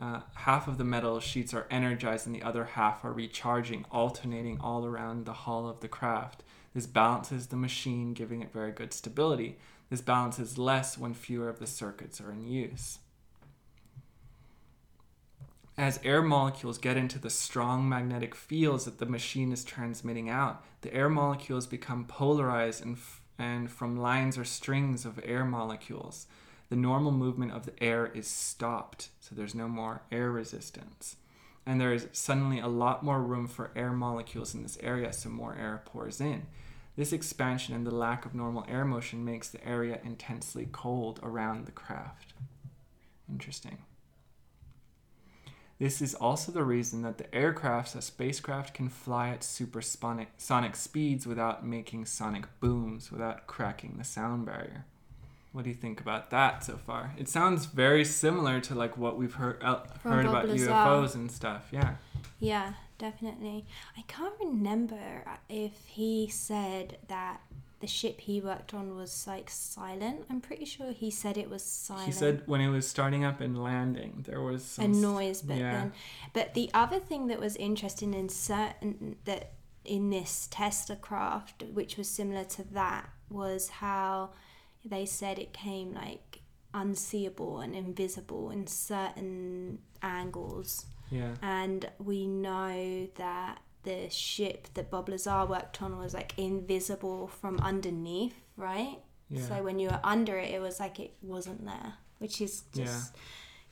uh, 0.00 0.20
half 0.34 0.68
of 0.68 0.78
the 0.78 0.84
metal 0.84 1.18
sheets 1.18 1.52
are 1.52 1.66
energized 1.70 2.26
and 2.26 2.34
the 2.34 2.42
other 2.42 2.64
half 2.64 3.04
are 3.04 3.12
recharging, 3.12 3.84
alternating 3.90 4.58
all 4.60 4.86
around 4.86 5.26
the 5.26 5.32
hull 5.32 5.68
of 5.68 5.80
the 5.80 5.88
craft. 5.88 6.44
This 6.74 6.86
balances 6.86 7.48
the 7.48 7.56
machine, 7.56 8.12
giving 8.12 8.40
it 8.40 8.52
very 8.52 8.70
good 8.70 8.92
stability. 8.92 9.58
This 9.90 10.00
balance 10.00 10.38
is 10.38 10.58
less 10.58 10.96
when 10.96 11.14
fewer 11.14 11.48
of 11.48 11.58
the 11.58 11.66
circuits 11.66 12.20
are 12.20 12.30
in 12.30 12.46
use. 12.46 12.98
As 15.76 16.00
air 16.04 16.22
molecules 16.22 16.78
get 16.78 16.96
into 16.96 17.18
the 17.18 17.30
strong 17.30 17.88
magnetic 17.88 18.34
fields 18.34 18.84
that 18.84 18.98
the 18.98 19.06
machine 19.06 19.52
is 19.52 19.64
transmitting 19.64 20.28
out, 20.28 20.64
the 20.82 20.92
air 20.92 21.08
molecules 21.08 21.66
become 21.66 22.04
polarized 22.04 22.84
and, 22.84 22.96
f- 22.96 23.22
and 23.38 23.70
from 23.70 23.96
lines 23.96 24.36
or 24.36 24.44
strings 24.44 25.04
of 25.04 25.20
air 25.24 25.44
molecules. 25.44 26.26
The 26.68 26.76
normal 26.76 27.12
movement 27.12 27.52
of 27.52 27.64
the 27.64 27.82
air 27.82 28.06
is 28.06 28.26
stopped, 28.26 29.08
so 29.20 29.34
there's 29.34 29.54
no 29.54 29.68
more 29.68 30.02
air 30.12 30.30
resistance. 30.30 31.16
And 31.64 31.80
there 31.80 31.92
is 31.92 32.08
suddenly 32.12 32.60
a 32.60 32.68
lot 32.68 33.02
more 33.02 33.22
room 33.22 33.46
for 33.46 33.70
air 33.74 33.92
molecules 33.92 34.54
in 34.54 34.62
this 34.62 34.78
area, 34.82 35.12
so 35.12 35.28
more 35.30 35.54
air 35.54 35.82
pours 35.84 36.20
in. 36.20 36.46
This 36.96 37.12
expansion 37.12 37.74
and 37.74 37.86
the 37.86 37.94
lack 37.94 38.26
of 38.26 38.34
normal 38.34 38.66
air 38.68 38.84
motion 38.84 39.24
makes 39.24 39.48
the 39.48 39.66
area 39.66 40.00
intensely 40.04 40.68
cold 40.70 41.20
around 41.22 41.64
the 41.64 41.72
craft. 41.72 42.34
Interesting. 43.30 43.78
This 45.78 46.02
is 46.02 46.14
also 46.14 46.50
the 46.50 46.64
reason 46.64 47.02
that 47.02 47.18
the 47.18 47.32
aircraft, 47.32 47.94
a 47.94 48.02
spacecraft, 48.02 48.74
can 48.74 48.88
fly 48.88 49.28
at 49.28 49.44
supersonic 49.44 50.30
sonic 50.36 50.74
speeds 50.74 51.24
without 51.24 51.64
making 51.64 52.06
sonic 52.06 52.46
booms, 52.58 53.12
without 53.12 53.46
cracking 53.46 53.94
the 53.96 54.04
sound 54.04 54.44
barrier. 54.44 54.84
What 55.58 55.64
do 55.64 55.70
you 55.70 55.76
think 55.76 56.00
about 56.00 56.30
that 56.30 56.62
so 56.62 56.76
far? 56.76 57.12
It 57.18 57.28
sounds 57.28 57.66
very 57.66 58.04
similar 58.04 58.60
to 58.60 58.76
like 58.76 58.96
what 58.96 59.18
we've 59.18 59.34
heard 59.34 59.60
uh, 59.60 59.80
heard 60.04 60.26
Bob 60.26 60.32
about 60.32 60.48
Lazar. 60.48 60.70
UFOs 60.70 61.16
and 61.16 61.32
stuff. 61.32 61.66
Yeah. 61.72 61.96
Yeah, 62.38 62.74
definitely. 62.98 63.66
I 63.96 64.02
can't 64.02 64.34
remember 64.38 65.24
if 65.48 65.72
he 65.88 66.28
said 66.28 66.98
that 67.08 67.40
the 67.80 67.88
ship 67.88 68.20
he 68.20 68.40
worked 68.40 68.72
on 68.72 68.94
was 68.94 69.26
like 69.26 69.50
silent. 69.50 70.26
I'm 70.30 70.40
pretty 70.40 70.64
sure 70.64 70.92
he 70.92 71.10
said 71.10 71.36
it 71.36 71.50
was 71.50 71.64
silent. 71.64 72.06
He 72.06 72.12
said 72.12 72.44
when 72.46 72.60
it 72.60 72.68
was 72.68 72.86
starting 72.86 73.24
up 73.24 73.40
and 73.40 73.60
landing, 73.60 74.24
there 74.28 74.40
was 74.40 74.64
some 74.64 74.84
a 74.84 74.88
noise, 74.88 75.42
but 75.42 75.56
yeah. 75.56 75.72
then, 75.72 75.92
but 76.34 76.54
the 76.54 76.70
other 76.72 77.00
thing 77.00 77.26
that 77.26 77.40
was 77.40 77.56
interesting 77.56 78.14
in 78.14 78.28
certain 78.28 79.16
that 79.24 79.54
in 79.84 80.10
this 80.10 80.46
Tesla 80.52 80.94
craft, 80.94 81.64
which 81.72 81.96
was 81.96 82.08
similar 82.08 82.44
to 82.44 82.62
that, 82.74 83.10
was 83.28 83.70
how 83.70 84.30
they 84.84 85.04
said 85.06 85.38
it 85.38 85.52
came 85.52 85.92
like 85.94 86.40
unseeable 86.74 87.60
and 87.60 87.74
invisible 87.74 88.50
in 88.50 88.66
certain 88.66 89.78
angles. 90.02 90.86
Yeah. 91.10 91.36
and 91.40 91.88
we 91.98 92.26
know 92.26 93.08
that 93.14 93.62
the 93.84 94.10
ship 94.10 94.68
that 94.74 94.90
Bob 94.90 95.08
Lazar 95.08 95.46
worked 95.46 95.80
on 95.80 95.96
was 95.98 96.12
like 96.12 96.34
invisible 96.36 97.28
from 97.28 97.58
underneath, 97.60 98.34
right? 98.58 98.98
Yeah. 99.30 99.40
So 99.48 99.62
when 99.62 99.78
you 99.78 99.88
were 99.88 100.00
under 100.04 100.36
it, 100.36 100.50
it 100.52 100.60
was 100.60 100.78
like 100.80 101.00
it 101.00 101.14
wasn't 101.22 101.64
there, 101.64 101.94
which 102.18 102.42
is 102.42 102.64
just 102.74 103.16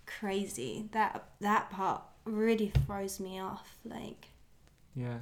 crazy. 0.07 0.89
That 0.93 1.29
that 1.41 1.69
part 1.71 2.03
really 2.25 2.73
throws 2.87 3.21
me 3.21 3.39
off. 3.41 3.69
Like, 3.85 4.29
Yeah. 4.95 5.19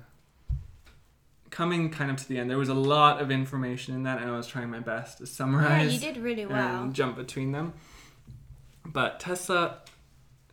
Coming 1.55 1.91
kind 1.91 2.11
of 2.11 2.17
to 2.17 2.29
the 2.29 2.37
end, 2.39 2.51
there 2.51 2.59
was 2.59 2.69
a 2.69 2.75
lot 2.75 3.23
of 3.23 3.31
information 3.31 3.95
in 3.95 4.03
that, 4.03 4.21
and 4.21 4.29
I 4.29 4.37
was 4.37 4.49
trying 4.49 4.71
my 4.71 4.81
best 4.81 5.19
to 5.19 5.27
summarize. 5.27 5.87
yeah, 5.87 5.91
you 5.93 6.01
did 6.01 6.21
really 6.21 6.47
well. 6.47 6.83
and 6.83 6.93
jump 6.93 7.15
between 7.15 7.53
them. 7.53 7.75
But 8.85 9.21
Tesla, 9.21 9.79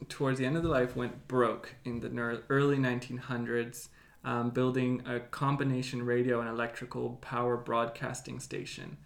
towards 0.10 0.38
the 0.38 0.46
end 0.46 0.58
of 0.58 0.62
the 0.62 0.70
life, 0.70 0.96
went 0.96 1.28
broke 1.28 1.74
in 1.84 2.02
the 2.02 2.44
early 2.50 2.78
1900s, 2.78 3.90
um, 4.24 4.52
building 4.52 5.02
a 5.08 5.22
combination 5.22 6.04
radio 6.04 6.40
and 6.40 6.48
electrical 6.48 7.18
power 7.22 7.58
broadcasting 7.58 8.40
station. 8.40 8.98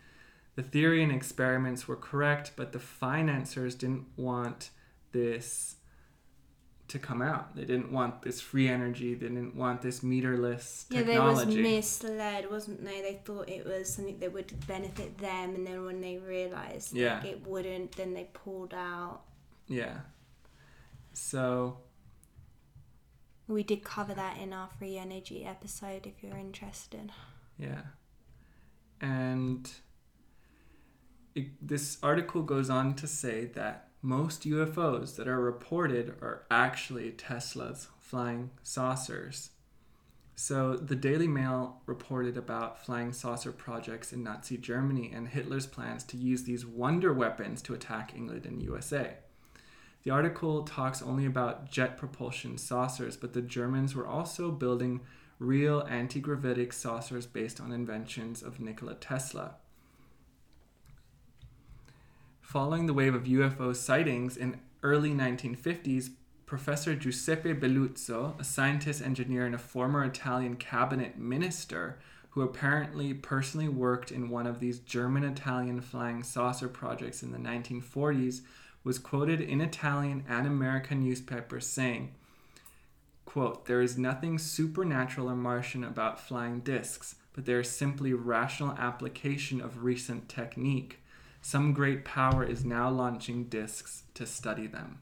The 0.55 0.63
theory 0.63 1.01
and 1.01 1.13
experiments 1.13 1.87
were 1.87 1.95
correct, 1.95 2.51
but 2.57 2.73
the 2.73 2.79
financiers 2.79 3.73
didn't 3.73 4.07
want 4.17 4.71
this 5.13 5.74
to 6.87 6.99
come 6.99 7.21
out. 7.21 7.55
They 7.55 7.65
didn't 7.65 7.91
want 7.91 8.21
this 8.21 8.39
free 8.41 8.67
energy. 8.67 9.15
They 9.15 9.27
didn't 9.27 9.55
want 9.55 9.81
this 9.81 10.01
meterless 10.01 10.87
technology. 10.87 10.95
Yeah, 10.95 11.03
they 11.03 11.19
was 11.19 11.45
misled, 11.47 12.51
wasn't 12.51 12.85
they? 12.85 13.01
They 13.01 13.19
thought 13.25 13.49
it 13.49 13.65
was 13.65 13.91
something 13.93 14.19
that 14.19 14.31
would 14.33 14.67
benefit 14.67 15.17
them, 15.17 15.55
and 15.55 15.65
then 15.65 15.83
when 15.85 15.99
they 16.01 16.17
realised 16.17 16.93
Yeah. 16.93 17.15
like, 17.19 17.25
it 17.25 17.47
wouldn't, 17.47 17.93
then 17.93 18.13
they 18.13 18.29
pulled 18.33 18.73
out. 18.73 19.21
yeah. 19.67 19.99
So 21.13 21.79
We 23.47 23.63
did 23.63 23.83
cover 23.83 24.13
that 24.15 24.37
in 24.39 24.53
our 24.53 24.67
free 24.79 24.97
energy 24.97 25.45
episode 25.45 26.05
if 26.07 26.23
you're 26.23 26.37
interested. 26.37 27.11
Yeah. 27.59 27.81
And 28.99 29.71
it, 31.35 31.47
this 31.65 31.97
article 32.01 32.41
goes 32.41 32.69
on 32.69 32.95
to 32.95 33.07
say 33.07 33.45
that 33.55 33.84
most 34.05 34.43
UFOs 34.43 35.15
that 35.15 35.27
are 35.27 35.39
reported 35.39 36.09
are 36.21 36.43
actually 36.51 37.09
Tesla's 37.09 37.87
flying 37.99 38.51
saucers. 38.61 39.49
So 40.35 40.75
the 40.75 40.95
Daily 40.95 41.27
Mail 41.27 41.81
reported 41.87 42.37
about 42.37 42.85
flying 42.85 43.13
saucer 43.13 43.51
projects 43.51 44.13
in 44.13 44.21
Nazi 44.21 44.57
Germany 44.57 45.11
and 45.11 45.27
Hitler's 45.27 45.65
plans 45.65 46.03
to 46.03 46.17
use 46.17 46.43
these 46.43 46.67
wonder 46.67 47.11
weapons 47.13 47.63
to 47.63 47.73
attack 47.73 48.13
England 48.15 48.45
and 48.45 48.61
USA. 48.61 49.15
The 50.03 50.11
article 50.11 50.61
talks 50.61 51.01
only 51.01 51.25
about 51.25 51.71
jet 51.71 51.97
propulsion 51.97 52.59
saucers, 52.59 53.17
but 53.17 53.33
the 53.33 53.41
Germans 53.41 53.95
were 53.95 54.05
also 54.05 54.51
building 54.51 55.01
real 55.39 55.81
anti 55.89 56.19
gravitic 56.19 56.73
saucers 56.73 57.25
based 57.25 57.59
on 57.59 57.71
inventions 57.71 58.43
of 58.43 58.59
Nikola 58.59 58.93
Tesla. 58.93 59.55
Following 62.45 62.85
the 62.85 62.93
wave 62.93 63.15
of 63.15 63.23
UFO 63.23 63.75
sightings 63.75 64.37
in 64.37 64.61
early 64.83 65.09
1950s, 65.09 66.11
Professor 66.45 66.95
Giuseppe 66.95 67.53
Belluzzo, 67.53 68.39
a 68.39 68.43
scientist, 68.43 69.01
engineer, 69.01 69.47
and 69.47 69.55
a 69.55 69.57
former 69.57 70.05
Italian 70.05 70.55
cabinet 70.55 71.17
minister 71.17 71.97
who 72.29 72.43
apparently 72.43 73.15
personally 73.15 73.67
worked 73.67 74.11
in 74.11 74.29
one 74.29 74.45
of 74.45 74.59
these 74.59 74.77
German-Italian 74.77 75.81
flying 75.81 76.21
saucer 76.21 76.69
projects 76.69 77.23
in 77.23 77.31
the 77.31 77.39
1940s, 77.39 78.41
was 78.83 78.99
quoted 78.99 79.41
in 79.41 79.59
Italian 79.59 80.23
and 80.29 80.45
American 80.45 81.03
newspapers 81.03 81.65
saying, 81.65 82.13
quote, 83.25 83.65
There 83.65 83.81
is 83.81 83.97
nothing 83.97 84.37
supernatural 84.37 85.31
or 85.31 85.35
Martian 85.35 85.83
about 85.83 86.21
flying 86.21 86.59
discs, 86.59 87.15
but 87.33 87.45
there 87.45 87.61
is 87.61 87.71
simply 87.71 88.13
rational 88.13 88.77
application 88.77 89.59
of 89.59 89.83
recent 89.83 90.29
technique. 90.29 90.99
Some 91.47 91.73
great 91.73 92.03
power 92.03 92.43
is 92.43 92.65
now 92.65 92.89
launching 92.89 93.43
discs 93.43 94.01
to 94.15 94.25
study 94.25 94.65
them. 94.65 95.01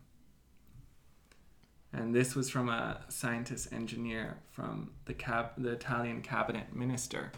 And 1.93 2.13
this 2.13 2.35
was 2.35 2.49
from 2.49 2.67
a 2.67 2.99
scientist 3.07 3.71
engineer 3.71 4.39
from 4.51 4.91
the 5.05 5.13
cab 5.13 5.51
the 5.57 5.71
Italian 5.71 6.21
cabinet 6.21 6.75
minister. 6.75 7.31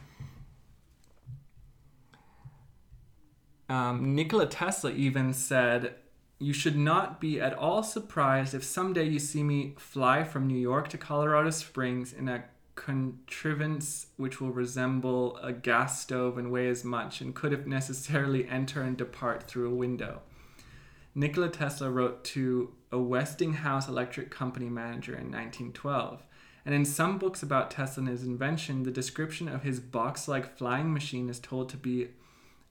Um, 3.69 4.15
Nikola 4.15 4.47
Tesla 4.47 4.89
even 4.89 5.33
said, 5.33 5.97
You 6.39 6.51
should 6.51 6.75
not 6.75 7.21
be 7.21 7.39
at 7.39 7.53
all 7.53 7.83
surprised 7.83 8.55
if 8.55 8.63
someday 8.63 9.03
you 9.03 9.19
see 9.19 9.43
me 9.43 9.75
fly 9.77 10.23
from 10.23 10.47
New 10.47 10.57
York 10.57 10.87
to 10.89 10.97
Colorado 10.97 11.51
Springs 11.51 12.11
in 12.11 12.27
a 12.27 12.45
contrivance 12.75 14.07
which 14.17 14.39
will 14.39 14.51
resemble 14.51 15.37
a 15.37 15.53
gas 15.53 16.01
stove 16.01 16.37
and 16.37 16.51
weigh 16.51 16.67
as 16.67 16.83
much 16.83 17.21
and 17.21 17.33
could 17.33 17.53
if 17.53 17.65
necessarily 17.65 18.47
enter 18.47 18.81
and 18.81 18.97
depart 18.97 19.43
through 19.43 19.71
a 19.71 19.75
window. 19.75 20.21
Nikola 21.15 21.49
Tesla 21.49 21.89
wrote 21.89 22.23
to 22.25 22.73
a 22.91 22.99
Westinghouse 22.99 23.87
electric 23.87 24.29
company 24.29 24.69
manager 24.69 25.13
in 25.13 25.31
1912. 25.31 26.23
And 26.65 26.75
in 26.75 26.83
some 26.83 27.17
books 27.17 27.41
about 27.41 27.71
Tesla 27.71 28.01
and 28.01 28.09
his 28.09 28.23
invention, 28.23 28.83
the 28.83 28.91
description 28.91 29.47
of 29.47 29.63
his 29.63 29.79
box 29.79 30.27
like 30.27 30.57
flying 30.57 30.91
machine 30.93 31.29
is 31.29 31.39
told 31.39 31.69
to 31.69 31.77
be 31.77 32.09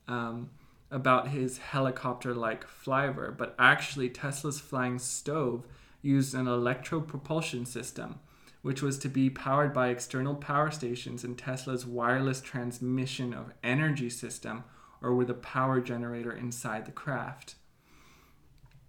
um, 0.09 0.51
about 0.91 1.29
his 1.29 1.59
helicopter 1.59 2.35
like 2.35 2.67
flyover, 2.67 3.37
but 3.37 3.55
actually, 3.59 4.09
Tesla's 4.11 4.61
flying 4.61 4.99
stove 4.99 5.67
used 6.03 6.35
an 6.35 6.47
electropropulsion 6.47 7.67
system, 7.67 8.21
which 8.65 8.81
was 8.81 8.99
to 8.99 9.11
be 9.11 9.29
powered 9.29 9.75
by 9.75 9.89
external 9.89 10.35
power 10.35 10.71
stations 10.71 11.23
in 11.23 11.35
Tesla's 11.35 11.85
wireless 11.85 12.41
transmission 12.41 13.35
of 13.35 13.53
energy 13.63 14.09
system 14.09 14.65
or 15.03 15.15
with 15.15 15.29
a 15.29 15.35
power 15.35 15.83
generator 15.83 16.33
inside 16.33 16.87
the 16.87 16.91
craft. 16.91 17.57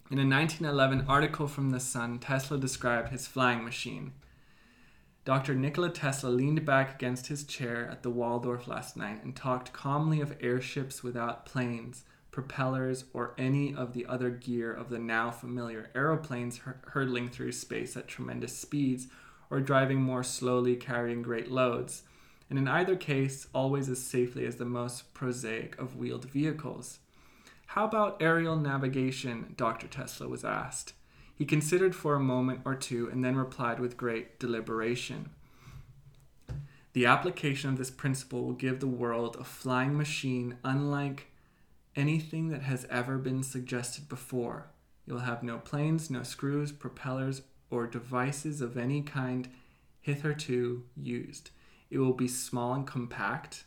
In 0.10 0.18
a 0.18 0.24
1911 0.24 1.06
article 1.10 1.50
from 1.50 1.72
The 1.72 1.82
Sun, 1.82 2.20
Tesla 2.20 2.58
described 2.58 3.10
his 3.10 3.28
flying 3.28 3.66
machine. 3.66 4.14
Dr. 5.26 5.54
Nikola 5.54 5.90
Tesla 5.90 6.30
leaned 6.30 6.64
back 6.64 6.96
against 6.96 7.28
his 7.28 7.44
chair 7.44 7.86
at 7.92 8.02
the 8.02 8.10
Waldorf 8.10 8.70
last 8.70 8.96
night 8.96 9.26
and 9.26 9.36
talked 9.36 9.74
calmly 9.74 10.22
of 10.22 10.38
airships 10.40 11.04
without 11.04 11.46
planes, 11.46 12.06
propellers, 12.32 13.04
or 13.12 13.34
any 13.38 13.76
of 13.76 13.92
the 13.92 14.06
other 14.06 14.30
gear 14.30 14.72
of 14.72 14.88
the 14.88 15.00
now 15.00 15.32
familiar 15.32 15.90
aeroplanes 15.94 16.60
hur- 16.60 16.80
hurtling 16.92 17.28
through 17.28 17.52
space 17.52 17.98
at 17.98 18.08
tremendous 18.08 18.58
speeds 18.58 19.10
or 19.56 19.62
driving 19.62 20.02
more 20.02 20.22
slowly 20.22 20.76
carrying 20.76 21.22
great 21.22 21.50
loads, 21.50 22.04
and 22.50 22.60
in 22.60 22.68
either 22.68 22.98
case, 22.98 23.48
always 23.56 23.88
as 23.88 24.04
safely 24.04 24.46
as 24.46 24.58
the 24.58 24.66
most 24.66 25.14
prosaic 25.14 25.80
of 25.80 25.96
wheeled 25.96 26.26
vehicles. 26.26 27.00
How 27.68 27.86
about 27.86 28.22
aerial 28.22 28.58
navigation? 28.58 29.54
Dr. 29.56 29.88
Tesla 29.88 30.28
was 30.28 30.44
asked. 30.44 30.92
He 31.34 31.46
considered 31.46 31.96
for 31.96 32.16
a 32.16 32.20
moment 32.20 32.64
or 32.66 32.76
two 32.76 33.08
and 33.10 33.24
then 33.24 33.38
replied 33.38 33.80
with 33.80 33.96
great 33.96 34.40
deliberation. 34.40 35.30
The 36.92 37.06
application 37.06 37.70
of 37.70 37.78
this 37.78 37.92
principle 37.92 38.44
will 38.44 38.54
give 38.54 38.82
the 38.82 38.88
world 38.88 39.38
a 39.40 39.46
flying 39.46 39.98
machine 39.98 40.58
unlike 40.66 41.28
anything 41.96 42.50
that 42.50 42.64
has 42.64 42.86
ever 42.90 43.18
been 43.18 43.42
suggested 43.42 44.10
before. 44.10 44.68
You'll 45.06 45.20
have 45.20 45.44
no 45.44 45.60
planes, 45.60 46.10
no 46.10 46.24
screws, 46.24 46.74
propellers, 46.74 47.42
or 47.70 47.88
devices 47.88 48.62
of 48.62 48.78
any 48.78 49.02
kind 49.02 49.50
hitherto 50.02 50.84
used. 50.96 51.50
It 51.90 51.98
will 51.98 52.14
be 52.14 52.28
small 52.28 52.74
and 52.74 52.86
compact, 52.86 53.66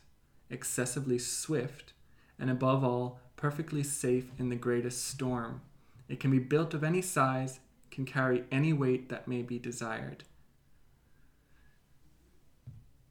excessively 0.49 1.19
swift, 1.19 1.93
and 2.39 2.49
above 2.49 2.83
all, 2.83 3.19
perfectly 3.35 3.83
safe 3.83 4.31
in 4.37 4.49
the 4.49 4.55
greatest 4.55 5.05
storm. 5.07 5.61
It 6.07 6.19
can 6.19 6.31
be 6.31 6.39
built 6.39 6.73
of 6.73 6.83
any 6.83 7.01
size, 7.01 7.59
can 7.91 8.05
carry 8.05 8.43
any 8.51 8.73
weight 8.73 9.09
that 9.09 9.27
may 9.27 9.41
be 9.41 9.59
desired. 9.59 10.23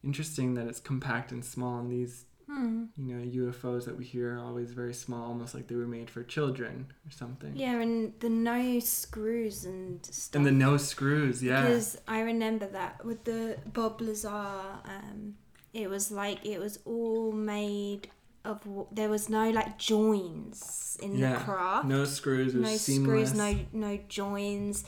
Interesting 0.02 0.54
that 0.54 0.66
it's 0.66 0.80
compact 0.80 1.32
and 1.32 1.44
small, 1.44 1.78
and 1.80 1.90
these, 1.90 2.24
Hmm. 2.48 2.84
you 2.96 3.14
know, 3.14 3.50
UFOs 3.52 3.84
that 3.84 3.98
we 3.98 4.06
hear 4.06 4.36
are 4.36 4.38
always 4.38 4.72
very 4.72 4.94
small, 4.94 5.26
almost 5.28 5.54
like 5.54 5.66
they 5.66 5.74
were 5.74 5.86
made 5.86 6.08
for 6.08 6.22
children 6.22 6.86
or 7.06 7.10
something. 7.10 7.52
Yeah, 7.54 7.78
and 7.78 8.14
the 8.20 8.30
no 8.30 8.80
screws 8.80 9.66
and 9.66 10.04
stuff. 10.06 10.38
And 10.38 10.46
the 10.46 10.52
no 10.52 10.78
screws, 10.78 11.42
yeah. 11.42 11.60
Because 11.60 11.98
I 12.08 12.20
remember 12.20 12.66
that 12.68 13.04
with 13.04 13.24
the 13.24 13.58
Bob 13.66 14.00
Lazar, 14.00 14.28
um, 14.28 15.34
it 15.74 15.90
was 15.90 16.10
like 16.10 16.44
it 16.46 16.58
was 16.58 16.78
all 16.86 17.32
made 17.32 18.08
of. 18.46 18.62
There 18.92 19.10
was 19.10 19.28
no 19.28 19.50
like 19.50 19.76
joins 19.76 20.96
in 21.02 21.18
yeah. 21.18 21.34
the 21.34 21.40
craft. 21.40 21.86
No 21.86 22.06
screws, 22.06 22.54
no 22.54 22.76
seamless. 22.76 23.30
screws, 23.30 23.34
no 23.34 23.58
no 23.74 23.98
joins, 24.08 24.84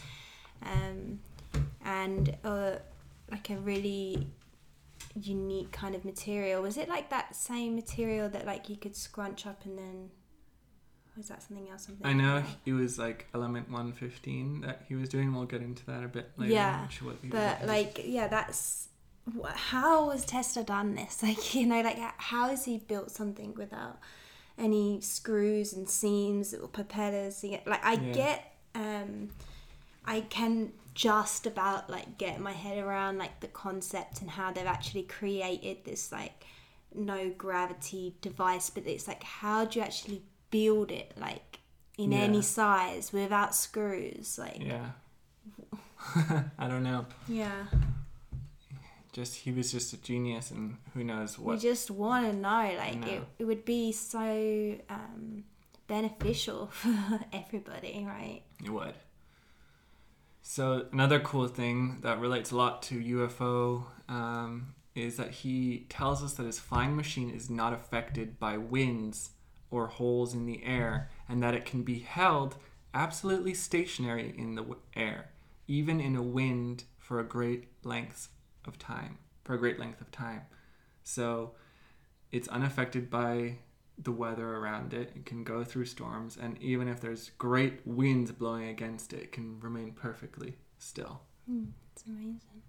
um, 0.62 1.20
and 1.84 2.36
uh, 2.42 2.76
like 3.30 3.50
a 3.50 3.56
really 3.56 4.28
unique 5.14 5.72
kind 5.72 5.94
of 5.94 6.04
material. 6.04 6.62
Was 6.62 6.76
it 6.76 6.88
like 6.88 7.10
that 7.10 7.34
same 7.34 7.74
material 7.74 8.28
that 8.30 8.46
like 8.46 8.68
you 8.68 8.76
could 8.76 8.96
scrunch 8.96 9.46
up 9.46 9.64
and 9.64 9.78
then? 9.78 10.10
Was 11.16 11.28
that 11.28 11.42
something 11.42 11.68
else? 11.68 11.88
I'm 11.88 11.98
I 12.02 12.12
know 12.12 12.38
of? 12.38 12.56
it 12.64 12.72
was 12.72 12.98
like 12.98 13.26
element 13.34 13.68
115 13.70 14.62
that 14.62 14.84
he 14.88 14.94
was 14.94 15.08
doing. 15.08 15.34
We'll 15.34 15.44
get 15.44 15.60
into 15.60 15.84
that 15.86 16.04
a 16.04 16.08
bit 16.08 16.30
later. 16.38 16.52
Yeah, 16.52 16.86
what 17.02 17.16
But 17.30 17.66
like, 17.66 18.00
yeah, 18.04 18.28
that's 18.28 18.88
how 19.54 20.10
has 20.10 20.24
Tesla 20.24 20.62
done 20.64 20.94
this? 20.94 21.22
Like, 21.22 21.54
you 21.54 21.66
know, 21.66 21.80
like 21.82 21.98
how 22.18 22.48
has 22.48 22.64
he 22.64 22.78
built 22.78 23.10
something 23.10 23.54
without 23.54 23.98
any 24.58 25.00
screws 25.00 25.72
and 25.72 25.88
seams 25.88 26.54
or 26.54 26.68
propellers? 26.68 27.42
Like, 27.44 27.84
I 27.84 27.94
Yeah. 27.94 28.12
get, 28.12 28.54
um, 28.74 29.30
I 30.04 30.22
can 30.22 30.72
just 31.00 31.46
about 31.46 31.88
like 31.88 32.18
get 32.18 32.38
my 32.40 32.52
head 32.52 32.76
around 32.76 33.16
like 33.16 33.40
the 33.40 33.48
concept 33.48 34.20
and 34.20 34.28
how 34.30 34.52
they've 34.52 34.66
actually 34.66 35.02
created 35.04 35.78
this 35.84 36.12
like 36.12 36.44
no 36.94 37.30
gravity 37.38 38.14
device, 38.20 38.68
but 38.68 38.86
it's 38.86 39.08
like 39.08 39.22
how 39.22 39.64
do 39.64 39.78
you 39.78 39.84
actually 39.84 40.22
build 40.50 40.90
it 40.90 41.12
like 41.18 41.60
in 41.96 42.12
Yeah. 42.12 42.18
any 42.18 42.42
size 42.42 43.12
without 43.14 43.54
screws? 43.54 44.38
Like, 44.38 44.58
yeah. 44.62 44.90
I 46.58 46.68
don't 46.68 46.82
know. 46.82 47.06
yeah. 47.28 47.64
Just 49.12 49.34
he 49.36 49.50
was 49.52 49.72
just 49.72 49.92
a 49.92 49.96
genius, 49.96 50.50
and 50.52 50.76
who 50.94 51.02
knows 51.02 51.36
We 51.38 51.44
what. 51.46 51.60
just 51.60 51.90
want 51.90 52.26
to 52.26 52.32
know, 52.32 52.74
like 52.78 52.98
know. 52.98 53.06
it, 53.08 53.22
it 53.40 53.44
would 53.44 53.64
be 53.64 53.90
so 53.92 54.76
um, 54.88 55.44
beneficial 55.88 56.66
for 56.72 57.20
everybody, 57.32 58.04
right? 58.06 58.42
It 58.64 58.70
would. 58.70 58.94
So 60.50 60.86
another 60.90 61.20
cool 61.20 61.46
thing 61.46 61.98
that 62.00 62.18
relates 62.18 62.50
a 62.50 62.56
lot 62.56 62.82
to 62.82 62.96
UFO 62.96 63.84
um, 64.12 64.74
is 64.96 65.16
that 65.16 65.30
he 65.30 65.86
tells 65.88 66.24
us 66.24 66.32
that 66.32 66.46
his 66.46 66.58
flying 66.58 66.96
machine 66.96 67.30
is 67.30 67.48
not 67.48 67.72
affected 67.72 68.40
by 68.40 68.56
winds 68.56 69.30
or 69.70 69.86
holes 69.86 70.34
in 70.34 70.46
the 70.46 70.64
air, 70.64 71.08
and 71.28 71.40
that 71.40 71.54
it 71.54 71.64
can 71.64 71.84
be 71.84 72.00
held 72.00 72.56
absolutely 72.92 73.54
stationary 73.54 74.34
in 74.36 74.56
the 74.56 74.64
air, 74.96 75.30
even 75.68 76.00
in 76.00 76.16
a 76.16 76.22
wind 76.22 76.82
for 76.98 77.20
a 77.20 77.24
great 77.24 77.68
length 77.84 78.28
of 78.66 78.76
time. 78.76 79.18
For 79.44 79.54
a 79.54 79.58
great 79.58 79.78
length 79.78 80.00
of 80.00 80.10
time, 80.10 80.42
so 81.04 81.52
it's 82.32 82.48
unaffected 82.48 83.08
by 83.08 83.58
the 84.02 84.12
weather 84.12 84.56
around 84.56 84.94
it. 84.94 85.12
It 85.14 85.26
can 85.26 85.44
go 85.44 85.64
through 85.64 85.86
storms, 85.86 86.36
and 86.40 86.60
even 86.62 86.88
if 86.88 87.00
there's 87.00 87.30
great 87.38 87.80
winds 87.86 88.32
blowing 88.32 88.68
against 88.68 89.12
it, 89.12 89.22
it 89.22 89.32
can 89.32 89.60
remain 89.60 89.92
perfectly 89.92 90.56
still. 90.78 91.22
Hmm, 91.46 91.66
it's 91.92 92.04
amazing. 92.06 92.62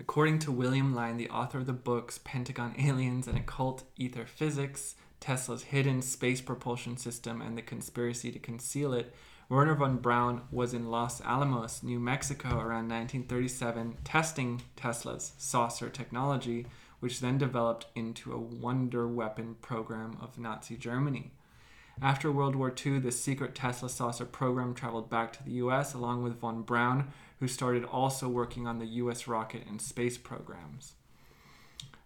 According 0.00 0.40
to 0.40 0.52
William 0.52 0.94
Lyne, 0.94 1.16
the 1.16 1.30
author 1.30 1.58
of 1.58 1.66
the 1.66 1.72
books 1.72 2.18
Pentagon 2.24 2.74
Aliens 2.78 3.28
and 3.28 3.38
Occult 3.38 3.84
Ether 3.96 4.26
Physics, 4.26 4.96
Tesla's 5.20 5.62
hidden 5.62 6.02
space 6.02 6.40
propulsion 6.40 6.96
system, 6.96 7.40
and 7.40 7.56
the 7.56 7.62
conspiracy 7.62 8.32
to 8.32 8.40
conceal 8.40 8.92
it, 8.92 9.14
Wernher 9.48 9.74
von 9.74 9.98
Braun 9.98 10.42
was 10.50 10.74
in 10.74 10.90
Los 10.90 11.20
Alamos, 11.20 11.82
New 11.82 12.00
Mexico 12.00 12.48
around 12.48 12.88
1937 12.88 13.98
testing 14.02 14.62
Tesla's 14.74 15.34
saucer 15.36 15.88
technology, 15.88 16.66
which 17.02 17.18
then 17.18 17.36
developed 17.36 17.86
into 17.96 18.32
a 18.32 18.38
wonder 18.38 19.08
weapon 19.08 19.56
program 19.60 20.16
of 20.20 20.38
Nazi 20.38 20.76
Germany. 20.76 21.32
After 22.00 22.30
World 22.30 22.54
War 22.54 22.72
II, 22.72 23.00
the 23.00 23.10
secret 23.10 23.56
Tesla 23.56 23.88
saucer 23.88 24.24
program 24.24 24.72
traveled 24.72 25.10
back 25.10 25.32
to 25.32 25.42
the 25.42 25.50
US 25.54 25.94
along 25.94 26.22
with 26.22 26.38
von 26.38 26.62
Braun, 26.62 27.08
who 27.40 27.48
started 27.48 27.84
also 27.84 28.28
working 28.28 28.68
on 28.68 28.78
the 28.78 28.86
US 28.86 29.26
rocket 29.26 29.64
and 29.68 29.82
space 29.82 30.16
programs. 30.16 30.92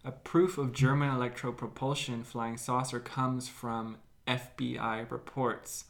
A 0.03 0.13
proof 0.13 0.57
of 0.57 0.73
German 0.73 1.11
electropropulsion 1.11 2.25
flying 2.25 2.57
saucer 2.57 2.99
comes 2.99 3.51
from 3.51 3.99
FBI 4.27 5.11
reports. 5.11 5.85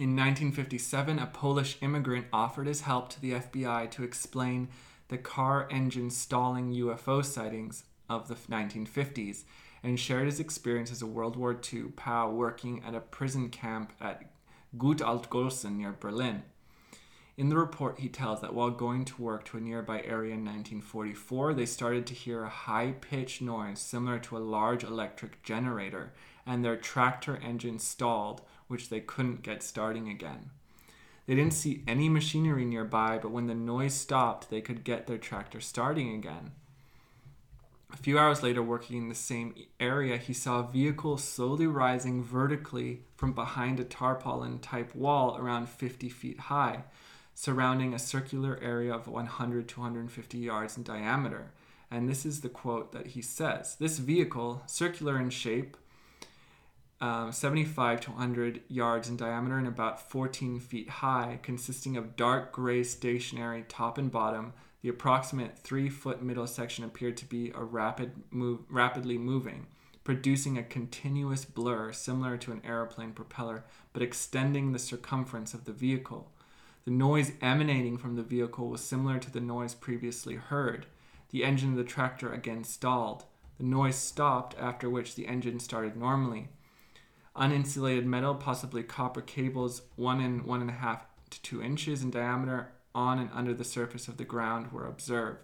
In 0.00 0.16
1957, 0.16 1.20
a 1.20 1.26
Polish 1.26 1.78
immigrant 1.80 2.26
offered 2.32 2.66
his 2.66 2.80
help 2.80 3.08
to 3.10 3.20
the 3.20 3.34
FBI 3.34 3.88
to 3.92 4.02
explain 4.02 4.68
the 5.06 5.18
car 5.18 5.68
engine 5.70 6.10
stalling 6.10 6.72
UFO 6.72 7.24
sightings 7.24 7.84
of 8.10 8.28
the 8.28 8.34
1950s 8.34 9.44
and 9.82 9.98
shared 9.98 10.26
his 10.26 10.40
experience 10.40 10.90
as 10.90 11.00
a 11.00 11.06
World 11.06 11.36
War 11.36 11.58
II 11.72 11.84
POW 11.96 12.30
working 12.32 12.82
at 12.86 12.94
a 12.94 13.00
prison 13.00 13.48
camp 13.48 13.92
at 14.00 14.30
Gut 14.76 14.98
Altgolsen 14.98 15.76
near 15.76 15.96
Berlin. 15.98 16.42
In 17.36 17.48
the 17.48 17.56
report, 17.56 18.00
he 18.00 18.08
tells 18.10 18.42
that 18.42 18.52
while 18.52 18.70
going 18.70 19.06
to 19.06 19.22
work 19.22 19.44
to 19.46 19.56
a 19.56 19.60
nearby 19.60 20.02
area 20.02 20.34
in 20.34 20.44
1944, 20.44 21.54
they 21.54 21.64
started 21.64 22.04
to 22.06 22.14
hear 22.14 22.42
a 22.42 22.50
high 22.50 22.92
pitched 23.00 23.40
noise 23.40 23.78
similar 23.80 24.18
to 24.18 24.36
a 24.36 24.38
large 24.38 24.84
electric 24.84 25.42
generator, 25.42 26.12
and 26.44 26.62
their 26.62 26.76
tractor 26.76 27.38
engine 27.38 27.78
stalled, 27.78 28.42
which 28.68 28.90
they 28.90 29.00
couldn't 29.00 29.42
get 29.42 29.62
starting 29.62 30.08
again. 30.08 30.50
They 31.26 31.34
didn't 31.34 31.54
see 31.54 31.82
any 31.86 32.08
machinery 32.08 32.64
nearby, 32.64 33.18
but 33.18 33.30
when 33.30 33.46
the 33.46 33.54
noise 33.54 33.94
stopped, 33.94 34.50
they 34.50 34.60
could 34.60 34.84
get 34.84 35.06
their 35.06 35.16
tractor 35.16 35.60
starting 35.60 36.12
again. 36.12 36.50
A 37.92 37.96
few 37.96 38.18
hours 38.18 38.42
later, 38.42 38.62
working 38.62 38.96
in 38.98 39.08
the 39.08 39.14
same 39.14 39.54
area, 39.78 40.16
he 40.16 40.32
saw 40.32 40.60
a 40.60 40.70
vehicle 40.70 41.18
slowly 41.18 41.66
rising 41.66 42.22
vertically 42.22 43.02
from 43.16 43.32
behind 43.32 43.80
a 43.80 43.84
tarpaulin 43.84 44.60
type 44.60 44.94
wall 44.94 45.36
around 45.36 45.68
50 45.68 46.08
feet 46.08 46.38
high, 46.38 46.84
surrounding 47.34 47.92
a 47.92 47.98
circular 47.98 48.58
area 48.62 48.94
of 48.94 49.08
100 49.08 49.68
to 49.68 49.80
150 49.80 50.38
yards 50.38 50.76
in 50.76 50.82
diameter. 50.82 51.52
And 51.90 52.08
this 52.08 52.24
is 52.24 52.40
the 52.40 52.48
quote 52.48 52.92
that 52.92 53.08
he 53.08 53.22
says 53.22 53.76
This 53.76 53.98
vehicle, 53.98 54.62
circular 54.66 55.18
in 55.18 55.30
shape, 55.30 55.76
um, 57.00 57.32
75 57.32 58.00
to 58.02 58.10
100 58.10 58.60
yards 58.68 59.08
in 59.08 59.16
diameter 59.16 59.58
and 59.58 59.66
about 59.66 60.10
14 60.10 60.60
feet 60.60 60.88
high, 60.88 61.38
consisting 61.42 61.96
of 61.96 62.14
dark 62.14 62.52
gray 62.52 62.82
stationary 62.82 63.64
top 63.68 63.98
and 63.98 64.12
bottom. 64.12 64.52
The 64.82 64.88
approximate 64.88 65.58
three 65.58 65.90
foot 65.90 66.22
middle 66.22 66.46
section 66.46 66.84
appeared 66.84 67.16
to 67.18 67.26
be 67.26 67.52
a 67.54 67.62
rapid 67.62 68.12
move, 68.30 68.60
rapidly 68.68 69.18
moving, 69.18 69.66
producing 70.04 70.56
a 70.56 70.62
continuous 70.62 71.44
blur 71.44 71.92
similar 71.92 72.36
to 72.38 72.52
an 72.52 72.62
aeroplane 72.64 73.12
propeller, 73.12 73.64
but 73.92 74.02
extending 74.02 74.72
the 74.72 74.78
circumference 74.78 75.52
of 75.52 75.66
the 75.66 75.72
vehicle. 75.72 76.32
The 76.86 76.90
noise 76.90 77.32
emanating 77.42 77.98
from 77.98 78.16
the 78.16 78.22
vehicle 78.22 78.68
was 78.68 78.80
similar 78.80 79.18
to 79.18 79.30
the 79.30 79.40
noise 79.40 79.74
previously 79.74 80.36
heard. 80.36 80.86
The 81.30 81.44
engine 81.44 81.72
of 81.72 81.76
the 81.76 81.84
tractor 81.84 82.32
again 82.32 82.64
stalled. 82.64 83.24
The 83.58 83.64
noise 83.64 83.96
stopped, 83.96 84.56
after 84.58 84.88
which 84.88 85.14
the 85.14 85.26
engine 85.26 85.60
started 85.60 85.94
normally. 85.94 86.48
Uninsulated 87.36 88.06
metal, 88.06 88.34
possibly 88.34 88.82
copper 88.82 89.20
cables, 89.20 89.82
one 89.96 90.20
and 90.20 90.42
one 90.42 90.62
and 90.62 90.70
a 90.70 90.74
half 90.74 91.04
to 91.28 91.42
two 91.42 91.62
inches 91.62 92.02
in 92.02 92.10
diameter, 92.10 92.72
on 92.94 93.18
and 93.18 93.30
under 93.32 93.54
the 93.54 93.64
surface 93.64 94.08
of 94.08 94.16
the 94.16 94.24
ground 94.24 94.72
were 94.72 94.86
observed. 94.86 95.38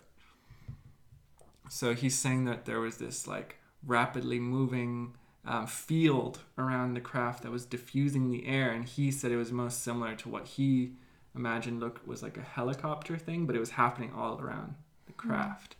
So 1.68 1.94
he's 1.94 2.16
saying 2.16 2.44
that 2.44 2.64
there 2.64 2.80
was 2.80 2.99
this 2.99 3.26
like 3.26 3.57
rapidly 3.84 4.38
moving 4.38 5.14
um, 5.44 5.66
field 5.66 6.40
around 6.59 6.94
the 6.94 7.01
craft 7.01 7.42
that 7.42 7.53
was 7.53 7.64
diffusing 7.64 8.30
the 8.30 8.47
air, 8.47 8.70
and 8.70 8.84
he 8.84 9.11
said 9.11 9.30
it 9.30 9.36
was 9.36 9.53
most 9.53 9.82
similar 9.82 10.14
to 10.16 10.28
what 10.28 10.47
he 10.47 10.92
imagined 11.34 11.80
looked 11.80 12.07
was 12.07 12.22
like 12.22 12.36
a 12.36 12.42
helicopter 12.42 13.16
thing, 13.16 13.47
but 13.47 13.55
it 13.55 13.61
was 13.61 13.70
happening 13.70 14.12
all 14.14 14.40
around 14.40 14.74
the 15.07 15.12
craft. 15.12 15.76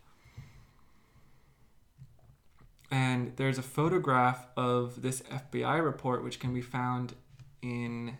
And 2.89 3.33
there's 3.35 3.57
a 3.57 3.63
photograph 3.63 4.47
of 4.55 5.01
this 5.01 5.21
FBI 5.23 5.83
report, 5.83 6.23
which 6.23 6.39
can 6.39 6.53
be 6.53 6.61
found 6.61 7.15
in 7.61 8.17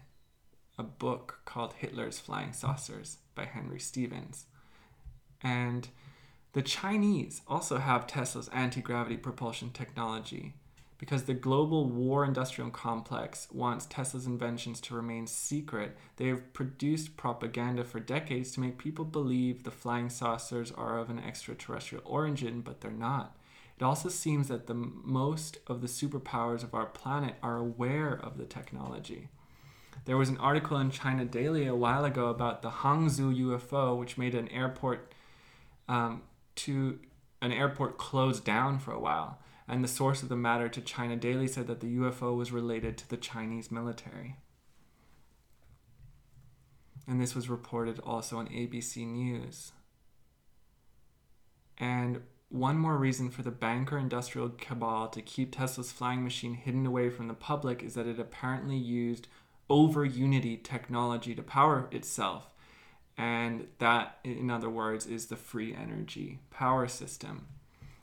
a 0.78 0.84
book 0.84 1.40
called 1.46 1.74
Hitler's 1.74 2.20
Flying 2.20 2.54
Saucers 2.54 3.18
by 3.36 3.46
Henry 3.46 3.80
Stevens. 3.80 4.46
And 5.42 5.88
the 6.54 6.62
Chinese 6.62 7.42
also 7.48 7.78
have 7.78 8.08
Tesla's 8.08 8.50
anti 8.50 8.82
gravity 8.82 9.18
propulsion 9.18 9.72
technology 9.72 10.54
because 10.98 11.24
the 11.24 11.34
global 11.34 11.88
war 11.88 12.26
industrial 12.26 12.72
complex 12.72 13.48
wants 13.52 13.86
Tesla's 13.86 14.26
inventions 14.26 14.82
to 14.82 14.96
remain 14.96 15.28
secret. 15.28 15.96
They 16.16 16.28
have 16.28 16.54
produced 16.54 17.18
propaganda 17.18 17.84
for 17.84 18.00
decades 18.00 18.52
to 18.54 18.60
make 18.60 18.78
people 18.78 19.06
believe 19.06 19.64
the 19.64 19.72
flying 19.72 20.10
saucers 20.10 20.72
are 20.72 20.98
of 20.98 21.10
an 21.10 21.20
extraterrestrial 21.20 22.04
origin, 22.06 22.62
but 22.62 22.82
they're 22.82 22.92
not. 22.92 23.38
It 23.80 23.84
also 23.84 24.10
seems 24.10 24.48
that 24.48 24.66
the 24.66 24.74
most 24.74 25.60
of 25.68 25.82
the 25.82 25.88
superpowers 25.88 26.64
of 26.64 26.74
our 26.74 26.88
planet 26.88 27.36
are 27.44 27.58
aware 27.58 28.14
of 28.14 28.40
the 28.40 28.46
technology. 28.46 29.30
There 30.06 30.18
was 30.18 30.30
an 30.30 30.38
article 30.38 30.78
in 30.78 30.92
China 30.92 31.26
Daily 31.26 31.68
a 31.68 31.76
while 31.76 32.06
ago 32.06 32.28
about 32.28 32.62
the 32.62 32.70
Hangzhou 32.70 33.36
UFO, 33.38 33.98
which 33.98 34.18
made 34.18 34.36
an 34.36 34.48
airport 34.50 35.14
um, 35.90 36.24
to 36.56 37.00
an 37.42 37.52
airport 37.52 37.98
closed 37.98 38.44
down 38.44 38.80
for 38.80 38.92
a 38.92 39.00
while. 39.00 39.40
And 39.68 39.84
the 39.84 39.90
source 39.90 40.24
of 40.24 40.30
the 40.30 40.36
matter 40.36 40.70
to 40.70 40.82
China 40.82 41.16
Daily 41.18 41.48
said 41.48 41.68
that 41.68 41.82
the 41.82 41.98
UFO 41.98 42.36
was 42.36 42.52
related 42.52 42.98
to 43.00 43.10
the 43.10 43.18
Chinese 43.18 43.70
military. 43.70 44.38
And 47.06 47.22
this 47.22 47.36
was 47.36 47.50
reported 47.50 48.00
also 48.00 48.38
on 48.38 48.48
ABC 48.48 49.06
News. 49.06 49.72
And 51.78 52.22
one 52.50 52.78
more 52.78 52.98
reason 52.98 53.30
for 53.30 53.44
the 53.44 53.52
banker 53.52 53.98
industrial 53.98 54.50
cabal 54.50 55.10
to 55.10 55.22
keep 55.22 55.56
Tesla's 55.56 55.92
flying 55.92 56.24
machine 56.24 56.54
hidden 56.54 56.86
away 56.86 57.10
from 57.10 57.28
the 57.28 57.34
public 57.34 57.84
is 57.84 57.94
that 57.96 58.08
it 58.08 58.20
apparently 58.20 58.78
used 58.78 59.28
over 59.70 60.06
unity 60.06 60.58
technology 60.58 61.36
to 61.36 61.44
power 61.44 61.88
itself. 61.92 62.50
And 63.18 63.68
that, 63.80 64.20
in 64.24 64.52
other 64.52 64.70
words, 64.70 65.06
is 65.06 65.26
the 65.26 65.36
free 65.36 65.74
energy 65.76 66.40
power 66.52 66.88
system. 66.88 67.48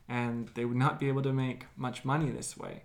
And 0.08 0.48
they 0.54 0.64
would 0.64 0.76
not 0.76 1.00
be 1.00 1.08
able 1.08 1.22
to 1.22 1.32
make 1.32 1.66
much 1.76 2.04
money 2.04 2.30
this 2.30 2.56
way. 2.56 2.82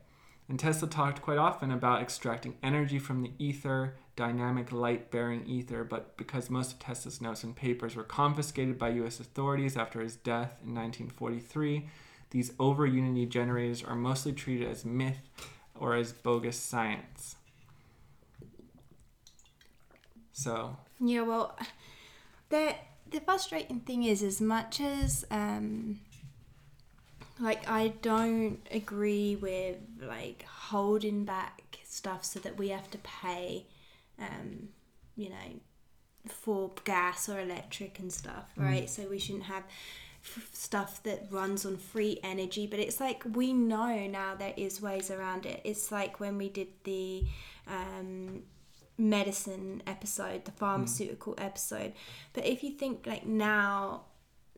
And 0.48 0.60
Tesla 0.60 0.88
talked 0.88 1.22
quite 1.22 1.38
often 1.38 1.72
about 1.72 2.02
extracting 2.02 2.56
energy 2.64 2.98
from 2.98 3.22
the 3.22 3.32
ether 3.38 3.96
dynamic 4.16 4.72
light 4.72 5.12
bearing 5.12 5.46
ether, 5.48 5.84
but 5.84 6.18
because 6.18 6.50
most 6.50 6.74
of 6.74 6.80
Tesla's 6.80 7.22
notes 7.22 7.44
and 7.44 7.56
papers 7.56 7.96
were 7.96 8.04
confiscated 8.04 8.78
by 8.78 8.90
US 8.90 9.20
authorities 9.20 9.78
after 9.78 10.02
his 10.02 10.18
death 10.18 10.58
in 10.62 10.76
1943, 10.76 11.88
these 12.32 12.52
over 12.60 12.86
unity 12.86 13.26
generators 13.26 13.82
are 13.84 13.96
mostly 13.96 14.34
treated 14.34 14.68
as 14.68 14.84
myth 14.84 15.30
or 15.74 15.96
as 15.96 16.12
bogus 16.12 16.58
science. 16.58 17.38
So. 20.40 20.78
Yeah, 21.00 21.22
well, 21.22 21.58
the, 22.50 22.76
the 23.10 23.22
frustrating 23.22 23.82
thing 23.82 24.04
is, 24.04 24.24
as 24.24 24.42
much 24.42 24.82
as. 24.82 25.26
Um, 25.32 26.00
like 27.42 27.70
I 27.70 27.94
don't 28.02 28.60
agree 28.70 29.38
with 29.38 29.78
like 30.02 30.44
holding 30.44 31.24
back 31.24 31.80
stuff 31.86 32.26
so 32.26 32.38
that 32.42 32.58
we 32.58 32.68
have 32.68 32.92
to 32.92 32.98
pay 32.98 33.66
um, 34.20 34.70
you 35.16 35.30
know, 35.30 35.60
for 36.28 36.72
gas 36.84 37.30
or 37.30 37.40
electric 37.40 38.00
and 38.00 38.12
stuff, 38.12 38.50
mm. 38.58 38.64
right? 38.64 38.86
Mm. 38.86 38.90
So 38.90 39.04
we 39.10 39.20
shouldn't 39.20 39.46
have 39.46 39.64
f- 40.24 40.50
stuff 40.54 41.02
that 41.04 41.28
runs 41.32 41.66
on 41.66 41.78
free 41.78 42.20
energy. 42.24 42.68
But 42.68 42.80
it's 42.80 43.00
like 43.00 43.24
we 43.34 43.54
know 43.54 44.08
now 44.08 44.36
there 44.36 44.54
is 44.58 44.82
ways 44.82 45.12
around 45.12 45.46
it. 45.46 45.62
It's 45.64 45.92
like 45.92 46.20
when 46.20 46.38
we 46.38 46.50
did 46.50 46.68
the 46.84 47.26
um, 47.68 48.44
medicine 49.00 49.82
episode, 49.88 50.46
the 50.46 50.52
pharmaceutical 50.52 51.34
mm. 51.34 51.46
episode. 51.46 51.94
But 52.34 52.46
if 52.46 52.64
you 52.64 52.72
think 52.72 53.08
like 53.08 53.26
now, 53.26 54.04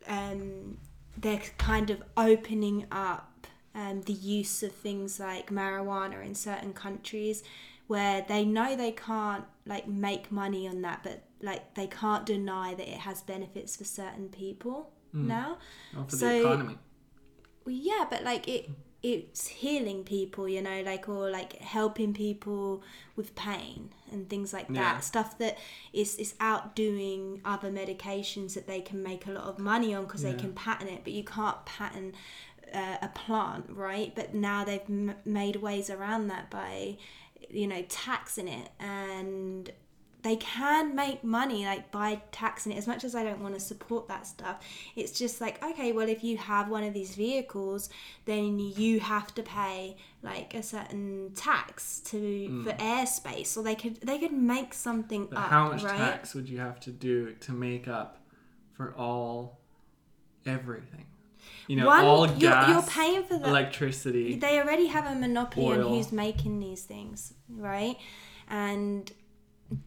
um, 0.07 0.79
they're 1.17 1.41
kind 1.57 1.89
of 1.89 2.03
opening 2.17 2.87
up 2.91 3.47
um, 3.75 4.01
the 4.01 4.13
use 4.13 4.63
of 4.63 4.73
things 4.73 5.19
like 5.19 5.49
marijuana 5.49 6.25
in 6.25 6.35
certain 6.35 6.73
countries 6.73 7.43
where 7.87 8.25
they 8.27 8.45
know 8.45 8.75
they 8.75 8.91
can't 8.91 9.45
like 9.65 9.87
make 9.87 10.31
money 10.31 10.67
on 10.67 10.81
that 10.81 11.01
but 11.03 11.23
like 11.41 11.73
they 11.75 11.87
can't 11.87 12.25
deny 12.25 12.73
that 12.73 12.87
it 12.87 12.99
has 12.99 13.21
benefits 13.21 13.75
for 13.75 13.83
certain 13.83 14.29
people 14.29 14.91
mm. 15.15 15.25
now 15.25 15.57
or 15.97 16.03
for 16.05 16.15
so, 16.15 16.27
the 16.27 16.39
economy 16.41 16.77
well, 17.65 17.75
yeah 17.75 18.05
but 18.09 18.23
like 18.23 18.47
it 18.47 18.69
it's 19.03 19.47
healing 19.47 20.03
people 20.03 20.47
you 20.47 20.61
know 20.61 20.81
like 20.83 21.09
or 21.09 21.29
like 21.29 21.57
helping 21.57 22.13
people 22.13 22.83
with 23.15 23.33
pain 23.35 23.89
and 24.11 24.29
things 24.29 24.53
like 24.53 24.67
yeah. 24.69 24.81
that 24.81 25.03
stuff 25.03 25.37
that 25.39 25.57
is 25.91 26.15
is 26.17 26.35
outdoing 26.39 27.41
other 27.43 27.71
medications 27.71 28.53
that 28.53 28.67
they 28.67 28.79
can 28.81 29.01
make 29.01 29.25
a 29.25 29.31
lot 29.31 29.45
of 29.45 29.57
money 29.57 29.93
on 29.93 30.03
because 30.03 30.23
yeah. 30.23 30.31
they 30.31 30.37
can 30.37 30.53
patent 30.53 30.89
it 30.89 31.01
but 31.03 31.13
you 31.13 31.23
can't 31.23 31.65
patent 31.65 32.13
uh, 32.73 32.97
a 33.01 33.07
plant 33.09 33.65
right 33.69 34.13
but 34.15 34.33
now 34.33 34.63
they've 34.63 34.81
m- 34.87 35.15
made 35.25 35.57
ways 35.57 35.89
around 35.89 36.27
that 36.27 36.49
by 36.49 36.95
you 37.49 37.67
know 37.67 37.83
taxing 37.89 38.47
it 38.47 38.69
and 38.79 39.71
they 40.23 40.35
can 40.35 40.95
make 40.95 41.23
money 41.23 41.65
like 41.65 41.91
by 41.91 42.21
taxing 42.31 42.71
it 42.71 42.77
as 42.77 42.87
much 42.87 43.03
as 43.03 43.15
i 43.15 43.23
don't 43.23 43.41
want 43.41 43.53
to 43.53 43.59
support 43.59 44.07
that 44.07 44.25
stuff 44.25 44.63
it's 44.95 45.17
just 45.17 45.41
like 45.41 45.63
okay 45.63 45.91
well 45.91 46.07
if 46.07 46.23
you 46.23 46.37
have 46.37 46.69
one 46.69 46.83
of 46.83 46.93
these 46.93 47.15
vehicles 47.15 47.89
then 48.25 48.59
you 48.59 48.99
have 48.99 49.33
to 49.33 49.43
pay 49.43 49.95
like 50.23 50.53
a 50.53 50.63
certain 50.63 51.31
tax 51.35 51.99
to 51.99 52.17
mm. 52.17 52.63
for 52.63 52.71
airspace 52.73 53.57
or 53.57 53.63
they 53.63 53.75
could 53.75 53.99
they 54.01 54.17
could 54.17 54.33
make 54.33 54.73
something 54.73 55.25
but 55.25 55.37
up 55.37 55.49
how 55.49 55.69
much 55.69 55.83
right? 55.83 55.97
tax 55.97 56.35
would 56.35 56.47
you 56.47 56.59
have 56.59 56.79
to 56.79 56.91
do 56.91 57.33
to 57.39 57.51
make 57.51 57.87
up 57.87 58.17
for 58.73 58.93
all 58.95 59.59
everything 60.45 61.05
you 61.67 61.75
know, 61.75 61.87
One, 61.87 62.05
all 62.05 62.27
gas, 62.27 62.67
you're, 62.67 62.75
you're 62.75 62.83
paying 62.83 63.23
for 63.23 63.37
the 63.37 63.47
electricity. 63.47 64.35
They 64.35 64.59
already 64.59 64.87
have 64.87 65.05
a 65.05 65.15
monopoly 65.15 65.67
oil. 65.67 65.87
on 65.87 65.93
who's 65.93 66.11
making 66.11 66.59
these 66.59 66.83
things, 66.83 67.33
right? 67.49 67.97
And 68.49 69.11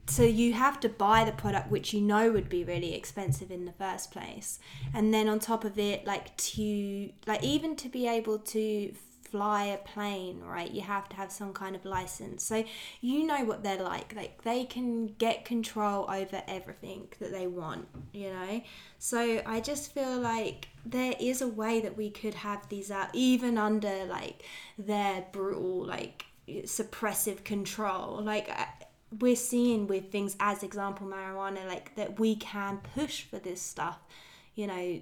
so 0.06 0.22
you 0.22 0.52
have 0.52 0.80
to 0.80 0.88
buy 0.88 1.24
the 1.24 1.32
product 1.32 1.70
which 1.70 1.92
you 1.92 2.00
know 2.00 2.30
would 2.30 2.48
be 2.48 2.64
really 2.64 2.94
expensive 2.94 3.50
in 3.50 3.64
the 3.64 3.72
first 3.72 4.10
place 4.10 4.58
and 4.94 5.12
then 5.12 5.28
on 5.28 5.38
top 5.38 5.64
of 5.64 5.78
it 5.78 6.06
like 6.06 6.34
to 6.36 7.10
like 7.26 7.42
even 7.42 7.76
to 7.76 7.88
be 7.88 8.06
able 8.06 8.38
to 8.38 8.94
fly 9.34 9.64
a 9.64 9.78
plane, 9.78 10.40
right? 10.44 10.70
You 10.70 10.82
have 10.82 11.08
to 11.08 11.16
have 11.16 11.32
some 11.32 11.52
kind 11.52 11.74
of 11.74 11.84
license. 11.84 12.44
So 12.44 12.62
you 13.00 13.26
know 13.26 13.44
what 13.44 13.64
they're 13.64 13.82
like. 13.82 14.14
Like 14.14 14.44
they 14.44 14.62
can 14.62 15.06
get 15.06 15.44
control 15.44 16.08
over 16.08 16.40
everything 16.46 17.08
that 17.18 17.32
they 17.32 17.48
want, 17.48 17.88
you 18.12 18.30
know? 18.30 18.62
So 19.00 19.42
I 19.44 19.58
just 19.58 19.92
feel 19.92 20.20
like 20.20 20.68
there 20.86 21.14
is 21.18 21.42
a 21.42 21.48
way 21.48 21.80
that 21.80 21.96
we 21.96 22.10
could 22.10 22.34
have 22.34 22.68
these 22.68 22.92
out 22.92 23.08
even 23.12 23.58
under 23.58 24.04
like 24.04 24.44
their 24.78 25.26
brutal 25.32 25.84
like 25.84 26.26
suppressive 26.48 27.42
control. 27.42 28.22
Like 28.22 28.48
we're 29.20 29.36
seeing 29.36 29.86
with 29.86 30.10
things 30.10 30.36
as 30.40 30.62
example 30.62 31.06
marijuana 31.06 31.66
like 31.66 31.94
that 31.96 32.18
we 32.18 32.36
can 32.36 32.78
push 32.94 33.22
for 33.22 33.38
this 33.38 33.60
stuff, 33.60 33.98
you 34.54 34.66
know, 34.66 35.00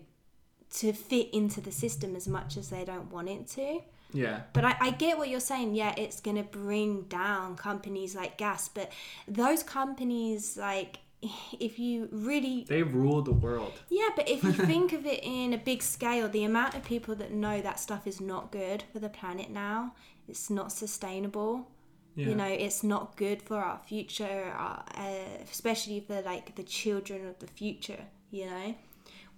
to 0.75 0.93
fit 0.93 1.29
into 1.33 1.61
the 1.61 1.73
system 1.73 2.17
as 2.17 2.27
much 2.27 2.57
as 2.57 2.71
they 2.71 2.85
don't 2.85 3.11
want 3.11 3.29
it 3.29 3.47
to. 3.47 3.81
Yeah. 4.13 4.41
But 4.53 4.65
I, 4.65 4.77
I 4.81 4.91
get 4.91 5.19
what 5.19 5.29
you're 5.29 5.41
saying. 5.41 5.75
Yeah, 5.75 5.95
it's 5.97 6.21
going 6.21 6.37
to 6.37 6.43
bring 6.43 7.03
down 7.03 7.57
companies 7.57 8.15
like 8.15 8.37
gas, 8.37 8.69
but 8.69 8.93
those 9.27 9.63
companies, 9.63 10.57
like, 10.57 10.99
if 11.61 11.79
you 11.79 12.09
really. 12.11 12.65
They 12.69 12.83
rule 12.83 13.23
the 13.23 13.33
world. 13.33 13.73
Yeah, 13.89 14.09
but 14.15 14.29
if 14.29 14.43
you 14.43 14.53
think 14.53 14.93
of 14.93 15.07
it 15.07 15.21
in 15.23 15.53
a 15.53 15.59
big 15.59 15.83
scale, 15.83 16.29
the 16.29 16.45
amount 16.45 16.75
of 16.75 16.85
people 16.85 17.15
that 17.17 17.33
know 17.33 17.61
that 17.61 17.81
stuff 17.81 18.07
is 18.07 18.21
not 18.21 18.53
good 18.53 18.85
for 18.93 18.99
the 18.99 19.09
planet 19.09 19.51
now, 19.51 19.95
it's 20.29 20.51
not 20.51 20.73
sustainable. 20.73 21.69
Yeah. 22.15 22.29
You 22.29 22.35
know, 22.35 22.47
it's 22.47 22.83
not 22.83 23.17
good 23.17 23.41
for 23.41 23.57
our 23.57 23.79
future, 23.79 24.53
our, 24.55 24.85
uh, 24.97 25.43
especially 25.51 26.01
for 26.01 26.21
like 26.23 26.55
the 26.57 26.63
children 26.63 27.27
of 27.27 27.39
the 27.39 27.47
future. 27.47 28.05
You 28.31 28.47
know, 28.47 28.75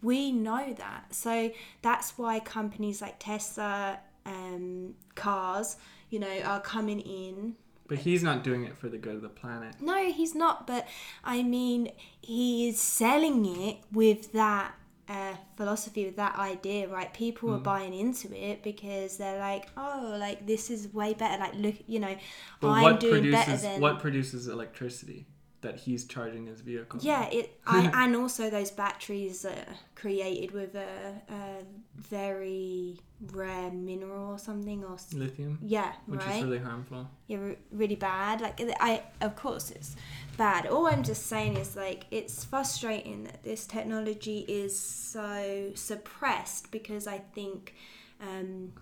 we 0.03 0.33
know 0.33 0.75
that, 0.75 1.15
so 1.15 1.53
that's 1.83 2.19
why 2.19 2.41
companies 2.41 3.01
like 3.01 3.17
Tesla, 3.19 4.01
um, 4.27 4.95
cars, 5.15 5.77
you 6.11 6.19
know, 6.19 6.41
are 6.45 6.61
coming 6.61 7.01
in. 7.01 7.55
But 7.87 7.99
he's 7.99 8.23
not 8.23 8.43
doing 8.43 8.65
it 8.65 8.77
for 8.77 8.89
the 8.89 8.99
good 8.99 9.15
of 9.15 9.23
the 9.23 9.29
planet. 9.29 9.77
No, 9.81 10.11
he's 10.11 10.35
not. 10.35 10.67
But 10.67 10.89
I 11.23 11.43
mean, 11.43 11.91
he 12.21 12.69
is 12.69 12.81
selling 12.81 13.45
it 13.45 13.79
with 13.93 14.33
that 14.33 14.75
uh, 15.09 15.35
philosophy, 15.57 16.07
with 16.07 16.17
that 16.17 16.37
idea, 16.39 16.89
right? 16.89 17.13
People 17.13 17.51
Hmm. 17.51 17.55
are 17.57 17.59
buying 17.59 17.95
into 17.95 18.33
it 18.35 18.63
because 18.63 19.17
they're 19.19 19.39
like, 19.39 19.67
oh, 19.77 20.17
like 20.19 20.47
this 20.47 20.71
is 20.71 20.93
way 20.95 21.15
better. 21.15 21.39
Like, 21.41 21.55
look, 21.57 21.75
you 21.87 22.01
know, 22.01 22.17
But 22.61 22.69
I'm 22.69 22.83
what 22.83 23.01
doing 23.01 23.31
better 23.31 23.57
than. 23.57 23.81
what 23.81 23.99
produces 24.01 24.49
electricity 24.49 25.27
that 25.65 25.77
he's 25.81 26.05
charging 26.07 26.47
his 26.47 26.61
vehicle? 26.61 27.01
Yeah, 27.03 27.29
it 27.33 27.61
I, 27.67 27.91
and 28.05 28.17
also 28.17 28.49
those 28.49 28.71
batteries 28.71 29.45
are 29.45 29.67
created 29.97 30.53
with 30.53 30.75
a, 30.77 31.21
a 31.29 31.65
very 31.97 32.99
rare 33.33 33.71
mineral 33.71 34.33
or 34.33 34.39
something, 34.39 34.85
or 34.85 34.97
Lithium, 35.13 35.59
yeah, 35.63 35.93
which 36.07 36.21
right. 36.21 36.37
is 36.37 36.45
really 36.45 36.59
harmful. 36.59 37.09
yeah, 37.27 37.39
re- 37.39 37.59
really 37.73 37.97
bad. 37.97 38.41
Like 38.41 38.61
I, 38.81 39.03
of 39.21 39.35
course, 39.37 39.71
it's 39.71 39.97
bad. 40.37 40.67
All 40.67 40.87
I'm 40.87 41.03
just 41.03 41.27
saying 41.27 41.57
is 41.57 41.75
like 41.77 42.05
it's 42.11 42.45
frustrating 42.45 43.25
that 43.25 43.43
this 43.43 43.67
technology 43.67 44.45
is 44.49 44.79
so 44.79 45.71
suppressed 45.75 46.71
because 46.71 47.07
I 47.07 47.19
think, 47.19 47.75
um, 48.21 48.73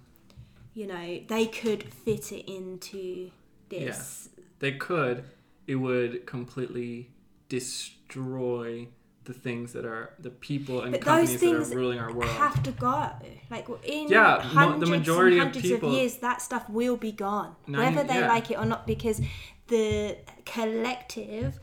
you 0.74 0.87
know, 0.87 1.20
they 1.28 1.47
could 1.47 1.85
fit 1.85 2.33
it 2.33 2.51
into 2.51 3.30
this. 3.68 4.28
Yeah, 4.37 4.45
They 4.59 4.72
could. 4.72 5.24
It 5.67 5.77
would 5.77 6.27
completely 6.27 7.11
destroy 7.49 8.89
the 9.25 9.33
things 9.33 9.73
that 9.73 9.85
are 9.85 10.15
the 10.19 10.31
people 10.31 10.81
and 10.83 10.91
But 10.93 11.01
companies 11.03 11.41
that 11.41 11.55
are 11.55 11.77
ruling 11.77 11.99
our 12.01 12.13
world. 12.13 12.31
Have 12.33 12.61
to 12.65 12.73
go. 12.73 13.11
Like 13.51 13.69
in 13.85 14.09
Yeah, 14.09 14.21
mo- 14.21 14.37
the 14.39 14.43
hundreds 14.49 14.91
majority 14.91 15.39
and 15.39 15.49
of 15.49 15.63
hundreds 15.63 15.83
of 15.85 15.93
years, 15.93 16.17
that 16.19 16.43
stuff 16.43 16.69
will 16.69 16.97
be 16.97 17.13
gone, 17.13 17.55
Nine- 17.69 17.95
whether 17.95 18.07
they 18.09 18.19
yeah. 18.21 18.29
like 18.29 18.51
it 18.51 18.59
or 18.59 18.65
not, 18.65 18.87
because 18.87 19.21
the 19.69 20.19
collective 20.45 21.61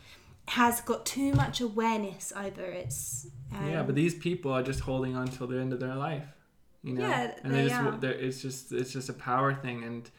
has 0.48 0.80
got 0.82 1.06
too 1.06 1.34
much 1.34 1.60
awareness 1.60 2.32
over 2.36 2.64
its. 2.64 3.28
Um, 3.54 3.70
yeah, 3.70 3.84
but 3.84 3.96
these 3.96 4.16
people 4.16 4.52
are 4.54 4.64
just 4.64 4.80
holding 4.82 5.16
on 5.16 5.28
till 5.28 5.48
the 5.48 5.60
end 5.60 5.74
of 5.74 5.80
their 5.82 5.96
life. 5.96 6.26
You 6.82 6.94
know, 6.94 7.02
Yeah, 7.08 7.36
and 7.44 7.54
they 7.54 7.64
they 7.64 7.70
just 7.70 8.02
they're, 8.02 8.12
it's 8.14 8.42
just 8.42 8.72
it's 8.72 8.94
just 8.94 9.10
a 9.10 9.14
power 9.14 9.54
thing, 9.54 9.84
and 9.84 10.10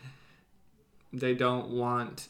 they 1.12 1.34
don't 1.34 1.70
want 1.70 2.28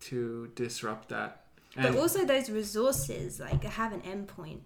to 0.00 0.50
disrupt 0.54 1.08
that. 1.10 1.44
but 1.76 1.96
also 1.96 2.24
those 2.24 2.50
resources 2.50 3.40
like 3.40 3.62
have 3.64 3.92
an 3.92 4.00
endpoint. 4.02 4.60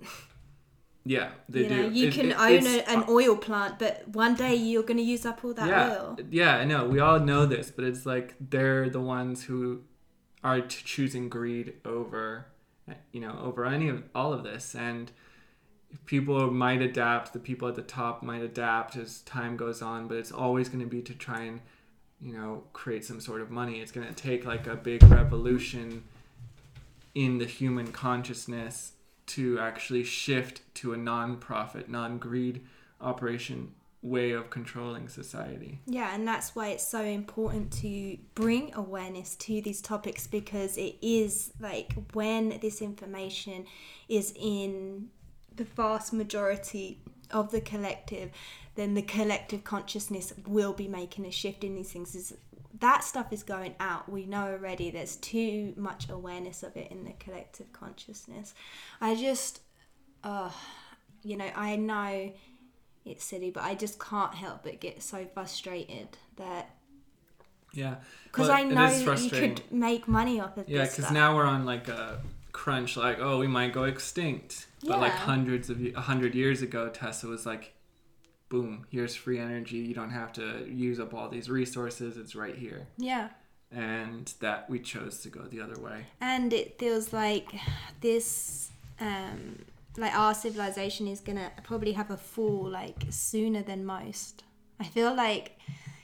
yeah, 1.05 1.31
they 1.49 1.63
you 1.65 1.69
do. 1.69 1.77
know, 1.77 1.89
you 1.89 2.09
It- 2.09 2.15
can 2.15 2.31
it- 2.31 2.39
own 2.39 2.67
a, 2.67 2.79
an 2.89 3.05
oil 3.09 3.37
plant, 3.37 3.79
but 3.79 4.09
one 4.09 4.35
day 4.35 4.55
you're 4.55 4.83
going 4.83 4.97
to 4.97 5.03
use 5.03 5.27
up 5.27 5.45
all 5.45 5.53
that 5.55 5.69
yeah, 5.69 5.91
oil. 5.93 6.19
yeah, 6.31 6.57
I 6.57 6.65
know. 6.65 6.87
We 6.87 7.01
all 7.01 7.21
know 7.21 7.45
this, 7.47 7.71
but 7.71 7.85
it's 7.85 8.07
like 8.07 8.35
they're 8.41 8.89
the 8.89 9.01
ones 9.01 9.45
who 9.45 9.83
are 10.43 10.61
t- 10.61 10.83
choosing 10.85 11.29
greed 11.29 11.75
over, 11.85 12.47
you 13.13 13.21
know, 13.21 13.39
over 13.43 13.65
any 13.67 13.89
of 13.89 14.03
all 14.15 14.33
of 14.33 14.45
this, 14.45 14.75
and 14.75 15.11
people 16.07 16.51
might 16.51 16.83
adapt. 16.83 17.33
The 17.33 17.39
people 17.39 17.69
at 17.69 17.75
the 17.75 17.83
top 17.83 18.23
might 18.23 18.43
adapt 18.43 18.97
as 18.97 19.21
time 19.21 19.57
goes 19.57 19.81
on, 19.83 20.09
but 20.09 20.17
it's 20.19 20.33
always 20.33 20.69
going 20.69 20.81
to 20.85 20.87
be 20.91 21.03
to 21.03 21.15
try 21.15 21.41
and, 21.43 21.61
you 22.25 22.33
know, 22.33 22.65
create 22.73 23.05
some 23.05 23.21
sort 23.21 23.43
of 23.43 23.51
money. 23.51 23.81
It's 23.81 23.93
going 23.93 24.07
to 24.07 24.15
take 24.15 24.47
like 24.47 24.67
a 24.67 24.75
big 24.75 25.03
revolution 25.05 26.05
in 27.15 27.39
the 27.39 27.45
human 27.45 27.93
consciousness 27.93 28.93
to 29.27 29.59
actually 29.59 30.05
shift 30.05 30.63
to 30.75 30.93
a 30.93 30.97
non-profit, 30.97 31.89
non-greed 31.89 32.63
operation 33.01 33.73
way 34.03 34.33
of 34.33 34.51
controlling 34.51 35.09
society. 35.09 35.81
Yeah, 35.87 36.15
and 36.15 36.27
that's 36.29 36.55
why 36.55 36.69
it's 36.69 36.87
so 36.87 37.01
important 37.03 37.73
to 37.81 38.19
bring 38.35 38.75
awareness 38.75 39.35
to 39.37 39.63
these 39.63 39.81
topics 39.81 40.27
because 40.27 40.77
it 40.77 40.97
is 41.01 41.53
like 41.59 41.95
when 42.13 42.59
this 42.61 42.83
information 42.83 43.65
is 44.09 44.35
in 44.39 45.09
the 45.57 45.65
vast 45.65 46.13
majority 46.13 47.01
of 47.31 47.51
the 47.51 47.61
collective, 47.61 48.31
then 48.75 48.95
the 48.95 49.03
collective 49.03 49.65
consciousness 49.65 50.33
will 50.47 50.73
be 50.73 50.89
making 50.89 51.25
a 51.27 51.31
shift 51.31 51.65
in 51.65 51.75
these 51.75 51.93
things. 51.93 52.15
Is 52.15 52.35
that 52.81 53.05
stuff 53.05 53.33
is 53.33 53.43
going 53.43 53.75
out. 53.79 54.11
We 54.11 54.27
know 54.27 54.49
already 54.49 54.91
there's 54.91 55.17
too 55.17 55.75
much 55.77 56.09
awareness 56.09 56.63
of 56.63 56.77
it 56.77 56.91
in 56.91 57.05
the 57.05 57.13
collective 57.13 57.73
consciousness. 57.73 58.55
I 59.01 59.15
just, 59.15 59.61
uh, 60.25 60.51
you 61.23 61.37
know, 61.37 61.49
I 61.55 61.77
know 61.77 62.33
it's 63.05 63.25
silly, 63.25 63.51
but 63.51 63.63
I 63.63 63.75
just 63.75 63.99
can't 63.99 64.35
help 64.35 64.65
but 64.65 64.81
get 64.81 65.03
so 65.03 65.27
frustrated 65.33 66.09
that 66.37 66.75
Yeah. 67.73 67.97
because 68.25 68.49
Well, 68.49 68.57
I 68.57 68.63
know 68.65 68.89
you 68.89 69.31
could 69.31 69.63
make 69.71 70.09
money 70.09 70.41
off 70.41 70.57
of 70.57 70.67
this. 70.67 70.75
Yeah, 70.75 70.85
because 70.85 71.11
now 71.13 71.37
we're 71.37 71.45
on 71.47 71.65
like 71.65 71.89
a 71.89 72.21
crunch. 72.53 72.97
Like, 72.97 73.19
oh, 73.21 73.39
we 73.39 73.47
might 73.47 73.73
go 73.73 73.85
extinct. 73.85 74.67
But 74.83 75.01
like 75.01 75.13
hundreds 75.13 75.71
of 75.71 75.81
a 75.81 76.01
hundred 76.01 76.35
years 76.35 76.61
ago, 76.61 76.89
Tesla 76.89 77.31
was 77.31 77.47
like, 77.47 77.74
boom, 78.49 78.87
here's 78.91 79.15
free 79.15 79.39
energy. 79.39 79.77
You 79.79 79.95
don't 79.95 80.11
have 80.11 80.33
to 80.35 80.67
use 80.69 81.01
up 81.01 81.15
all 81.15 81.29
these 81.29 81.49
resources. 81.51 82.17
It's 82.17 82.35
right 82.35 82.55
here. 82.57 82.87
yeah, 82.97 83.29
And 83.73 84.33
that 84.41 84.69
we 84.71 84.79
chose 84.81 85.21
to 85.23 85.29
go 85.29 85.43
the 85.43 85.61
other 85.61 85.81
way. 85.81 86.07
and 86.21 86.53
it 86.53 86.79
feels 86.79 87.13
like 87.13 87.53
this, 88.01 88.71
um, 89.01 89.65
like 89.97 90.15
our 90.15 90.35
civilization 90.35 91.07
is 91.09 91.21
gonna 91.21 91.51
probably 91.65 91.93
have 91.93 92.11
a 92.11 92.17
fall 92.17 92.69
like 92.69 93.05
sooner 93.11 93.63
than 93.63 93.85
most. 93.85 94.45
I 94.81 94.85
feel 94.85 95.15
like, 95.15 95.59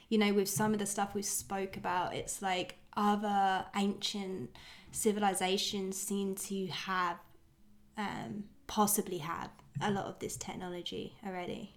you 0.09 0.19
know, 0.19 0.33
with 0.33 0.49
some 0.49 0.73
of 0.73 0.79
the 0.79 0.87
stuff 0.87 1.15
we 1.15 1.23
spoke 1.23 1.77
about, 1.77 2.15
it's 2.15 2.41
like 2.43 2.77
other 2.97 3.65
ancient 3.77 4.51
civilizations 4.93 5.97
seem 5.97 6.35
to 6.37 6.67
have, 6.69 7.17
um, 7.97 8.45
possibly 8.67 9.19
have 9.19 9.51
a 9.83 9.91
lot 9.91 10.05
of 10.07 10.19
this 10.21 10.37
technology 10.37 11.15
already. 11.27 11.75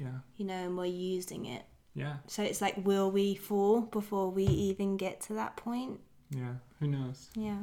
Yeah. 0.00 0.08
You 0.36 0.46
know, 0.46 0.54
and 0.54 0.76
we're 0.76 0.86
using 0.86 1.46
it. 1.46 1.62
Yeah. 1.94 2.14
So 2.26 2.42
it's 2.42 2.60
like, 2.60 2.84
will 2.84 3.10
we 3.10 3.34
fall 3.36 3.82
before 3.82 4.28
we 4.30 4.44
even 4.44 4.96
get 4.96 5.20
to 5.22 5.34
that 5.34 5.56
point? 5.56 6.00
Yeah. 6.30 6.54
Who 6.80 6.88
knows? 6.88 7.28
Yeah. 7.36 7.58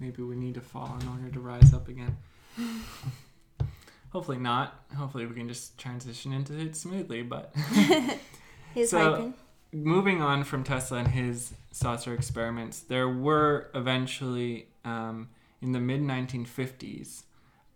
Maybe 0.00 0.22
we 0.22 0.36
need 0.36 0.54
to 0.54 0.60
fall 0.62 0.96
in 1.00 1.08
order 1.08 1.28
to 1.30 1.40
rise 1.40 1.74
up 1.74 1.88
again. 1.88 2.16
Hopefully 4.10 4.38
not. 4.38 4.80
Hopefully 4.96 5.26
we 5.26 5.34
can 5.34 5.48
just 5.48 5.76
transition 5.78 6.32
into 6.32 6.58
it 6.58 6.74
smoothly. 6.76 7.22
But 7.22 7.54
Here's 8.74 8.90
So- 8.90 9.10
hoping. 9.14 9.34
moving 9.72 10.22
on 10.22 10.44
from 10.44 10.64
Tesla 10.64 10.98
and 10.98 11.08
his 11.08 11.52
saucer 11.72 12.14
experiments, 12.14 12.80
there 12.80 13.08
were 13.08 13.70
eventually 13.74 14.68
um, 14.84 15.28
in 15.60 15.72
the 15.72 15.80
mid 15.80 16.00
1950s 16.00 17.24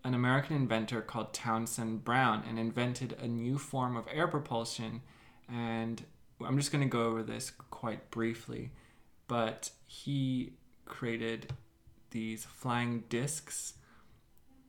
an 0.05 0.15
American 0.15 0.57
inventor 0.57 1.03
called 1.03 1.35
Townsend 1.35 2.05
Brown 2.05 2.45
and 2.49 2.59
invented 2.59 3.17
a 3.21 3.29
new 3.29 3.59
form 3.59 3.97
of 3.97 4.07
air 4.13 4.27
propulsion. 4.29 5.03
And 5.49 6.05
I'm 6.45 6.57
just 6.57 6.73
going 6.73 6.85
to 6.85 6.89
go 6.89 7.05
over 7.05 7.23
this 7.23 7.51
quite 7.71 8.11
briefly, 8.11 8.71
but 9.29 9.71
he 9.87 10.55
created 10.87 11.53
these 12.11 12.45
flying 12.45 13.05
discs. 13.09 13.75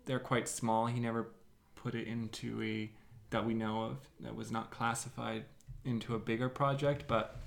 They're 0.06 0.20
quite 0.20 0.48
small. 0.48 0.88
He 0.88 1.00
never 1.00 1.32
put 1.76 1.96
it 1.96 2.08
into 2.08 2.62
a 2.62 2.92
that 3.30 3.46
we 3.46 3.54
know 3.54 3.84
of 3.84 3.98
that 4.20 4.36
was 4.36 4.52
not 4.52 4.72
classified 4.72 5.46
into 5.86 6.14
a 6.14 6.20
bigger 6.20 6.50
project, 6.50 7.06
but 7.08 7.40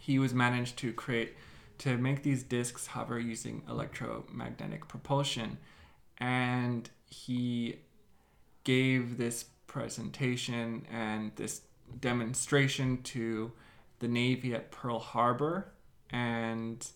he 0.00 0.18
was 0.18 0.32
managed 0.34 0.78
to 0.78 0.92
create 0.92 1.36
to 1.78 1.96
make 1.98 2.22
these 2.22 2.42
discs 2.42 2.88
hover 2.88 3.18
using 3.18 3.62
electromagnetic 3.68 4.88
propulsion, 4.88 5.58
and 6.18 6.90
he 7.12 7.76
gave 8.64 9.18
this 9.18 9.44
presentation 9.66 10.86
and 10.90 11.32
this 11.36 11.62
demonstration 12.00 13.02
to 13.02 13.52
the 13.98 14.08
Navy 14.08 14.54
at 14.54 14.70
Pearl 14.70 14.98
Harbor, 14.98 15.72
and 16.10 16.86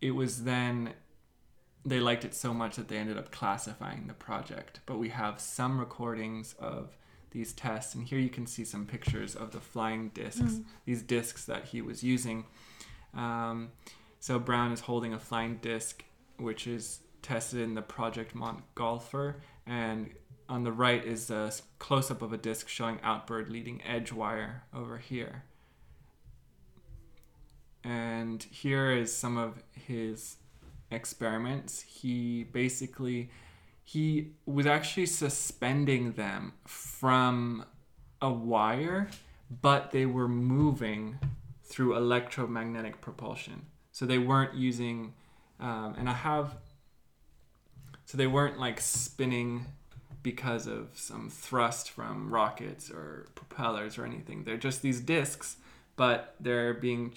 it 0.00 0.12
was 0.12 0.44
then 0.44 0.94
they 1.84 1.98
liked 1.98 2.24
it 2.24 2.34
so 2.34 2.54
much 2.54 2.76
that 2.76 2.88
they 2.88 2.96
ended 2.96 3.18
up 3.18 3.32
classifying 3.32 4.06
the 4.06 4.14
project. 4.14 4.80
But 4.86 4.98
we 4.98 5.08
have 5.08 5.40
some 5.40 5.80
recordings 5.80 6.54
of 6.60 6.96
these 7.32 7.52
tests. 7.52 7.94
And 7.94 8.06
here 8.06 8.20
you 8.20 8.28
can 8.28 8.46
see 8.46 8.64
some 8.64 8.86
pictures 8.86 9.34
of 9.34 9.50
the 9.50 9.60
flying 9.60 10.10
discs, 10.10 10.60
these 10.84 11.02
discs 11.02 11.44
that 11.46 11.66
he 11.66 11.82
was 11.82 12.04
using. 12.04 12.44
Um, 13.14 13.72
so 14.20 14.38
Brown 14.38 14.70
is 14.70 14.80
holding 14.80 15.12
a 15.12 15.18
flying 15.18 15.56
disc, 15.56 16.04
which 16.36 16.68
is 16.68 17.00
tested 17.22 17.60
in 17.60 17.74
the 17.74 17.82
Project 17.82 18.34
Montgolfier, 18.34 19.36
and 19.66 20.10
on 20.48 20.64
the 20.64 20.72
right 20.72 21.04
is 21.04 21.30
a 21.30 21.52
close 21.78 22.10
up 22.10 22.20
of 22.22 22.32
a 22.32 22.36
disc 22.36 22.68
showing 22.68 23.00
outboard 23.02 23.48
leading 23.48 23.80
edge 23.82 24.12
wire 24.12 24.64
over 24.74 24.98
here. 24.98 25.44
And 27.84 28.42
here 28.42 28.92
is 28.92 29.16
some 29.16 29.36
of 29.36 29.62
his 29.72 30.36
experiments. 30.90 31.82
He 31.82 32.44
basically 32.44 33.30
he 33.84 34.32
was 34.46 34.66
actually 34.66 35.06
suspending 35.06 36.12
them 36.12 36.52
from 36.66 37.64
a 38.20 38.32
wire, 38.32 39.10
but 39.60 39.90
they 39.90 40.06
were 40.06 40.28
moving 40.28 41.18
through 41.64 41.96
electromagnetic 41.96 43.00
propulsion. 43.00 43.66
So 43.90 44.06
they 44.06 44.18
weren't 44.18 44.54
using, 44.54 45.14
um, 45.58 45.94
and 45.98 46.08
I 46.08 46.12
have, 46.12 46.56
so 48.12 48.18
they 48.18 48.26
weren't 48.26 48.60
like 48.60 48.78
spinning 48.78 49.64
because 50.22 50.66
of 50.66 50.90
some 50.94 51.30
thrust 51.30 51.88
from 51.88 52.28
rockets 52.28 52.90
or 52.90 53.26
propellers 53.34 53.96
or 53.96 54.04
anything. 54.04 54.44
They're 54.44 54.58
just 54.58 54.82
these 54.82 55.00
discs, 55.00 55.56
but 55.96 56.34
they're 56.38 56.74
being, 56.74 57.14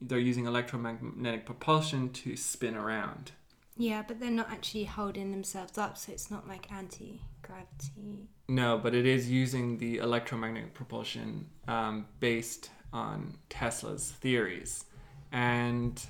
they're 0.00 0.18
using 0.18 0.46
electromagnetic 0.46 1.44
propulsion 1.44 2.08
to 2.14 2.34
spin 2.34 2.76
around. 2.76 3.32
Yeah, 3.76 4.02
but 4.08 4.20
they're 4.20 4.30
not 4.30 4.50
actually 4.50 4.84
holding 4.84 5.32
themselves 5.32 5.76
up, 5.76 5.98
so 5.98 6.12
it's 6.12 6.30
not 6.30 6.48
like 6.48 6.72
anti 6.72 7.20
gravity. 7.42 8.30
No, 8.48 8.78
but 8.78 8.94
it 8.94 9.04
is 9.04 9.30
using 9.30 9.76
the 9.76 9.98
electromagnetic 9.98 10.72
propulsion 10.72 11.44
um, 11.68 12.06
based 12.20 12.70
on 12.90 13.34
Tesla's 13.50 14.12
theories. 14.12 14.86
And 15.30 16.02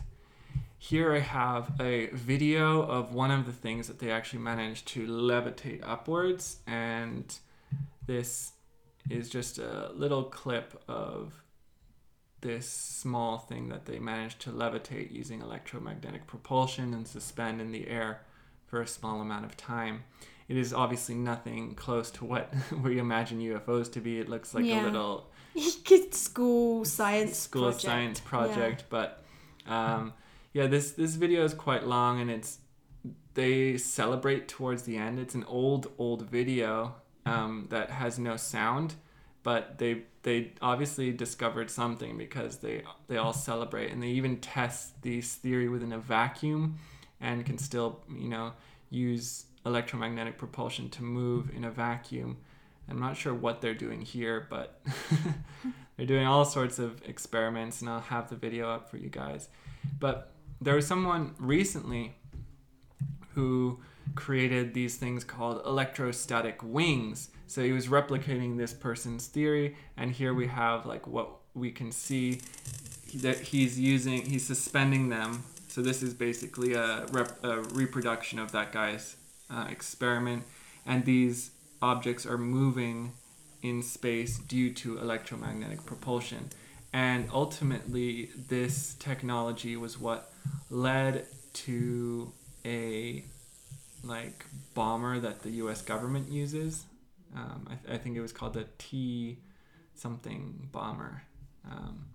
here 0.79 1.13
I 1.15 1.19
have 1.21 1.73
a 1.81 2.07
video 2.09 2.83
of 2.83 3.13
one 3.13 3.31
of 3.31 3.47
the 3.47 3.53
things 3.53 3.89
that 3.89 3.99
they 3.99 4.11
actually 4.11 4.41
managed 4.41 4.87
to 4.89 5.07
levitate 5.07 5.81
upwards. 5.83 6.59
And 6.67 7.35
this 8.07 8.53
is 9.11 9.29
just 9.29 9.59
a 9.59 9.91
little 9.95 10.25
clip 10.25 10.81
of 10.89 11.43
this 12.41 12.69
small 12.69 13.39
thing 13.39 13.69
that 13.71 13.87
they 13.87 13.99
managed 13.99 14.39
to 14.41 14.51
levitate 14.51 15.11
using 15.13 15.43
electromagnetic 15.43 16.27
propulsion 16.29 16.95
and 16.95 17.07
suspend 17.09 17.61
in 17.61 17.73
the 17.73 17.89
air 17.89 18.21
for 18.67 18.81
a 18.81 18.87
small 18.87 19.21
amount 19.21 19.45
of 19.45 19.57
time. 19.57 20.05
It 20.47 20.57
is 20.57 20.73
obviously 20.73 21.17
nothing 21.17 21.75
close 21.75 22.11
to 22.13 22.25
what 22.25 22.55
we 22.83 22.99
imagine 22.99 23.41
UFOs 23.41 23.91
to 23.93 24.01
be. 24.01 24.21
It 24.21 24.29
looks 24.29 24.55
like 24.55 24.65
Yeah. 24.65 24.83
a 24.83 24.85
little 24.85 25.29
school 26.13 26.85
science 26.85 27.37
school 27.37 27.63
project. 27.63 27.83
science 27.83 28.21
project, 28.21 28.85
but 28.89 29.25
um, 29.67 30.13
yeah, 30.53 30.67
this 30.67 30.93
this 30.93 31.15
video 31.15 31.45
is 31.45 31.55
quite 31.55 31.87
long 31.87 32.21
and 32.21 32.31
it's 32.31 32.59
they 33.35 33.77
celebrate 33.77 34.49
towards 34.49 34.83
the 34.83 34.97
end. 34.97 35.19
It's 35.19 35.35
an 35.35 35.45
old 35.45 35.93
old 35.99 36.29
video 36.29 36.97
um, 37.27 37.67
that 37.71 37.91
has 37.91 38.19
no 38.19 38.37
sound, 38.37 38.95
but 39.43 39.79
they 39.79 40.03
they 40.23 40.53
obviously 40.61 41.13
discovered 41.13 41.71
something 41.71 42.19
because 42.19 42.59
they 42.59 42.83
they 43.07 43.17
all 43.17 43.33
celebrate 43.33 43.93
and 43.93 44.03
they 44.03 44.09
even 44.09 44.39
test 44.39 45.01
this 45.03 45.35
theory 45.35 45.69
within 45.69 45.93
a 45.93 45.99
vacuum 45.99 46.79
and 47.21 47.45
can 47.47 47.59
still 47.59 48.01
you 48.11 48.29
know 48.29 48.53
use 48.91 49.45
electromagnetic 49.67 50.39
propulsion 50.39 50.89
to 50.91 51.03
move 51.03 51.51
in 51.55 51.65
a 51.65 51.71
vacuum. 51.71 52.39
I'm 52.91 52.99
not 52.99 53.19
sure 53.19 53.35
what 53.35 53.61
they're 53.61 53.75
doing 53.75 54.01
here, 54.01 54.47
but 54.49 54.81
they're 55.97 56.07
doing 56.07 56.27
all 56.27 56.47
sorts 56.47 56.79
of 56.79 57.03
experiments, 57.07 57.83
and 57.83 57.91
I'll 57.91 58.01
have 58.01 58.31
the 58.31 58.37
video 58.37 58.71
up 58.71 58.91
for 58.91 58.97
you 58.97 59.11
guys. 59.11 59.49
But 60.01 60.33
there 60.61 60.75
was 60.75 60.87
someone 60.87 61.35
recently 61.39 62.15
who 63.35 63.81
created 64.15 64.75
these 64.75 64.97
things 64.97 65.23
called 65.25 65.63
electrostatic 65.65 66.61
wings. 66.63 67.31
So 67.47 67.63
he 67.63 67.73
was 67.73 67.87
replicating 67.87 68.59
this 68.59 68.73
person's 68.73 69.27
theory, 69.27 69.77
and 69.97 70.13
here 70.13 70.35
we 70.35 70.49
have 70.49 70.87
like 70.87 71.07
what 71.07 71.31
we 71.55 71.71
can 71.71 71.93
see 71.93 72.41
that 73.15 73.39
he's 73.39 73.79
using, 73.79 74.23
he's 74.27 74.47
suspending 74.47 75.09
them. 75.09 75.45
So 75.69 75.83
this 75.83 76.03
is 76.03 76.15
basically 76.15 76.75
a, 76.75 77.07
rep, 77.13 77.43
a 77.45 77.61
reproduction 77.63 78.39
of 78.39 78.53
that 78.53 78.73
guy's 78.73 79.17
uh, 79.51 79.67
experiment, 79.71 80.45
and 80.85 81.05
these 81.05 81.53
objects 81.81 82.27
are 82.27 82.39
moving 82.39 83.13
in 83.63 83.83
space 83.83 84.39
due 84.39 84.73
to 84.73 84.99
electromagnetic 84.99 85.85
propulsion. 85.87 86.51
And 86.93 87.29
ultimately, 87.33 88.31
this 88.35 88.95
technology 88.95 89.77
was 89.77 89.99
what 89.99 90.33
led 90.71 91.27
to 91.53 92.33
a 92.65 93.25
like 94.05 94.45
bomber 94.75 95.19
that 95.21 95.43
the 95.43 95.51
U.S. 95.51 95.83
government 95.83 96.31
uses. 96.31 96.85
Um, 97.35 97.67
I, 97.71 97.75
th- 97.75 97.95
I 97.95 97.99
think 98.03 98.17
it 98.17 98.21
was 98.21 98.33
called 98.33 98.55
the 98.55 98.67
T 98.79 99.39
something 99.95 100.69
bomber. 100.73 101.23
Um, 101.71 102.07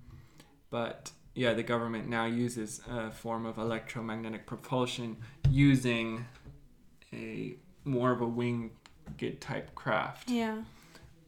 but 0.69 1.11
yeah, 1.36 1.53
the 1.53 1.63
government 1.63 2.07
now 2.07 2.26
uses 2.26 2.82
a 2.89 3.11
form 3.11 3.45
of 3.45 3.57
electromagnetic 3.57 4.45
propulsion 4.45 5.17
using 5.49 6.26
a 7.11 7.55
more 7.84 8.11
of 8.11 8.21
a 8.21 8.28
wing 8.28 8.71
type 9.39 9.76
craft. 9.76 10.30
Yeah. 10.30 10.63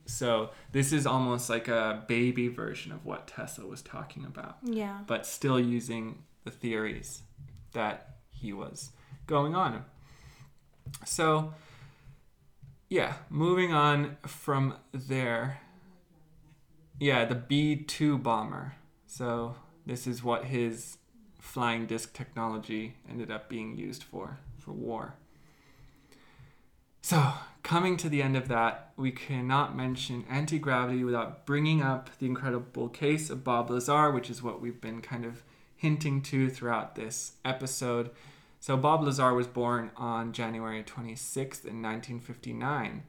So 0.06 0.52
this 0.72 0.94
is 0.94 1.06
almost 1.08 1.50
like 1.50 1.68
a 1.68 2.04
baby 2.08 2.48
version 2.48 2.92
of 2.92 3.06
what 3.06 3.28
Tesla 3.28 3.66
was 3.66 3.82
talking 3.82 4.24
about, 4.26 4.58
Yeah. 4.64 5.00
but 5.08 5.26
still 5.26 5.60
using 5.60 6.24
the 6.44 6.52
theories 6.52 7.24
that 7.74 8.18
he 8.30 8.54
was 8.54 8.92
going 9.26 9.56
on. 9.56 9.84
So 11.06 11.54
yeah, 12.90 13.16
moving 13.30 13.74
on 13.74 14.18
from 14.28 14.76
there. 14.94 15.60
Yeah, 17.00 17.26
the 17.26 17.36
B2 17.36 18.22
bomber. 18.22 18.74
So 19.08 19.56
this 19.86 20.06
is 20.08 20.24
what 20.24 20.46
his 20.46 20.98
flying 21.40 21.86
disc 21.88 22.14
technology 22.14 22.96
ended 23.10 23.32
up 23.32 23.50
being 23.50 23.76
used 23.76 24.04
for 24.04 24.38
for 24.60 24.72
war. 24.72 25.16
So, 27.06 27.34
coming 27.62 27.98
to 27.98 28.10
the 28.10 28.24
end 28.24 28.36
of 28.36 28.48
that, 28.48 28.90
we 28.98 29.12
cannot 29.12 29.78
mention 29.78 30.26
anti 30.28 30.58
gravity 30.58 31.04
without 31.04 31.46
bringing 31.46 31.84
up 31.84 32.10
the 32.18 32.26
incredible 32.26 32.90
case 32.90 33.30
of 33.30 33.44
Bob 33.44 33.70
Lazar, 33.70 34.10
which 34.10 34.32
is 34.32 34.42
what 34.42 34.60
we've 34.60 34.82
been 34.82 35.04
kind 35.04 35.24
of 35.24 35.44
hinting 35.76 36.24
to 36.24 36.50
throughout 36.50 36.96
this 36.96 37.34
episode. 37.46 38.10
So, 38.60 38.76
Bob 38.76 39.04
Lazar 39.04 39.36
was 39.36 39.46
born 39.46 39.92
on 39.96 40.34
January 40.34 40.82
26th 40.82 41.64
in 41.64 41.80
1959, 41.84 43.04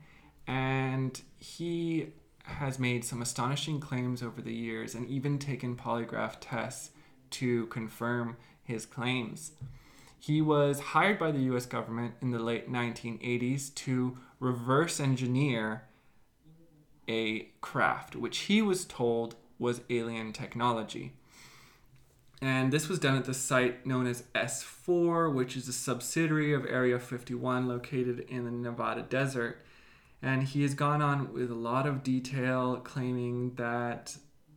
and 0.46 1.22
he 1.38 2.08
has 2.42 2.78
made 2.78 3.02
some 3.02 3.22
astonishing 3.22 3.80
claims 3.80 4.22
over 4.22 4.42
the 4.42 4.52
years 4.52 4.94
and 4.94 5.08
even 5.08 5.38
taken 5.38 5.74
polygraph 5.74 6.36
tests 6.38 6.90
to 7.30 7.64
confirm 7.68 8.36
his 8.62 8.84
claims. 8.84 9.52
He 10.18 10.40
was 10.40 10.80
hired 10.80 11.18
by 11.18 11.30
the 11.30 11.40
US 11.54 11.66
government 11.66 12.14
in 12.20 12.30
the 12.30 12.38
late 12.38 12.70
1980s 12.70 13.74
to 13.76 14.18
reverse 14.40 15.00
engineer 15.00 15.82
a 17.08 17.50
craft, 17.60 18.16
which 18.16 18.38
he 18.38 18.60
was 18.62 18.84
told 18.84 19.36
was 19.58 19.80
alien 19.88 20.32
technology. 20.32 21.12
And 22.42 22.72
this 22.72 22.88
was 22.88 22.98
done 22.98 23.16
at 23.16 23.24
the 23.24 23.34
site 23.34 23.86
known 23.86 24.06
as 24.06 24.24
S4, 24.34 25.32
which 25.32 25.56
is 25.56 25.68
a 25.68 25.72
subsidiary 25.72 26.52
of 26.52 26.66
Area 26.66 26.98
51 26.98 27.66
located 27.66 28.20
in 28.28 28.44
the 28.44 28.50
Nevada 28.50 29.02
desert. 29.02 29.64
And 30.20 30.42
he 30.42 30.62
has 30.62 30.74
gone 30.74 31.00
on 31.00 31.32
with 31.32 31.50
a 31.50 31.54
lot 31.54 31.86
of 31.86 32.02
detail 32.02 32.76
claiming 32.76 33.54
that 33.54 34.16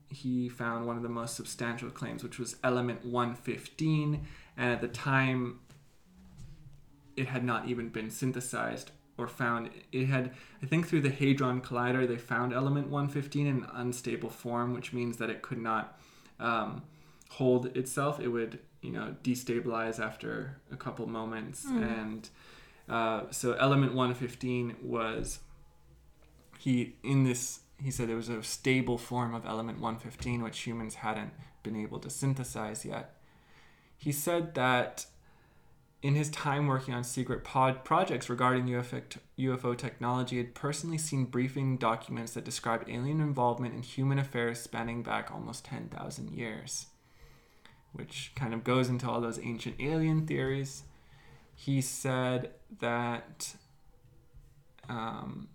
he 0.09 0.49
found 0.49 0.87
one 0.87 0.97
of 0.97 1.03
the 1.03 1.09
most 1.09 1.35
substantial 1.35 1.89
claims, 1.89 2.23
which 2.23 2.39
was 2.39 2.57
element 2.63 3.05
115. 3.05 4.25
And 4.59 4.73
at 4.73 4.81
the 4.81 4.89
time, 4.89 5.61
it 7.15 7.27
had 7.27 7.45
not 7.45 7.69
even 7.69 7.87
been 7.87 8.11
synthesized 8.11 8.91
or 9.17 9.25
found. 9.25 9.69
It 9.93 10.07
had, 10.07 10.33
I 10.61 10.65
think, 10.65 10.85
through 10.85 11.01
the 11.01 11.09
Hadron 11.09 11.61
Collider, 11.61 12.05
they 12.05 12.17
found 12.17 12.53
element 12.53 12.89
115 12.89 13.47
in 13.47 13.55
an 13.55 13.67
unstable 13.73 14.29
form, 14.29 14.73
which 14.73 14.91
means 14.91 15.15
that 15.17 15.29
it 15.29 15.41
could 15.41 15.59
not 15.59 15.97
um, 16.41 16.83
hold 17.29 17.77
itself. 17.77 18.19
It 18.19 18.27
would, 18.27 18.59
you 18.81 18.91
know, 18.91 19.15
destabilize 19.23 19.97
after 19.97 20.57
a 20.73 20.75
couple 20.75 21.07
moments. 21.07 21.63
And 21.65 22.29
uh, 22.89 23.31
so, 23.31 23.53
element 23.53 23.93
115 23.93 24.75
was 24.81 25.39
he 26.57 26.97
in 27.01 27.23
this 27.23 27.61
he 27.81 27.91
said 27.91 28.09
there 28.09 28.17
was 28.17 28.27
a 28.27 28.43
stable 28.43 28.97
form 28.97 29.33
of 29.33 29.45
element 29.45 29.79
115 29.79 30.43
which 30.43 30.59
humans 30.59 30.95
hadn't 30.95 31.31
been 31.63 31.77
able 31.77 31.97
to 31.97 32.09
synthesize 32.09 32.83
yet 32.83 33.18
he 33.99 34.13
said 34.13 34.55
that 34.55 35.05
in 36.01 36.15
his 36.15 36.29
time 36.29 36.67
working 36.67 36.93
on 36.93 37.03
secret 37.03 37.43
pod 37.43 37.83
projects 37.83 38.29
regarding 38.29 38.65
UFO, 38.65 39.77
technology, 39.77 40.37
had 40.37 40.55
personally 40.55 40.97
seen 40.97 41.25
briefing 41.25 41.75
documents 41.75 42.33
that 42.33 42.45
described 42.45 42.89
alien 42.89 43.19
involvement 43.19 43.75
in 43.75 43.81
human 43.83 44.17
affairs 44.17 44.61
spanning 44.61 45.03
back 45.03 45.29
almost 45.29 45.65
10,000 45.65 46.31
years, 46.31 46.85
which 47.91 48.31
kind 48.35 48.53
of 48.53 48.63
goes 48.63 48.87
into 48.87 49.09
all 49.09 49.19
those 49.19 49.39
ancient 49.39 49.75
alien 49.81 50.25
theories. 50.25 50.83
He 51.53 51.81
said 51.81 52.51
that 52.79 53.55
um, 54.87 55.49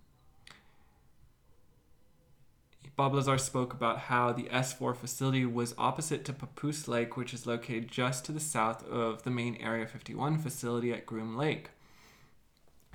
Bob 2.97 3.12
Lazar 3.12 3.38
spoke 3.38 3.72
about 3.72 3.99
how 3.99 4.32
the 4.32 4.45
S4 4.45 4.95
facility 4.95 5.45
was 5.45 5.74
opposite 5.76 6.24
to 6.24 6.32
Papoose 6.32 6.86
Lake, 6.86 7.16
which 7.16 7.34
is 7.34 7.47
located 7.47 7.88
just 7.90 8.24
to 8.24 8.32
the 8.32 8.38
south 8.38 8.86
of 8.88 9.24
the 9.24 9.30
main 9.30 9.57
Area 9.57 9.84
51 9.84 10.38
facility 10.38 10.92
at 10.92 11.05
Groom 11.05 11.36
Lake. 11.36 11.70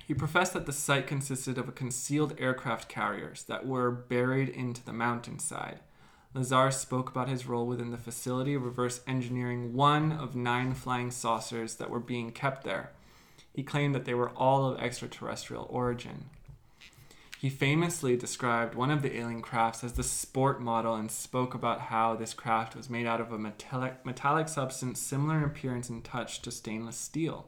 He 0.06 0.14
professed 0.14 0.54
that 0.54 0.64
the 0.64 0.72
site 0.72 1.06
consisted 1.06 1.58
of 1.58 1.68
a 1.68 1.72
concealed 1.72 2.34
aircraft 2.38 2.88
carriers 2.88 3.42
that 3.44 3.66
were 3.66 3.90
buried 3.90 4.48
into 4.48 4.82
the 4.82 4.92
mountainside. 4.94 5.80
Lazar 6.32 6.70
spoke 6.70 7.10
about 7.10 7.28
his 7.28 7.46
role 7.46 7.66
within 7.66 7.90
the 7.90 7.98
facility, 7.98 8.56
reverse 8.56 9.02
engineering 9.06 9.74
one 9.74 10.12
of 10.12 10.34
nine 10.34 10.72
flying 10.74 11.10
saucers 11.10 11.74
that 11.74 11.90
were 11.90 12.00
being 12.00 12.32
kept 12.32 12.64
there. 12.64 12.90
He 13.52 13.62
claimed 13.62 13.94
that 13.94 14.06
they 14.06 14.14
were 14.14 14.30
all 14.30 14.64
of 14.64 14.80
extraterrestrial 14.80 15.66
origin. 15.68 16.30
He 17.40 17.48
famously 17.48 18.18
described 18.18 18.74
one 18.74 18.90
of 18.90 19.00
the 19.00 19.16
alien 19.16 19.40
crafts 19.40 19.82
as 19.82 19.94
the 19.94 20.02
sport 20.02 20.60
model 20.60 20.94
and 20.94 21.10
spoke 21.10 21.54
about 21.54 21.80
how 21.80 22.14
this 22.14 22.34
craft 22.34 22.76
was 22.76 22.90
made 22.90 23.06
out 23.06 23.18
of 23.18 23.32
a 23.32 23.38
metallic, 23.38 24.04
metallic 24.04 24.46
substance 24.46 25.00
similar 25.00 25.38
in 25.38 25.44
appearance 25.44 25.88
and 25.88 26.04
touch 26.04 26.42
to 26.42 26.50
stainless 26.50 26.98
steel. 26.98 27.46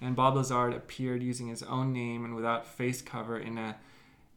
And 0.00 0.16
Bob 0.16 0.36
Lazar 0.36 0.70
appeared 0.70 1.22
using 1.22 1.48
his 1.48 1.62
own 1.64 1.92
name 1.92 2.24
and 2.24 2.34
without 2.34 2.64
face 2.64 3.02
cover 3.02 3.38
in 3.38 3.58
an 3.58 3.74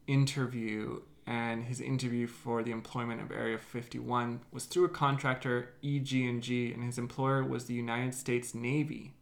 interview 0.06 1.00
and 1.26 1.64
his 1.64 1.80
interview 1.80 2.26
for 2.26 2.62
the 2.62 2.72
employment 2.72 3.22
of 3.22 3.32
Area 3.32 3.56
51 3.56 4.40
was 4.52 4.66
through 4.66 4.84
a 4.84 4.90
contractor 4.90 5.70
EG&G 5.82 6.74
and 6.74 6.84
his 6.84 6.98
employer 6.98 7.42
was 7.42 7.64
the 7.64 7.74
United 7.74 8.12
States 8.14 8.54
Navy. 8.54 9.14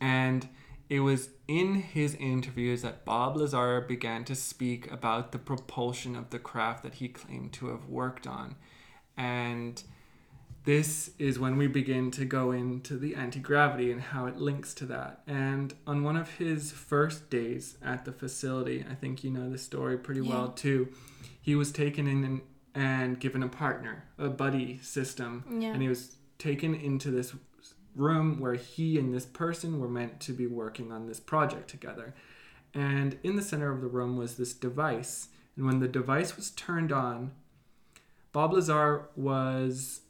And 0.00 0.48
it 0.92 1.00
was 1.00 1.30
in 1.48 1.76
his 1.76 2.14
interviews 2.16 2.82
that 2.82 3.06
Bob 3.06 3.38
Lazar 3.38 3.80
began 3.80 4.26
to 4.26 4.34
speak 4.34 4.92
about 4.92 5.32
the 5.32 5.38
propulsion 5.38 6.14
of 6.14 6.28
the 6.28 6.38
craft 6.38 6.82
that 6.82 6.96
he 6.96 7.08
claimed 7.08 7.54
to 7.54 7.68
have 7.68 7.86
worked 7.86 8.26
on. 8.26 8.56
And 9.16 9.82
this 10.66 11.12
is 11.18 11.38
when 11.38 11.56
we 11.56 11.66
begin 11.66 12.10
to 12.10 12.26
go 12.26 12.52
into 12.52 12.98
the 12.98 13.14
anti 13.14 13.40
gravity 13.40 13.90
and 13.90 14.02
how 14.02 14.26
it 14.26 14.36
links 14.36 14.74
to 14.74 14.84
that. 14.84 15.22
And 15.26 15.72
on 15.86 16.02
one 16.02 16.18
of 16.18 16.34
his 16.36 16.72
first 16.72 17.30
days 17.30 17.78
at 17.82 18.04
the 18.04 18.12
facility, 18.12 18.84
I 18.86 18.94
think 18.94 19.24
you 19.24 19.30
know 19.30 19.48
the 19.48 19.56
story 19.56 19.96
pretty 19.96 20.20
yeah. 20.20 20.28
well 20.28 20.48
too, 20.48 20.92
he 21.40 21.54
was 21.54 21.72
taken 21.72 22.06
in 22.06 22.22
and, 22.22 22.40
and 22.74 23.18
given 23.18 23.42
a 23.42 23.48
partner, 23.48 24.04
a 24.18 24.28
buddy 24.28 24.78
system. 24.82 25.58
Yeah. 25.58 25.72
And 25.72 25.80
he 25.80 25.88
was 25.88 26.16
taken 26.36 26.74
into 26.74 27.10
this 27.10 27.34
room 27.94 28.40
where 28.40 28.54
he 28.54 28.98
and 28.98 29.12
this 29.12 29.26
person 29.26 29.80
were 29.80 29.88
meant 29.88 30.20
to 30.20 30.32
be 30.32 30.46
working 30.46 30.90
on 30.92 31.06
this 31.06 31.20
project 31.20 31.68
together. 31.68 32.14
And 32.74 33.18
in 33.22 33.36
the 33.36 33.42
center 33.42 33.70
of 33.70 33.80
the 33.80 33.86
room 33.86 34.16
was 34.16 34.36
this 34.36 34.54
device. 34.54 35.28
And 35.56 35.66
when 35.66 35.80
the 35.80 35.88
device 35.88 36.36
was 36.36 36.50
turned 36.50 36.92
on, 36.92 37.32
Bob 38.32 38.54
Lazar 38.54 39.08
was 39.14 40.00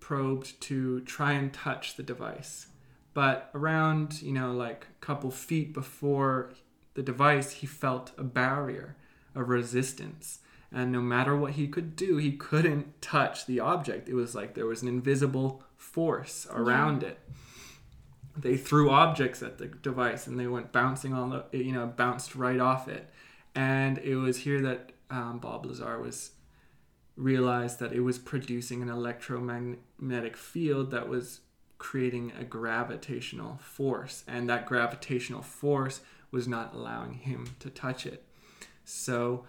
probed 0.00 0.60
to 0.60 1.00
try 1.00 1.32
and 1.32 1.52
touch 1.52 1.96
the 1.96 2.02
device. 2.02 2.66
But 3.14 3.50
around, 3.54 4.20
you 4.20 4.32
know, 4.32 4.52
like 4.52 4.86
a 4.90 5.04
couple 5.04 5.30
feet 5.30 5.72
before 5.72 6.52
the 6.94 7.02
device, 7.02 7.50
he 7.50 7.66
felt 7.66 8.12
a 8.18 8.22
barrier, 8.22 8.96
a 9.34 9.42
resistance. 9.42 10.40
And 10.70 10.92
no 10.92 11.00
matter 11.00 11.34
what 11.34 11.52
he 11.52 11.66
could 11.66 11.96
do, 11.96 12.18
he 12.18 12.32
couldn't 12.32 13.00
touch 13.00 13.46
the 13.46 13.60
object. 13.60 14.08
It 14.08 14.14
was 14.14 14.34
like 14.34 14.54
there 14.54 14.66
was 14.66 14.82
an 14.82 14.88
invisible 14.88 15.62
force 15.92 16.46
around 16.50 17.02
yeah. 17.02 17.08
it. 17.08 17.18
They 18.36 18.56
threw 18.56 18.90
objects 18.90 19.42
at 19.42 19.56
the 19.58 19.66
device 19.66 20.26
and 20.26 20.38
they 20.38 20.46
went 20.46 20.72
bouncing 20.72 21.14
on 21.14 21.30
the, 21.30 21.44
you 21.52 21.72
know, 21.72 21.86
bounced 21.86 22.34
right 22.34 22.60
off 22.60 22.86
it. 22.88 23.08
And 23.54 23.96
it 23.98 24.16
was 24.16 24.38
here 24.38 24.60
that 24.60 24.92
um, 25.10 25.38
Bob 25.38 25.64
Lazar 25.64 25.98
was 25.98 26.32
realized 27.16 27.78
that 27.78 27.92
it 27.92 28.00
was 28.00 28.18
producing 28.18 28.82
an 28.82 28.90
electromagnetic 28.90 30.36
field 30.36 30.90
that 30.90 31.08
was 31.08 31.40
creating 31.78 32.32
a 32.38 32.44
gravitational 32.44 33.58
force. 33.62 34.22
And 34.28 34.50
that 34.50 34.66
gravitational 34.66 35.40
force 35.40 36.00
was 36.30 36.46
not 36.46 36.74
allowing 36.74 37.14
him 37.14 37.54
to 37.60 37.70
touch 37.70 38.04
it. 38.04 38.22
So 38.84 39.46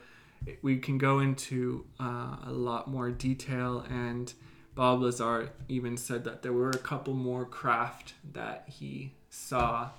we 0.61 0.77
can 0.77 0.97
go 0.97 1.19
into 1.19 1.85
uh, 1.99 2.37
a 2.45 2.51
lot 2.51 2.87
more 2.87 3.09
detail 3.09 3.85
and 3.89 4.33
Bob 4.77 5.01
Lazar 5.01 5.49
even 5.67 5.97
said 5.97 6.23
that 6.25 6.43
there 6.43 6.53
were 6.53 6.69
a 6.69 6.77
couple 6.77 7.15
more 7.15 7.45
craft 7.45 8.13
that 8.31 8.69
he 8.69 9.15
saw, 9.27 9.89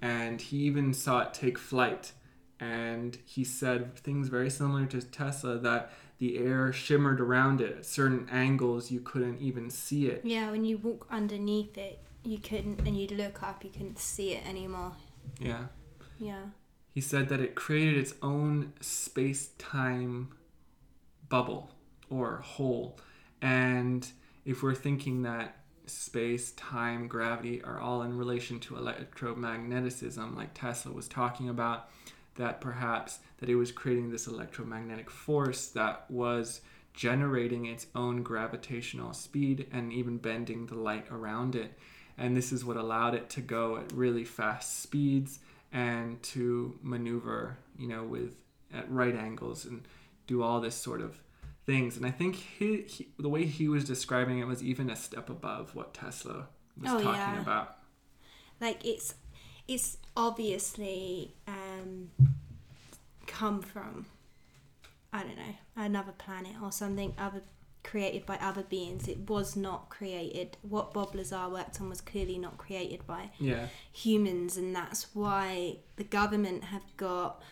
and 0.00 0.40
he 0.40 0.58
even 0.58 0.94
saw 0.94 1.22
it 1.22 1.34
take 1.34 1.58
flight. 1.58 2.12
And 2.60 3.18
he 3.24 3.42
said 3.42 3.96
things 3.96 4.28
very 4.28 4.48
similar 4.48 4.86
to 4.86 5.02
Tesla 5.02 5.58
that 5.58 5.90
the 6.18 6.38
air 6.38 6.72
shimmered 6.72 7.20
around 7.20 7.60
it 7.60 7.78
at 7.78 7.84
certain 7.84 8.28
angles, 8.30 8.92
you 8.92 9.00
couldn't 9.00 9.40
even 9.40 9.70
see 9.70 10.06
it. 10.06 10.20
Yeah, 10.22 10.52
when 10.52 10.64
you 10.64 10.78
walk 10.78 11.08
underneath 11.10 11.76
it, 11.76 11.98
you 12.22 12.38
couldn't, 12.38 12.86
and 12.86 12.96
you'd 12.96 13.10
look 13.10 13.42
up, 13.42 13.64
you 13.64 13.70
couldn't 13.70 13.98
see 13.98 14.34
it 14.34 14.46
anymore. 14.46 14.92
Yeah. 15.40 15.64
Yeah. 16.20 16.42
He 16.94 17.00
said 17.00 17.28
that 17.30 17.40
it 17.40 17.56
created 17.56 17.96
its 17.96 18.14
own 18.22 18.72
space 18.80 19.50
time 19.58 20.28
bubble 21.28 21.72
or 22.08 22.36
hole. 22.36 23.00
And 23.42 24.08
if 24.44 24.62
we're 24.62 24.74
thinking 24.74 25.22
that 25.22 25.56
space, 25.86 26.52
time, 26.52 27.08
gravity 27.08 27.62
are 27.62 27.80
all 27.80 28.02
in 28.02 28.16
relation 28.16 28.60
to 28.60 28.74
electromagnetism, 28.74 30.36
like 30.36 30.54
Tesla 30.54 30.92
was 30.92 31.08
talking 31.08 31.48
about, 31.48 31.88
that 32.36 32.60
perhaps 32.60 33.18
that 33.38 33.48
it 33.48 33.56
was 33.56 33.72
creating 33.72 34.10
this 34.10 34.26
electromagnetic 34.26 35.10
force 35.10 35.68
that 35.68 36.04
was 36.10 36.60
generating 36.94 37.66
its 37.66 37.86
own 37.94 38.22
gravitational 38.22 39.12
speed 39.12 39.66
and 39.72 39.92
even 39.92 40.18
bending 40.18 40.66
the 40.66 40.74
light 40.74 41.06
around 41.10 41.54
it. 41.54 41.78
And 42.16 42.36
this 42.36 42.52
is 42.52 42.64
what 42.64 42.76
allowed 42.76 43.14
it 43.14 43.30
to 43.30 43.40
go 43.40 43.76
at 43.76 43.92
really 43.92 44.24
fast 44.24 44.82
speeds 44.82 45.38
and 45.72 46.20
to 46.24 46.76
maneuver, 46.82 47.58
you 47.78 47.86
know, 47.86 48.02
with 48.02 48.34
at 48.74 48.90
right 48.90 49.14
angles 49.14 49.64
and 49.64 49.86
do 50.26 50.42
all 50.42 50.60
this 50.60 50.74
sort 50.74 51.00
of 51.00 51.20
things. 51.68 51.98
And 51.98 52.06
I 52.06 52.10
think 52.10 52.34
he, 52.34 52.82
he, 52.82 53.08
the 53.18 53.28
way 53.28 53.44
he 53.44 53.68
was 53.68 53.84
describing 53.84 54.38
it 54.38 54.46
was 54.46 54.62
even 54.62 54.88
a 54.88 54.96
step 54.96 55.28
above 55.28 55.74
what 55.74 55.92
Tesla 55.92 56.48
was 56.80 56.90
oh, 56.90 57.00
talking 57.00 57.12
yeah. 57.12 57.42
about. 57.42 57.76
Like 58.60 58.84
it's 58.84 59.14
it's 59.68 59.98
obviously 60.16 61.34
um, 61.46 62.10
come 63.26 63.60
from 63.60 64.06
I 65.12 65.22
don't 65.22 65.36
know 65.36 65.54
another 65.76 66.12
planet 66.12 66.54
or 66.62 66.72
something 66.72 67.14
other 67.18 67.42
created 67.84 68.24
by 68.24 68.36
other 68.36 68.62
beings. 68.62 69.06
It 69.06 69.28
was 69.28 69.54
not 69.54 69.90
created. 69.90 70.56
What 70.62 70.94
Bob 70.94 71.14
Lazar 71.14 71.48
worked 71.50 71.80
on 71.80 71.90
was 71.90 72.00
clearly 72.00 72.38
not 72.38 72.56
created 72.56 73.06
by 73.06 73.30
yeah. 73.38 73.66
humans, 73.92 74.56
and 74.56 74.74
that's 74.74 75.14
why 75.14 75.76
the 75.96 76.04
government 76.04 76.64
have 76.64 76.82
got 76.96 77.42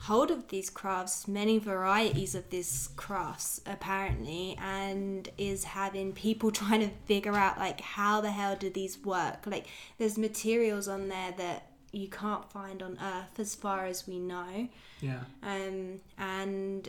hold 0.00 0.30
of 0.30 0.48
these 0.48 0.70
crafts, 0.70 1.28
many 1.28 1.58
varieties 1.58 2.34
of 2.34 2.50
these 2.50 2.90
crafts 2.96 3.60
apparently, 3.66 4.56
and 4.60 5.28
is 5.38 5.64
having 5.64 6.12
people 6.12 6.50
trying 6.52 6.80
to 6.80 6.90
figure 7.06 7.34
out 7.34 7.58
like 7.58 7.80
how 7.80 8.20
the 8.20 8.30
hell 8.30 8.56
do 8.56 8.70
these 8.70 8.98
work? 8.98 9.46
Like 9.46 9.66
there's 9.98 10.18
materials 10.18 10.88
on 10.88 11.08
there 11.08 11.34
that 11.38 11.70
you 11.92 12.08
can't 12.08 12.50
find 12.50 12.82
on 12.82 12.98
Earth 13.02 13.38
as 13.38 13.54
far 13.54 13.86
as 13.86 14.06
we 14.06 14.18
know. 14.18 14.68
Yeah. 15.00 15.20
Um 15.42 16.00
and 16.18 16.88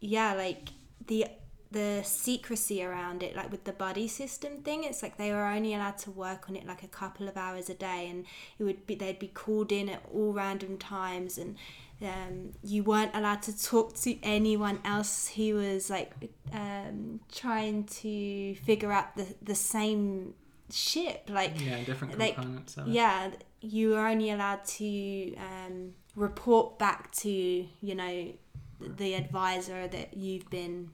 yeah, 0.00 0.34
like 0.34 0.68
the 1.06 1.26
the 1.74 2.02
secrecy 2.04 2.84
around 2.84 3.20
it 3.20 3.34
like 3.34 3.50
with 3.50 3.64
the 3.64 3.72
buddy 3.72 4.06
system 4.06 4.58
thing 4.58 4.84
it's 4.84 5.02
like 5.02 5.16
they 5.16 5.32
were 5.32 5.44
only 5.44 5.74
allowed 5.74 5.98
to 5.98 6.08
work 6.12 6.48
on 6.48 6.54
it 6.54 6.64
like 6.64 6.84
a 6.84 6.88
couple 6.88 7.26
of 7.26 7.36
hours 7.36 7.68
a 7.68 7.74
day 7.74 8.06
and 8.08 8.24
it 8.60 8.62
would 8.62 8.86
be 8.86 8.94
they'd 8.94 9.18
be 9.18 9.26
called 9.26 9.72
in 9.72 9.88
at 9.88 10.00
all 10.14 10.32
random 10.32 10.78
times 10.78 11.36
and 11.36 11.56
um, 12.02 12.52
you 12.62 12.82
weren't 12.82 13.14
allowed 13.14 13.42
to 13.42 13.62
talk 13.62 13.94
to 13.98 14.18
anyone 14.22 14.80
else. 14.84 15.28
Who 15.28 15.54
was 15.54 15.90
like 15.90 16.12
um, 16.52 17.20
trying 17.32 17.84
to 17.84 18.54
figure 18.56 18.92
out 18.92 19.16
the, 19.16 19.26
the 19.42 19.54
same 19.54 20.34
ship 20.72 21.28
like 21.28 21.52
yeah 21.60 21.84
different 21.84 22.18
like, 22.18 22.34
components 22.34 22.76
yeah 22.86 23.30
you 23.60 23.90
were 23.90 24.06
only 24.06 24.30
allowed 24.30 24.64
to 24.64 25.36
um, 25.36 25.92
report 26.16 26.78
back 26.78 27.12
to 27.12 27.28
you 27.30 27.94
know 27.94 28.32
the 28.80 29.14
advisor 29.14 29.86
that 29.86 30.16
you've 30.16 30.48
been 30.50 30.90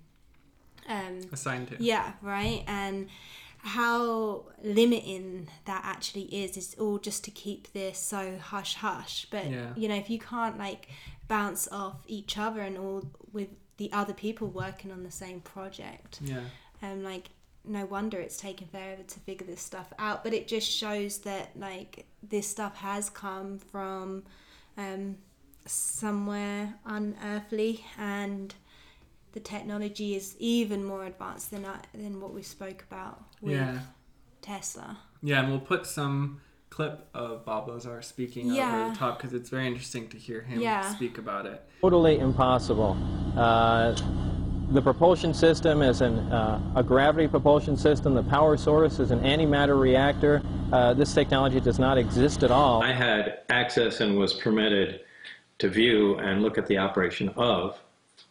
um, 0.88 1.20
assigned 1.32 1.68
to. 1.68 1.76
yeah 1.78 2.12
right? 2.22 2.64
And 2.66 3.08
how 3.62 4.44
limiting 4.62 5.48
that 5.66 5.82
actually 5.84 6.22
is 6.24 6.56
it's 6.56 6.74
all 6.74 6.98
just 6.98 7.24
to 7.24 7.30
keep 7.30 7.72
this 7.72 7.98
so 7.98 8.38
hush 8.38 8.74
hush 8.76 9.26
but 9.30 9.50
Yeah. 9.50 9.72
you 9.76 9.86
know 9.88 9.96
if 9.96 10.08
you 10.08 10.18
can't 10.18 10.58
like 10.58 10.88
bounce 11.28 11.68
off 11.70 11.96
each 12.06 12.38
other 12.38 12.60
and 12.60 12.78
all 12.78 13.04
with 13.32 13.48
the 13.76 13.92
other 13.92 14.12
people 14.14 14.48
working 14.48 14.90
on 14.90 15.02
the 15.04 15.10
same 15.10 15.40
project 15.40 16.20
Yeah. 16.22 16.40
um 16.82 17.02
like 17.02 17.30
no 17.64 17.84
wonder 17.84 18.18
it's 18.18 18.38
taken 18.38 18.66
forever 18.68 19.02
to 19.02 19.20
figure 19.20 19.46
this 19.46 19.60
stuff 19.60 19.92
out 19.98 20.24
but 20.24 20.32
it 20.32 20.48
just 20.48 20.70
shows 20.70 21.18
that 21.18 21.50
like 21.56 22.06
this 22.22 22.48
stuff 22.48 22.76
has 22.76 23.10
come 23.10 23.58
from 23.58 24.22
um 24.78 25.16
somewhere 25.66 26.74
unearthly 26.86 27.84
and 27.98 28.54
the 29.32 29.40
technology 29.40 30.14
is 30.16 30.36
even 30.38 30.84
more 30.84 31.04
advanced 31.04 31.50
than 31.50 31.64
I, 31.64 31.78
than 31.94 32.20
what 32.20 32.32
we 32.34 32.42
spoke 32.42 32.84
about 32.90 33.22
with 33.40 33.54
Yeah. 33.54 33.78
Tesla. 34.42 34.98
Yeah, 35.22 35.40
and 35.40 35.50
we'll 35.50 35.60
put 35.60 35.86
some 35.86 36.40
clip 36.70 37.08
of 37.14 37.44
Bob 37.44 37.68
Lazar 37.68 38.00
speaking 38.00 38.50
over 38.52 38.90
the 38.90 38.96
top 38.96 39.18
because 39.18 39.34
it's 39.34 39.50
very 39.50 39.66
interesting 39.66 40.08
to 40.08 40.16
hear 40.16 40.40
him 40.42 40.60
Yeah. 40.60 40.82
speak 40.94 41.18
about 41.18 41.46
it. 41.46 41.62
Totally 41.82 42.18
impossible. 42.18 42.96
Uh, 43.36 43.94
the 44.70 44.80
propulsion 44.80 45.34
system 45.34 45.82
is 45.82 46.00
an, 46.00 46.14
uh, 46.32 46.60
a 46.76 46.82
gravity 46.82 47.26
propulsion 47.26 47.76
system. 47.76 48.14
The 48.14 48.22
power 48.22 48.56
source 48.56 49.00
is 49.00 49.10
an 49.10 49.20
antimatter 49.20 49.78
reactor. 49.78 50.42
Uh, 50.72 50.94
this 50.94 51.12
technology 51.12 51.60
does 51.60 51.80
not 51.80 51.98
exist 51.98 52.44
at 52.44 52.52
all. 52.52 52.82
I 52.82 52.92
had 52.92 53.40
access 53.50 54.00
and 54.00 54.16
was 54.16 54.34
permitted 54.34 55.00
to 55.58 55.68
view 55.68 56.18
and 56.18 56.40
look 56.40 56.56
at 56.56 56.66
the 56.66 56.78
operation 56.78 57.28
of 57.30 57.78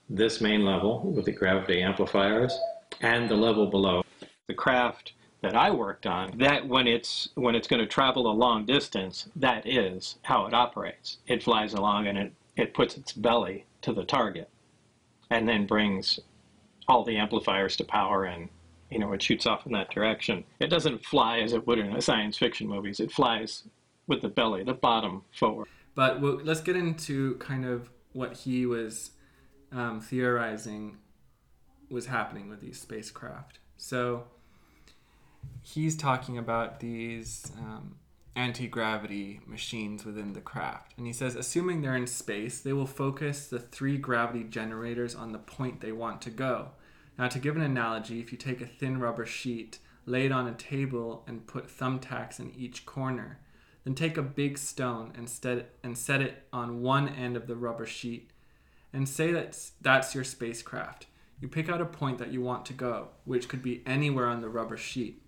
this 0.10 0.41
main 0.41 0.65
level 0.65 1.02
with 1.11 1.26
the 1.26 1.31
gravity 1.31 1.81
amplifiers 1.81 2.57
and 3.02 3.30
the 3.30 3.36
level 3.36 3.68
below. 3.68 4.03
The 4.48 4.53
craft 4.53 5.14
that 5.41 5.56
I 5.56 5.72
worked 5.72 6.06
on, 6.06 6.38
that 6.40 6.68
when 6.68 6.88
it's 6.88 7.30
when 7.36 7.56
it's 7.56 7.68
going 7.68 7.81
to 7.81 7.88
travel 7.88 8.30
a 8.30 8.34
long 8.34 8.65
distance, 8.65 9.30
that 9.36 9.65
is 9.68 10.18
how 10.23 10.45
it 10.48 10.53
operates. 10.53 11.18
It 11.27 11.44
flies 11.44 11.73
along 11.73 12.07
and 12.07 12.18
it, 12.18 12.34
it 12.57 12.73
puts 12.73 12.98
its 12.98 13.14
belly 13.14 13.65
to 13.81 13.94
the 13.94 14.03
target 14.03 14.49
and 15.30 15.48
then 15.48 15.68
brings 15.68 16.19
all 16.88 17.03
the 17.03 17.18
amplifiers 17.18 17.76
to 17.77 17.84
power 17.84 18.26
and 18.26 18.49
you 18.90 18.98
know 18.98 19.14
it 19.14 19.22
shoots 19.22 19.45
off 19.45 19.65
in 19.65 19.72
that 19.73 19.91
direction. 19.91 20.44
It 20.60 20.68
doesn't 20.68 21.06
fly 21.06 21.40
as 21.40 21.53
it 21.53 21.65
would 21.68 21.80
in 21.80 22.02
science 22.02 22.38
fiction 22.38 22.68
movies. 22.68 22.99
It 22.99 23.11
flies 23.11 23.64
with 24.07 24.22
the 24.22 24.30
belly, 24.30 24.64
the 24.64 24.73
bottom 24.73 25.22
forward. 25.31 25.68
But 25.94 26.19
we'll, 26.19 26.41
let's 26.44 26.61
get 26.61 26.76
into 26.76 27.36
kind 27.36 27.65
of 27.65 27.90
what 28.14 28.38
he 28.38 28.65
was 28.65 29.11
um, 29.72 30.02
theorizing 30.02 30.98
was 31.90 32.06
happening 32.08 32.50
with 32.50 32.62
these 32.62 32.80
spacecraft. 32.80 33.60
So 33.78 34.26
he's 35.62 35.96
talking 35.96 36.38
about 36.38 36.80
these 36.80 37.52
um, 37.58 37.96
anti 38.36 38.68
gravity 38.68 39.41
machines 39.46 40.06
within 40.06 40.34
the 40.34 40.41
craft. 40.41 40.94
And 40.98 41.08
he 41.08 41.14
says, 41.14 41.36
assuming 41.36 41.82
they're 41.82 41.96
in 41.96 42.08
space, 42.08 42.62
they 42.62 42.74
will 42.74 42.88
focus 42.88 43.48
the 43.48 43.60
three 43.60 43.98
gravity 43.98 44.44
generators 44.44 45.16
on 45.16 45.32
the 45.32 45.40
point 45.40 45.82
they 45.82 45.91
want 45.91 46.22
to 46.24 46.30
go. 46.30 46.70
Now, 47.18 47.28
to 47.28 47.40
give 47.40 47.56
an 47.56 47.62
analogy, 47.62 48.20
if 48.20 48.32
you 48.32 48.38
take 48.38 48.62
a 48.62 48.66
thin 48.66 49.00
rubber 49.00 49.26
sheet, 49.26 49.80
lay 50.06 50.26
it 50.26 50.32
on 50.32 50.48
a 50.48 50.54
table, 50.54 51.24
and 51.28 51.46
put 51.46 51.68
thumbtacks 51.68 52.40
in 52.40 52.52
each 52.58 52.86
corner, 52.86 53.40
then 53.84 53.94
take 53.94 54.18
a 54.18 54.22
big 54.22 54.58
stone 54.58 55.12
and, 55.18 55.30
and 55.84 55.98
set 55.98 56.22
it 56.22 56.44
on 56.54 56.82
one 56.82 57.10
end 57.10 57.36
of 57.36 57.48
the 57.48 57.56
rubber 57.56 57.86
sheet 57.86 58.32
and 58.94 59.07
say 59.07 59.32
that 59.32 59.57
that's 59.82 60.16
your 60.16 60.24
spacecraft. 60.24 61.07
You 61.41 61.48
pick 61.48 61.70
out 61.70 61.82
a 61.82 61.86
point 61.86 62.18
that 62.18 62.34
you 62.34 62.41
want 62.41 62.66
to 62.66 62.74
go, 62.74 63.10
which 63.26 63.48
could 63.48 63.64
be 63.64 63.82
anywhere 63.86 64.28
on 64.28 64.41
the 64.41 64.49
rubber 64.49 64.78
sheet. 64.78 65.22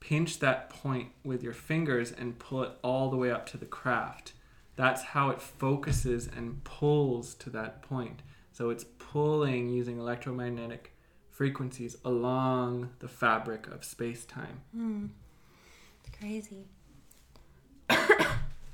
Pinch 0.00 0.38
that 0.40 0.68
point 0.68 1.08
with 1.24 1.42
your 1.42 1.54
fingers 1.54 2.12
and 2.12 2.38
pull 2.38 2.62
it 2.62 2.72
all 2.82 3.10
the 3.10 3.16
way 3.16 3.30
up 3.30 3.46
to 3.46 3.56
the 3.56 3.64
craft. 3.64 4.32
That's 4.76 5.02
how 5.02 5.30
it 5.30 5.40
focuses 5.40 6.26
and 6.26 6.62
pulls 6.64 7.34
to 7.36 7.50
that 7.50 7.80
point. 7.82 8.20
So 8.52 8.70
it's 8.70 8.84
pulling 8.98 9.70
using 9.70 9.98
electromagnetic 9.98 10.92
frequencies 11.30 11.96
along 12.04 12.90
the 12.98 13.08
fabric 13.08 13.66
of 13.68 13.84
space 13.84 14.24
time. 14.24 14.60
Hmm. 14.72 15.06
It's 16.04 16.16
crazy. 16.16 16.66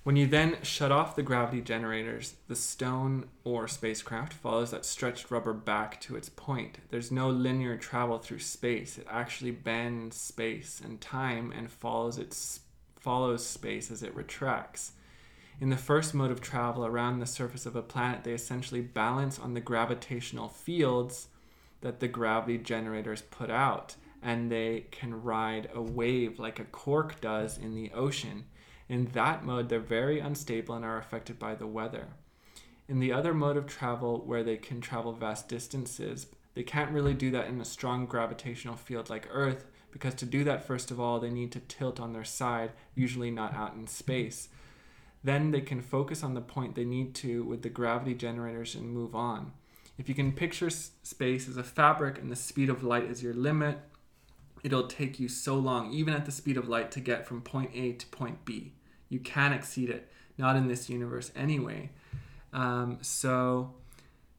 When 0.02 0.16
you 0.16 0.26
then 0.26 0.56
shut 0.62 0.90
off 0.90 1.14
the 1.14 1.22
gravity 1.22 1.60
generators, 1.60 2.36
the 2.48 2.56
stone 2.56 3.28
or 3.44 3.68
spacecraft 3.68 4.32
follows 4.32 4.70
that 4.70 4.86
stretched 4.86 5.30
rubber 5.30 5.52
back 5.52 6.00
to 6.02 6.16
its 6.16 6.30
point. 6.30 6.78
There's 6.88 7.12
no 7.12 7.28
linear 7.28 7.76
travel 7.76 8.16
through 8.16 8.38
space. 8.38 8.96
It 8.96 9.06
actually 9.10 9.50
bends 9.50 10.16
space 10.16 10.80
and 10.82 11.02
time 11.02 11.52
and 11.52 11.70
follows 11.70 12.16
its 12.16 12.60
follows 12.98 13.46
space 13.46 13.90
as 13.90 14.02
it 14.02 14.14
retracts. 14.14 14.92
In 15.60 15.68
the 15.68 15.76
first 15.76 16.14
mode 16.14 16.30
of 16.30 16.40
travel 16.40 16.86
around 16.86 17.18
the 17.18 17.26
surface 17.26 17.66
of 17.66 17.76
a 17.76 17.82
planet, 17.82 18.24
they 18.24 18.32
essentially 18.32 18.80
balance 18.80 19.38
on 19.38 19.52
the 19.52 19.60
gravitational 19.60 20.48
fields 20.48 21.28
that 21.82 22.00
the 22.00 22.08
gravity 22.08 22.56
generators 22.56 23.20
put 23.20 23.50
out, 23.50 23.96
and 24.22 24.50
they 24.50 24.86
can 24.90 25.22
ride 25.22 25.68
a 25.74 25.82
wave 25.82 26.38
like 26.38 26.58
a 26.58 26.64
cork 26.64 27.20
does 27.20 27.58
in 27.58 27.74
the 27.74 27.90
ocean. 27.92 28.44
In 28.90 29.04
that 29.12 29.44
mode, 29.44 29.68
they're 29.68 29.78
very 29.78 30.18
unstable 30.18 30.74
and 30.74 30.84
are 30.84 30.98
affected 30.98 31.38
by 31.38 31.54
the 31.54 31.66
weather. 31.66 32.08
In 32.88 32.98
the 32.98 33.12
other 33.12 33.32
mode 33.32 33.56
of 33.56 33.68
travel, 33.68 34.20
where 34.26 34.42
they 34.42 34.56
can 34.56 34.80
travel 34.80 35.12
vast 35.12 35.48
distances, 35.48 36.26
they 36.54 36.64
can't 36.64 36.90
really 36.90 37.14
do 37.14 37.30
that 37.30 37.46
in 37.46 37.60
a 37.60 37.64
strong 37.64 38.04
gravitational 38.04 38.74
field 38.74 39.08
like 39.08 39.28
Earth, 39.30 39.64
because 39.92 40.14
to 40.14 40.26
do 40.26 40.42
that, 40.42 40.66
first 40.66 40.90
of 40.90 40.98
all, 40.98 41.20
they 41.20 41.30
need 41.30 41.52
to 41.52 41.60
tilt 41.60 42.00
on 42.00 42.12
their 42.12 42.24
side, 42.24 42.72
usually 42.96 43.30
not 43.30 43.54
out 43.54 43.74
in 43.74 43.86
space. 43.86 44.48
Then 45.22 45.52
they 45.52 45.60
can 45.60 45.82
focus 45.82 46.24
on 46.24 46.34
the 46.34 46.40
point 46.40 46.74
they 46.74 46.84
need 46.84 47.14
to 47.16 47.44
with 47.44 47.62
the 47.62 47.68
gravity 47.68 48.14
generators 48.14 48.74
and 48.74 48.90
move 48.90 49.14
on. 49.14 49.52
If 49.98 50.08
you 50.08 50.16
can 50.16 50.32
picture 50.32 50.68
space 50.68 51.48
as 51.48 51.56
a 51.56 51.62
fabric 51.62 52.18
and 52.18 52.28
the 52.28 52.34
speed 52.34 52.68
of 52.68 52.82
light 52.82 53.04
is 53.04 53.22
your 53.22 53.34
limit, 53.34 53.78
it'll 54.64 54.88
take 54.88 55.20
you 55.20 55.28
so 55.28 55.54
long, 55.54 55.92
even 55.92 56.12
at 56.12 56.26
the 56.26 56.32
speed 56.32 56.56
of 56.56 56.68
light, 56.68 56.90
to 56.90 56.98
get 56.98 57.24
from 57.24 57.40
point 57.40 57.70
A 57.72 57.92
to 57.92 58.06
point 58.08 58.44
B. 58.44 58.72
You 59.10 59.18
can 59.20 59.52
exceed 59.52 59.90
it, 59.90 60.10
not 60.38 60.56
in 60.56 60.68
this 60.68 60.88
universe 60.88 61.30
anyway. 61.36 61.90
Um, 62.54 62.98
so 63.02 63.74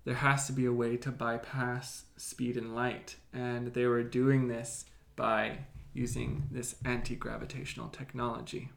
there 0.04 0.16
has 0.16 0.48
to 0.48 0.54
be 0.54 0.66
a 0.66 0.74
way 0.74 0.98
to 0.98 1.12
bypass 1.12 2.06
speed 2.18 2.58
and 2.58 2.74
light, 2.74 3.18
and 3.32 3.68
they 3.68 3.86
were 3.86 4.04
doing 4.04 4.48
this 4.48 4.86
by 5.16 5.60
using 5.94 6.48
this 6.50 6.76
anti 6.84 7.16
gravitational 7.16 7.90
technology. 7.90 8.70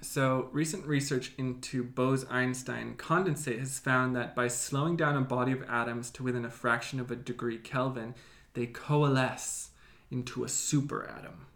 So, 0.00 0.48
recent 0.52 0.86
research 0.86 1.32
into 1.36 1.82
Bose 1.82 2.24
Einstein 2.30 2.94
condensate 2.96 3.58
has 3.58 3.80
found 3.80 4.14
that 4.14 4.36
by 4.36 4.46
slowing 4.46 4.96
down 4.96 5.16
a 5.16 5.20
body 5.20 5.50
of 5.50 5.68
atoms 5.68 6.10
to 6.12 6.22
within 6.22 6.44
a 6.44 6.50
fraction 6.50 7.00
of 7.00 7.10
a 7.10 7.16
degree 7.16 7.58
Kelvin, 7.58 8.14
they 8.54 8.66
coalesce 8.66 9.70
into 10.10 10.44
a 10.44 10.46
superatom. 10.46 11.47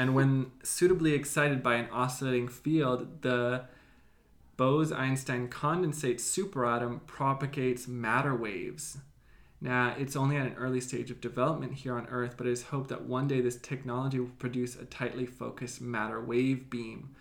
And 0.00 0.14
when 0.14 0.52
suitably 0.62 1.12
excited 1.12 1.62
by 1.62 1.74
an 1.74 1.90
oscillating 1.92 2.48
field, 2.48 3.20
the 3.20 3.64
Bose 4.56 4.92
Einstein 4.92 5.48
condensate 5.48 6.20
superatom 6.20 7.06
propagates 7.06 7.86
matter 7.86 8.34
waves. 8.34 8.96
Now, 9.60 9.94
it's 9.98 10.16
only 10.16 10.38
at 10.38 10.46
an 10.46 10.54
early 10.54 10.80
stage 10.80 11.10
of 11.10 11.20
development 11.20 11.74
here 11.74 11.98
on 11.98 12.06
Earth, 12.06 12.36
but 12.38 12.46
it 12.46 12.52
is 12.52 12.62
hoped 12.62 12.88
that 12.88 13.02
one 13.02 13.28
day 13.28 13.42
this 13.42 13.56
technology 13.56 14.18
will 14.18 14.30
produce 14.38 14.74
a 14.74 14.86
tightly 14.86 15.26
focused 15.26 15.82
matter 15.82 16.18
wave 16.18 16.70
beam. 16.70 17.14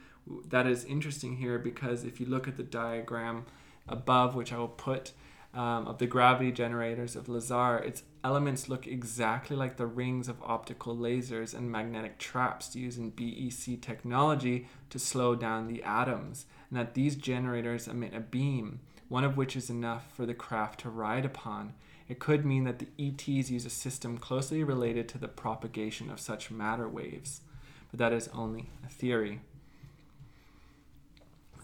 That 0.48 0.66
is 0.66 0.86
interesting 0.86 1.36
here 1.36 1.60
because 1.60 2.06
if 2.06 2.22
you 2.22 2.28
look 2.28 2.48
at 2.48 2.56
the 2.56 2.64
diagram 2.64 3.46
above, 3.90 4.36
which 4.36 4.54
I 4.54 4.58
will 4.58 4.70
put, 4.70 5.12
um, 5.54 5.88
of 5.88 5.98
the 5.98 6.06
gravity 6.06 6.52
generators 6.52 7.16
of 7.16 7.28
Lazar, 7.28 7.78
its 7.78 8.04
elements 8.24 8.70
look 8.70 8.86
exactly 8.86 9.56
like 9.56 9.78
the 9.78 9.88
rings 9.88 10.28
of 10.28 10.42
optical 10.44 10.96
lasers 10.96 11.54
and 11.56 11.72
magnetic 11.72 12.20
traps 12.20 12.76
used 12.76 13.00
in 13.00 13.10
BEC 13.10 13.82
technology 13.82 14.68
to 14.90 15.00
slow 15.00 15.36
down 15.36 15.68
the 15.68 15.82
atoms, 15.84 16.46
and 16.70 16.78
that 16.78 16.94
these 16.94 17.16
generators 17.16 17.88
emit 17.88 18.14
a 18.14 18.20
beam, 18.20 18.80
one 19.08 19.24
of 19.24 19.38
which 19.38 19.56
is 19.56 19.70
enough 19.70 20.12
for 20.14 20.26
the 20.26 20.36
craft 20.36 20.82
to 20.82 20.90
ride 20.90 21.26
upon. 21.26 21.74
It 22.08 22.20
could 22.20 22.46
mean 22.46 22.64
that 22.66 22.80
the 22.80 22.88
ETs 23.00 23.50
use 23.50 23.66
a 23.66 23.72
system 23.72 24.18
closely 24.18 24.64
related 24.64 25.08
to 25.10 25.18
the 25.18 25.28
propagation 25.28 26.12
of 26.12 26.20
such 26.20 26.52
matter 26.52 26.88
waves, 26.88 27.42
but 27.90 27.98
that 28.00 28.14
is 28.14 28.30
only 28.30 28.70
a 28.86 28.90
theory. 28.90 29.42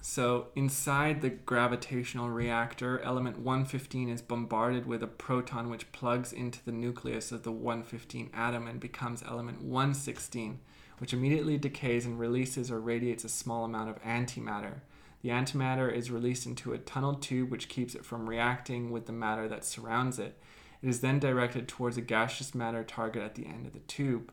So, 0.08 0.50
inside 0.56 1.22
the 1.22 1.32
gravitational 1.32 2.30
reactor, 2.30 3.00
element 3.00 3.40
115 3.40 4.08
is 4.08 4.22
bombarded 4.22 4.86
with 4.86 5.02
a 5.02 5.08
proton 5.08 5.68
which 5.68 5.92
plugs 5.94 6.32
into 6.32 6.64
the 6.64 6.72
nucleus 6.72 7.32
of 7.32 7.42
the 7.42 7.52
115 7.52 8.30
atom 8.32 8.68
and 8.68 8.80
becomes 8.80 9.24
element 9.24 9.64
116, 9.64 10.60
which 11.00 11.12
immediately 11.12 11.58
decays 11.58 12.06
and 12.06 12.20
releases 12.20 12.70
or 12.70 12.80
radiates 12.80 13.24
a 13.24 13.30
small 13.30 13.66
amount 13.66 13.90
of 13.90 14.02
antimatter. 14.04 14.82
The 15.24 15.30
antimatter 15.30 15.92
is 15.92 16.12
released 16.12 16.46
into 16.46 16.74
a 16.74 16.78
tunnel 16.78 17.16
tube 17.16 17.50
which 17.50 17.68
keeps 17.68 17.96
it 17.96 18.06
from 18.06 18.30
reacting 18.30 18.92
with 18.92 19.08
the 19.08 19.12
matter 19.12 19.48
that 19.48 19.66
surrounds 19.66 20.20
it. 20.20 20.38
It 20.84 20.88
is 20.88 21.02
then 21.02 21.18
directed 21.18 21.68
towards 21.68 21.98
a 21.98 22.02
gaseous 22.02 22.54
matter 22.54 22.84
target 22.84 23.24
at 23.24 23.34
the 23.34 23.48
end 23.48 23.66
of 23.66 23.74
the 23.74 23.80
tube. 23.80 24.32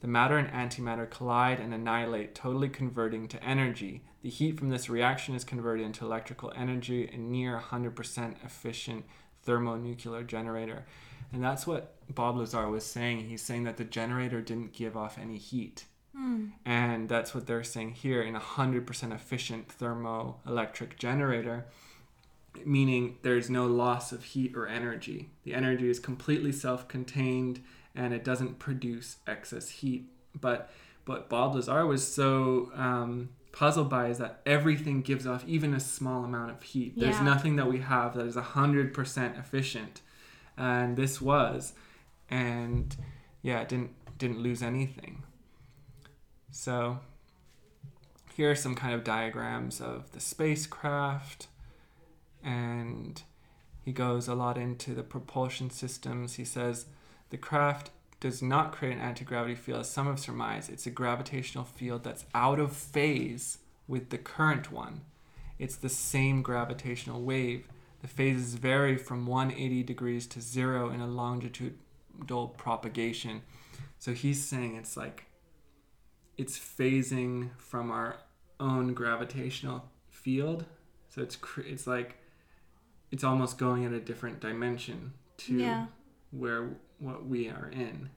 The 0.00 0.06
matter 0.06 0.36
and 0.36 0.50
antimatter 0.50 1.08
collide 1.08 1.60
and 1.60 1.72
annihilate, 1.72 2.34
totally 2.34 2.68
converting 2.68 3.26
to 3.28 3.42
energy. 3.42 4.02
The 4.24 4.30
heat 4.30 4.58
from 4.58 4.70
this 4.70 4.88
reaction 4.88 5.34
is 5.34 5.44
converted 5.44 5.84
into 5.84 6.02
electrical 6.02 6.50
energy 6.56 7.10
in 7.12 7.30
near 7.30 7.60
100% 7.60 8.42
efficient 8.42 9.04
thermonuclear 9.42 10.22
generator. 10.22 10.86
And 11.30 11.44
that's 11.44 11.66
what 11.66 11.96
Bob 12.08 12.38
Lazar 12.38 12.70
was 12.70 12.86
saying. 12.86 13.28
He's 13.28 13.42
saying 13.42 13.64
that 13.64 13.76
the 13.76 13.84
generator 13.84 14.40
didn't 14.40 14.72
give 14.72 14.96
off 14.96 15.18
any 15.18 15.36
heat. 15.36 15.84
And 16.64 17.06
that's 17.06 17.34
what 17.34 17.46
they're 17.46 17.62
saying 17.62 17.96
here 17.96 18.22
in 18.22 18.34
a 18.34 18.40
100% 18.40 19.14
efficient 19.14 19.68
thermoelectric 19.68 20.96
generator, 20.96 21.66
meaning 22.64 23.18
there's 23.20 23.50
no 23.50 23.66
loss 23.66 24.10
of 24.10 24.24
heat 24.24 24.56
or 24.56 24.66
energy. 24.66 25.28
The 25.42 25.52
energy 25.52 25.90
is 25.90 25.98
completely 25.98 26.52
self 26.52 26.88
contained 26.88 27.62
and 27.94 28.14
it 28.14 28.24
doesn't 28.24 28.58
produce 28.58 29.18
excess 29.26 29.68
heat. 29.68 30.08
But 30.40 30.70
what 31.04 31.28
Bob 31.28 31.54
Lazar 31.54 31.84
was 31.84 32.10
so 32.10 32.70
um, 32.74 33.28
puzzled 33.54 33.88
by 33.88 34.08
is 34.08 34.18
that 34.18 34.40
everything 34.44 35.00
gives 35.00 35.26
off 35.28 35.44
even 35.46 35.72
a 35.74 35.78
small 35.80 36.24
amount 36.24 36.50
of 36.50 36.60
heat. 36.62 36.98
There's 36.98 37.16
Yeah. 37.16 37.22
nothing 37.22 37.54
that 37.56 37.68
we 37.68 37.78
have 37.78 38.14
that 38.14 38.26
is 38.26 38.36
100% 38.36 39.38
efficient. 39.38 40.02
And 40.56 40.96
this 40.96 41.20
was. 41.20 41.72
And 42.28 42.96
yeah, 43.42 43.60
it 43.60 43.68
didn't, 43.68 43.92
didn't 44.18 44.40
lose 44.40 44.60
anything. 44.60 45.22
So 46.50 46.98
here 48.34 48.50
are 48.50 48.56
some 48.56 48.74
kind 48.74 48.92
of 48.92 49.04
diagrams 49.04 49.80
of 49.80 50.10
the 50.12 50.20
spacecraft 50.20 51.46
and 52.42 53.22
he 53.82 53.92
goes 53.92 54.26
a 54.28 54.34
lot 54.34 54.58
into 54.58 54.94
the 54.94 55.02
propulsion 55.04 55.70
systems. 55.70 56.34
He 56.34 56.44
says 56.44 56.86
the 57.30 57.36
craft 57.36 57.90
does 58.24 58.40
not 58.40 58.72
create 58.72 58.94
an 58.94 59.02
anti-gravity 59.02 59.54
field 59.54 59.80
as 59.80 59.90
some 59.90 60.06
have 60.06 60.18
surmised. 60.18 60.70
It's 60.70 60.86
a 60.86 60.90
gravitational 60.90 61.64
field 61.64 62.04
that's 62.04 62.24
out 62.34 62.58
of 62.58 62.72
phase 62.74 63.58
with 63.86 64.08
the 64.08 64.16
current 64.16 64.72
one. 64.72 65.02
It's 65.58 65.76
the 65.76 65.90
same 65.90 66.40
gravitational 66.40 67.20
wave. 67.20 67.68
The 68.00 68.08
phases 68.08 68.54
vary 68.54 68.96
from 68.96 69.26
180 69.26 69.82
degrees 69.82 70.26
to 70.28 70.40
zero 70.40 70.88
in 70.88 71.00
a 71.02 71.06
longitudinal 71.06 72.48
propagation. 72.56 73.42
So 73.98 74.14
he's 74.14 74.42
saying 74.42 74.76
it's 74.76 74.96
like 74.96 75.26
it's 76.38 76.58
phasing 76.58 77.50
from 77.58 77.90
our 77.90 78.16
own 78.58 78.94
gravitational 78.94 79.84
field. 80.08 80.64
So 81.10 81.20
it's 81.20 81.36
cr- 81.36 81.60
it's 81.60 81.86
like 81.86 82.16
it's 83.10 83.22
almost 83.22 83.58
going 83.58 83.82
in 83.82 83.92
a 83.92 84.00
different 84.00 84.40
dimension 84.40 85.12
to 85.36 85.58
Yeah. 85.58 85.86
where 86.30 86.76
what 86.98 87.26
we 87.26 87.48
are 87.48 87.68
in. 87.72 88.10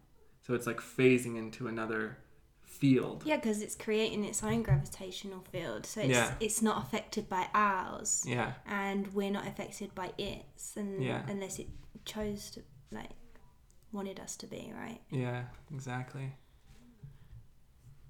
So 0.45 0.53
it's 0.53 0.67
like 0.67 0.79
phasing 0.79 1.37
into 1.37 1.67
another 1.67 2.17
field. 2.63 3.23
Yeah, 3.25 3.37
because 3.37 3.61
it's 3.61 3.75
creating 3.75 4.23
its 4.25 4.43
own 4.43 4.61
gravitational 4.63 5.43
field, 5.51 5.85
so 5.85 6.01
it's 6.01 6.09
Yeah. 6.11 6.35
it's 6.39 6.61
not 6.61 6.83
affected 6.83 7.27
by 7.29 7.47
ours, 7.53 8.23
Yeah. 8.27 8.53
and 8.65 9.07
we're 9.13 9.31
not 9.31 9.47
affected 9.47 9.93
by 9.95 10.13
its, 10.17 10.75
and 10.77 11.03
Yeah. 11.03 11.25
unless 11.27 11.59
it 11.59 11.67
chose 12.05 12.51
to 12.51 12.63
like 12.91 13.11
wanted 13.91 14.19
us 14.19 14.35
to 14.37 14.47
be, 14.47 14.71
right? 14.75 15.01
Yeah, 15.09 15.45
exactly. 15.73 16.33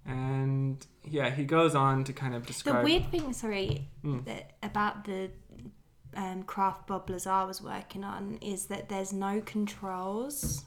And 0.05 0.85
yeah, 1.03 1.29
he 1.29 1.43
goes 1.43 1.75
on 1.75 2.03
to 2.05 2.13
kind 2.13 2.33
of 2.33 2.45
describe 2.45 2.77
The 2.77 2.83
weird 2.83 3.11
thing, 3.11 3.33
sorry, 3.33 3.89
Mm. 4.03 4.25
that 4.25 4.55
about 4.63 5.03
the 5.05 5.31
um, 6.15 6.43
craft 6.43 6.87
Bob 6.87 7.09
Lazar 7.09 7.45
was 7.45 7.61
working 7.61 8.03
on 8.03 8.37
is 8.41 8.67
that 8.67 8.89
there's 8.89 9.13
no 9.13 9.41
controls. 9.41 10.65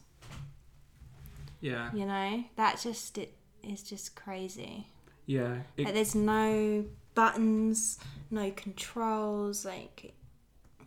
Yeah. 1.60 1.90
You 1.92 2.06
know, 2.06 2.44
that 2.56 2.80
just 2.82 3.18
it 3.18 3.34
is 3.62 3.82
just 3.82 4.16
crazy. 4.16 4.86
Yeah. 5.26 5.58
It- 5.76 5.84
Like, 5.86 5.94
there's 5.94 6.14
no 6.14 6.84
buttons, 7.14 7.98
no 8.30 8.50
controls. 8.52 9.64
Like, 9.64 10.14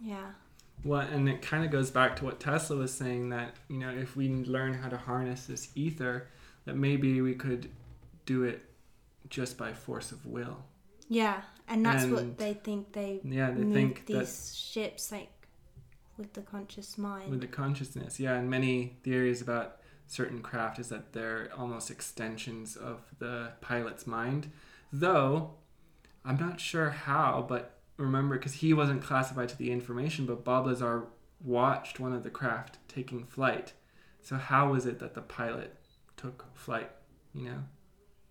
yeah, 0.02 0.32
Well, 0.84 1.02
and 1.02 1.30
it 1.30 1.42
kind 1.42 1.64
of 1.64 1.72
goes 1.72 1.92
back 1.92 2.16
to 2.18 2.26
what 2.26 2.40
Tesla 2.42 2.76
was 2.76 2.94
saying 2.94 3.30
that, 3.30 3.56
you 3.70 3.78
know, 3.78 3.90
if 3.90 4.16
we 4.18 4.28
learn 4.30 4.74
how 4.74 4.90
to 4.90 4.98
harness 4.98 5.46
this 5.46 5.70
ether, 5.76 6.28
that 6.66 6.76
maybe 6.76 7.22
we 7.22 7.36
could 7.36 7.70
do 8.26 8.44
it 8.44 8.64
just 9.30 9.58
by 9.58 9.72
force 9.74 10.12
of 10.12 10.26
will. 10.26 10.58
Yeah, 11.10 11.42
and 11.68 11.86
that's 11.86 12.04
And- 12.04 12.14
what 12.14 12.38
they 12.38 12.54
think 12.54 12.94
they 12.94 13.22
Yeah, 13.24 13.52
they 13.52 13.64
think 13.72 14.06
that 14.08 14.20
these 14.20 14.56
ships 14.56 15.12
like 15.12 15.30
with 16.18 16.34
the 16.34 16.42
conscious 16.42 16.98
mind. 16.98 17.30
with 17.32 17.42
the 17.42 17.48
consciousness. 17.48 18.20
Yeah, 18.20 18.36
and 18.36 18.50
many 18.50 18.98
theories 19.04 19.42
about 19.42 19.78
certain 20.08 20.42
craft 20.42 20.78
is 20.80 20.90
that 20.90 21.14
they're 21.14 21.50
almost 21.58 21.90
extensions 21.90 22.76
of 22.76 23.02
the 23.20 23.54
pilot's 23.62 24.06
mind. 24.06 24.52
Though, 24.92 25.56
I'm 26.24 26.38
not 26.38 26.60
sure 26.60 26.92
how, 26.92 27.46
but 27.48 27.80
remember, 27.98 28.36
because 28.38 28.54
he 28.56 28.74
wasn't 28.74 29.02
classified 29.02 29.50
to 29.50 29.58
the 29.58 29.72
information, 29.72 30.26
but 30.26 30.44
Bob 30.44 30.68
Lazar 30.68 31.08
watched 31.42 32.00
one 32.00 32.14
of 32.14 32.24
the 32.24 32.30
craft 32.30 32.78
taking 32.88 33.26
flight. 33.26 33.74
So, 34.22 34.36
how 34.38 34.72
was 34.72 34.86
it 34.86 35.00
that 35.00 35.16
the 35.16 35.22
pilot 35.22 35.76
took 36.16 36.46
flight? 36.56 36.92
You 37.34 37.46
know? 37.46 37.64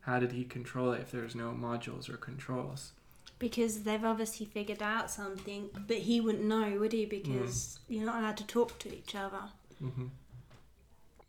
How 0.03 0.19
did 0.19 0.33
he 0.33 0.45
control 0.45 0.93
it 0.93 1.01
if 1.01 1.11
there's 1.11 1.35
no 1.35 1.51
modules 1.53 2.09
or 2.11 2.17
controls? 2.17 2.93
Because 3.39 3.83
they've 3.83 4.05
obviously 4.05 4.47
figured 4.47 4.83
out 4.83 5.11
something, 5.11 5.71
but 5.87 5.99
he 5.99 6.21
wouldn't 6.21 6.45
know, 6.45 6.79
would 6.79 6.93
he? 6.93 7.05
Because 7.07 7.79
Mm. 7.91 7.95
you're 7.97 8.07
not 8.07 8.21
allowed 8.21 8.37
to 8.39 8.47
talk 8.47 8.79
to 8.81 8.95
each 8.95 9.15
other. 9.15 9.43
hmm. 9.81 10.07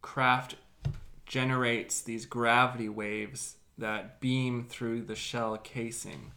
craft 0.01 0.55
generates 1.25 2.01
these 2.01 2.25
gravity 2.25 2.89
waves 2.89 3.55
that 3.77 4.19
beam 4.19 4.65
through 4.69 5.01
the 5.01 5.15
shell 5.15 5.57
casing. 5.57 6.31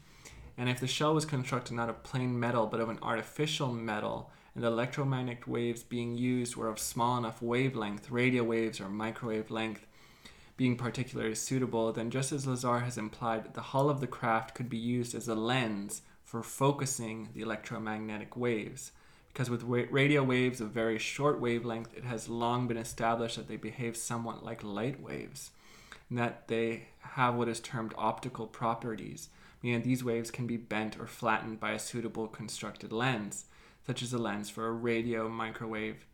And 0.57 0.69
if 0.71 0.81
the 0.81 0.87
shell 0.87 1.15
was 1.15 1.27
constructed 1.27 1.75
not 1.75 1.91
of 1.91 2.03
plain 2.03 2.39
metal 2.41 2.67
but 2.67 2.81
of 2.81 2.89
an 2.89 2.99
artificial 3.03 3.73
metal, 3.73 4.31
and 4.55 4.65
the 4.65 4.69
electromagnetic 4.69 5.47
waves 5.47 5.83
being 5.83 6.17
used 6.17 6.57
were 6.57 6.69
of 6.69 6.79
small 6.79 7.19
enough 7.19 7.43
wavelength, 7.43 8.11
radio 8.11 8.43
waves 8.43 8.81
or 8.81 8.89
microwave 8.89 9.51
length, 9.51 9.87
being 10.57 10.77
particularly 10.77 11.35
suitable, 11.35 11.93
then 11.93 12.11
just 12.11 12.33
as 12.33 12.47
Lazar 12.47 12.81
has 12.81 12.97
implied, 12.97 13.53
the 13.55 13.61
hull 13.61 13.91
of 13.91 14.01
the 14.01 14.07
craft 14.07 14.55
could 14.55 14.71
be 14.71 14.79
used 14.79 15.15
as 15.15 15.29
a 15.29 15.35
lens 15.35 16.03
for 16.25 16.43
focusing 16.43 17.29
the 17.35 17.43
electromagnetic 17.43 18.37
waves. 18.37 18.93
Because 19.29 19.51
with 19.51 19.65
radio 19.65 20.23
waves 20.23 20.63
of 20.63 20.71
very 20.71 20.99
short 20.99 21.41
wavelength, 21.41 21.95
it 21.95 22.05
has 22.05 22.29
long 22.29 22.67
been 22.67 22.79
established 22.79 23.37
that 23.37 23.49
they 23.49 23.57
behave 23.57 23.97
somewhat 23.97 24.43
like 24.43 24.65
light 24.65 25.01
waves, 25.03 25.51
and 26.09 26.19
that 26.19 26.49
they 26.49 26.89
have 27.01 27.35
what 27.35 27.49
is 27.49 27.61
termed 27.61 27.93
optical 27.99 28.47
properties, 28.47 29.29
meaning 29.63 29.83
these 29.83 30.03
waves 30.03 30.31
can 30.31 30.47
be 30.47 30.57
bent 30.57 30.99
or 30.99 31.07
flattened 31.07 31.61
by 31.61 31.73
a 31.73 31.79
suitable 31.79 32.29
constructed 32.29 32.93
lens, 32.93 33.45
such 33.87 34.03
as 34.03 34.15
a 34.15 34.19
lens 34.19 34.49
for 34.49 34.67
a 34.67 34.73
radio 34.73 35.29
microwave 35.29 36.07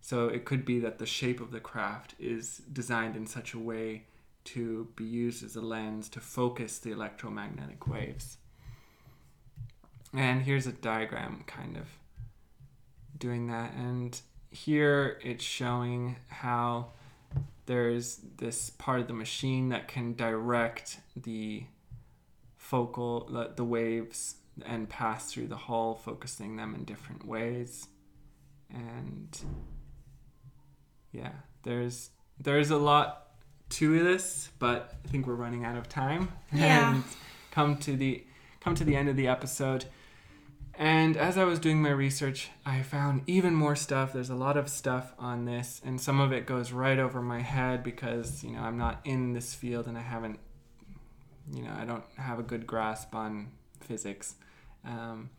so 0.00 0.28
it 0.28 0.44
could 0.44 0.64
be 0.64 0.78
that 0.80 0.98
the 0.98 1.06
shape 1.06 1.40
of 1.40 1.50
the 1.50 1.60
craft 1.60 2.14
is 2.18 2.62
designed 2.72 3.16
in 3.16 3.26
such 3.26 3.54
a 3.54 3.58
way 3.58 4.04
to 4.44 4.88
be 4.96 5.04
used 5.04 5.44
as 5.44 5.56
a 5.56 5.60
lens 5.60 6.08
to 6.08 6.20
focus 6.20 6.78
the 6.78 6.90
electromagnetic 6.90 7.86
waves. 7.86 8.38
And 10.14 10.42
here's 10.42 10.66
a 10.66 10.72
diagram 10.72 11.44
kind 11.46 11.76
of 11.76 11.86
doing 13.18 13.48
that. 13.48 13.74
And 13.74 14.18
here 14.50 15.18
it's 15.22 15.44
showing 15.44 16.16
how 16.28 16.92
there's 17.66 18.20
this 18.38 18.70
part 18.70 19.00
of 19.00 19.08
the 19.08 19.12
machine 19.12 19.68
that 19.68 19.88
can 19.88 20.14
direct 20.14 21.00
the 21.14 21.64
focal, 22.56 23.28
the, 23.30 23.52
the 23.54 23.64
waves 23.64 24.36
and 24.64 24.88
pass 24.88 25.30
through 25.30 25.48
the 25.48 25.56
hull, 25.56 25.94
focusing 25.94 26.56
them 26.56 26.74
in 26.74 26.84
different 26.84 27.26
ways. 27.26 27.88
And 28.70 29.38
yeah, 31.12 31.30
there's 31.62 32.10
there's 32.40 32.70
a 32.70 32.76
lot 32.78 33.24
to 33.70 34.02
this, 34.02 34.50
but 34.58 34.94
I 35.04 35.08
think 35.08 35.26
we're 35.26 35.34
running 35.34 35.64
out 35.64 35.76
of 35.76 35.88
time 35.88 36.32
Yeah. 36.52 36.94
and 36.94 37.04
come 37.50 37.76
to 37.78 37.96
the 37.96 38.24
come 38.60 38.74
to 38.76 38.84
the 38.84 38.96
end 38.96 39.08
of 39.08 39.16
the 39.16 39.28
episode. 39.28 39.86
And 40.74 41.16
as 41.16 41.36
I 41.36 41.42
was 41.42 41.58
doing 41.58 41.82
my 41.82 41.90
research, 41.90 42.50
I 42.64 42.82
found 42.82 43.22
even 43.26 43.52
more 43.52 43.74
stuff. 43.74 44.12
There's 44.12 44.30
a 44.30 44.36
lot 44.36 44.56
of 44.56 44.68
stuff 44.68 45.12
on 45.18 45.44
this, 45.44 45.80
and 45.84 46.00
some 46.00 46.20
of 46.20 46.32
it 46.32 46.46
goes 46.46 46.70
right 46.70 46.98
over 47.00 47.20
my 47.20 47.40
head 47.40 47.82
because 47.82 48.44
you 48.44 48.52
know 48.52 48.60
I'm 48.60 48.78
not 48.78 49.00
in 49.04 49.32
this 49.32 49.54
field 49.54 49.86
and 49.88 49.98
I 49.98 50.02
haven't, 50.02 50.38
you 51.52 51.62
know, 51.62 51.72
I 51.76 51.84
don't 51.84 52.04
have 52.16 52.38
a 52.38 52.44
good 52.44 52.64
grasp 52.66 53.12
on 53.14 53.48
physics. 53.80 54.36
Um, 54.84 55.30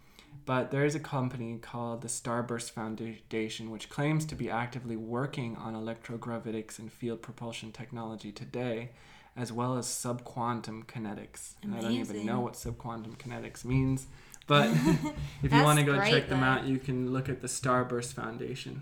but 0.49 0.71
there 0.71 0.83
is 0.83 0.95
a 0.95 0.99
company 0.99 1.59
called 1.61 2.01
the 2.01 2.07
Starburst 2.07 2.71
Foundation 2.71 3.69
which 3.69 3.87
claims 3.87 4.25
to 4.25 4.33
be 4.33 4.49
actively 4.49 4.95
working 4.95 5.55
on 5.55 5.75
electrogravitics 5.75 6.79
and 6.79 6.91
field 6.91 7.21
propulsion 7.21 7.71
technology 7.71 8.31
today, 8.31 8.89
as 9.37 9.53
well 9.53 9.77
as 9.77 9.85
subquantum 9.85 10.87
kinetics. 10.87 11.53
And 11.61 11.75
I 11.75 11.81
don't 11.81 11.91
even 11.91 12.25
know 12.25 12.39
what 12.39 12.53
subquantum 12.53 13.15
kinetics 13.17 13.63
means, 13.63 14.07
but 14.47 14.71
if 15.43 15.53
you 15.53 15.61
want 15.61 15.77
to 15.77 15.85
go 15.85 15.97
great, 15.97 16.11
check 16.11 16.29
them 16.29 16.39
though. 16.39 16.47
out, 16.47 16.65
you 16.65 16.79
can 16.79 17.13
look 17.13 17.29
at 17.29 17.41
the 17.41 17.47
Starburst 17.47 18.13
Foundation. 18.13 18.81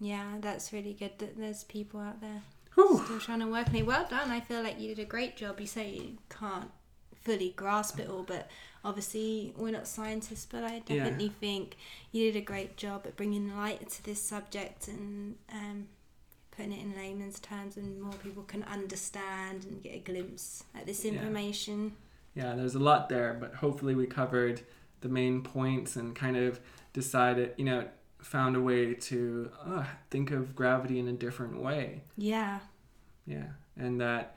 Yeah, 0.00 0.38
that's 0.40 0.72
really 0.72 0.94
good 0.94 1.20
that 1.20 1.38
there's 1.38 1.62
people 1.62 2.00
out 2.00 2.20
there 2.22 2.42
Whew. 2.74 3.00
still 3.04 3.20
trying 3.20 3.38
to 3.38 3.46
work 3.46 3.68
on 3.68 3.76
it. 3.76 3.86
Well 3.86 4.04
done. 4.10 4.32
I 4.32 4.40
feel 4.40 4.64
like 4.64 4.80
you 4.80 4.88
did 4.88 4.98
a 4.98 5.06
great 5.06 5.36
job. 5.36 5.60
You 5.60 5.68
say 5.68 5.90
you 5.90 6.18
can't 6.28 6.72
fully 7.22 7.54
grasp 7.56 8.00
it 8.00 8.08
all, 8.08 8.24
but 8.24 8.48
obviously 8.84 9.52
we're 9.56 9.70
not 9.70 9.86
scientists, 9.88 10.46
but 10.50 10.62
I 10.62 10.82
Yeah. 10.86 10.96
definitely 11.04 11.30
think 11.30 11.76
you 12.12 12.30
did 12.30 12.36
a 12.36 12.44
great 12.44 12.76
job 12.76 13.02
at 13.06 13.16
bringing 13.16 13.56
light 13.56 13.88
to 13.90 14.04
this 14.04 14.20
subject 14.20 14.88
and 14.88 15.36
um, 15.52 15.88
putting 16.50 16.72
it 16.72 16.80
in 16.80 16.94
layman's 16.94 17.40
terms 17.40 17.76
and 17.76 18.00
more 18.00 18.12
people 18.14 18.42
can 18.44 18.62
understand 18.64 19.64
and 19.64 19.82
get 19.82 19.94
a 19.94 19.98
glimpse 19.98 20.64
at 20.74 20.86
this 20.86 21.04
Yeah. 21.04 21.12
information. 21.12 21.96
Yeah, 22.34 22.54
there's 22.54 22.74
a 22.74 22.78
lot 22.80 23.08
there, 23.08 23.34
but 23.34 23.54
hopefully 23.56 23.94
we 23.94 24.06
covered 24.06 24.62
the 25.00 25.08
main 25.08 25.42
points 25.42 25.96
and 25.96 26.14
kind 26.14 26.36
of 26.36 26.60
decided, 26.92 27.54
you 27.56 27.64
know, 27.64 27.88
found 28.18 28.56
a 28.56 28.60
way 28.60 28.94
to 28.94 29.50
uh, 29.64 29.84
think 30.10 30.30
of 30.30 30.54
gravity 30.56 30.98
in 30.98 31.08
a 31.08 31.12
different 31.12 31.58
way. 31.60 32.02
Yeah. 32.16 32.60
Yeah, 33.26 33.48
and 33.76 34.00
that 34.00 34.36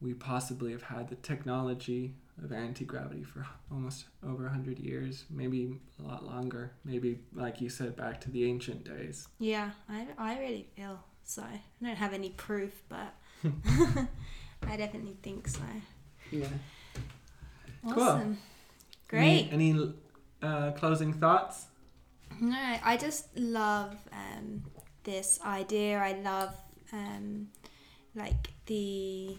we 0.00 0.14
possibly 0.14 0.72
have 0.72 0.82
had 0.84 1.08
the 1.08 1.14
technology 1.16 2.14
of 2.42 2.52
anti 2.52 2.84
gravity 2.84 3.24
for 3.24 3.46
almost 3.70 4.06
over 4.26 4.44
100 4.44 4.78
years, 4.78 5.24
maybe 5.30 5.78
a 5.98 6.06
lot 6.06 6.24
longer. 6.24 6.72
Maybe, 6.84 7.18
like 7.34 7.60
you 7.60 7.68
said, 7.68 7.96
back 7.96 8.20
to 8.22 8.30
the 8.30 8.44
ancient 8.44 8.84
days. 8.84 9.28
Yeah, 9.38 9.70
I, 9.88 10.06
I 10.18 10.38
really 10.38 10.66
feel 10.76 10.98
so. 11.24 11.42
I 11.42 11.60
don't 11.84 11.96
have 11.96 12.12
any 12.12 12.30
proof, 12.30 12.82
but 12.88 13.14
I 13.44 14.76
definitely 14.76 15.16
think 15.22 15.48
so. 15.48 15.60
Yeah. 16.30 16.48
Awesome. 17.86 18.38
Great. 19.08 19.48
Any, 19.52 19.72
any 19.72 19.94
uh, 20.42 20.70
closing 20.72 21.12
thoughts? 21.12 21.66
No, 22.40 22.76
I 22.82 22.96
just 22.96 23.36
love 23.36 23.96
um, 24.12 24.64
this 25.04 25.38
idea. 25.44 25.98
I 25.98 26.12
love 26.12 26.54
um, 26.92 27.48
like 28.14 28.52
the 28.66 29.36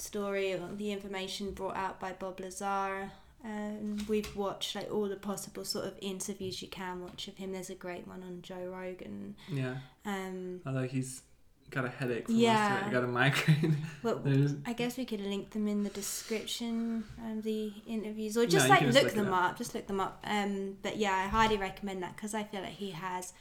story 0.00 0.52
or 0.52 0.68
the 0.76 0.92
information 0.92 1.52
brought 1.52 1.76
out 1.76 2.00
by 2.00 2.12
Bob 2.12 2.40
Lazar. 2.40 3.10
Um, 3.44 3.98
we've 4.08 4.34
watched 4.34 4.74
like 4.74 4.92
all 4.92 5.08
the 5.08 5.16
possible 5.16 5.64
sort 5.64 5.84
of 5.84 5.94
interviews 6.00 6.60
you 6.62 6.68
can 6.68 7.02
watch 7.02 7.28
of 7.28 7.36
him. 7.36 7.52
There's 7.52 7.70
a 7.70 7.74
great 7.74 8.06
one 8.08 8.22
on 8.22 8.42
Joe 8.42 8.72
Rogan. 8.72 9.36
Yeah. 9.48 9.76
Um, 10.04 10.60
Although 10.66 10.88
he's 10.88 11.22
got 11.70 11.84
a 11.84 11.88
headache 11.88 12.26
from 12.26 12.34
Yeah. 12.36 12.80
most 12.82 12.92
got 12.92 13.04
a 13.04 13.06
migraine. 13.06 13.76
but 14.02 14.22
I 14.66 14.72
guess 14.72 14.96
we 14.96 15.04
could 15.04 15.20
link 15.20 15.50
them 15.50 15.68
in 15.68 15.84
the 15.84 15.90
description, 15.90 17.04
um, 17.22 17.42
the 17.42 17.72
interviews, 17.86 18.36
or 18.36 18.46
just 18.46 18.66
you 18.66 18.70
like 18.70 18.80
look, 18.82 18.92
just 18.92 19.04
look 19.04 19.14
them 19.14 19.32
up. 19.32 19.58
Just 19.58 19.74
look 19.74 19.86
them 19.86 20.00
up. 20.00 20.24
Um, 20.24 20.76
but 20.82 20.96
yeah, 20.96 21.12
I 21.14 21.28
highly 21.28 21.56
recommend 21.56 22.02
that 22.02 22.16
because 22.16 22.34
I 22.34 22.42
feel 22.44 22.62
like 22.62 22.70
he 22.72 22.90
has 22.92 23.32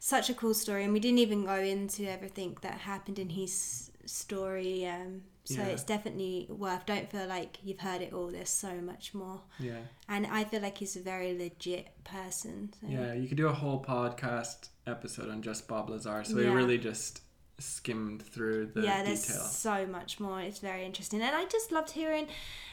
such 0.00 0.28
a 0.28 0.34
cool 0.34 0.54
story, 0.54 0.84
and 0.84 0.92
we 0.92 1.00
didn't 1.00 1.18
even 1.18 1.44
go 1.44 1.54
into 1.56 2.08
everything 2.10 2.56
that 2.62 2.78
happened 2.78 3.18
in 3.18 3.30
his 3.30 3.90
story. 4.06 4.86
Um, 4.86 5.22
so 5.44 5.54
Yeah. 5.60 5.66
it's 5.66 5.84
definitely 5.84 6.46
worth. 6.50 6.86
Don't 6.86 7.10
feel 7.10 7.26
like 7.26 7.58
you've 7.62 7.80
heard 7.80 8.02
it 8.02 8.12
all. 8.12 8.28
There's 8.28 8.50
so 8.50 8.80
much 8.80 9.14
more, 9.14 9.42
yeah. 9.60 9.78
and 10.08 10.26
I 10.26 10.42
feel 10.44 10.60
like 10.60 10.78
he's 10.78 10.96
a 10.96 11.00
very 11.00 11.36
legit 11.38 11.88
person. 12.04 12.72
So. 12.80 12.88
Yeah, 12.88 13.12
you 13.14 13.28
could 13.28 13.36
do 13.36 13.46
a 13.48 13.52
whole 13.52 13.82
podcast 13.82 14.68
episode 14.86 15.28
on 15.30 15.42
just 15.42 15.68
Bob 15.68 15.88
Lazar. 15.90 16.24
So 16.24 16.34
we 16.36 16.46
really 16.46 16.78
just 16.78 17.20
skimmed 17.58 18.22
through 18.22 18.66
the 18.74 18.82
yeah, 18.82 19.02
there's 19.04 19.24
detail. 19.26 19.42
so 19.44 19.86
much 19.86 20.18
more. 20.20 20.40
It's 20.40 20.58
very 20.58 20.84
interesting, 20.84 21.22
and 21.22 21.34
I 21.34 21.44
just 21.44 21.70
loved 21.70 21.92
hearing 21.92 22.26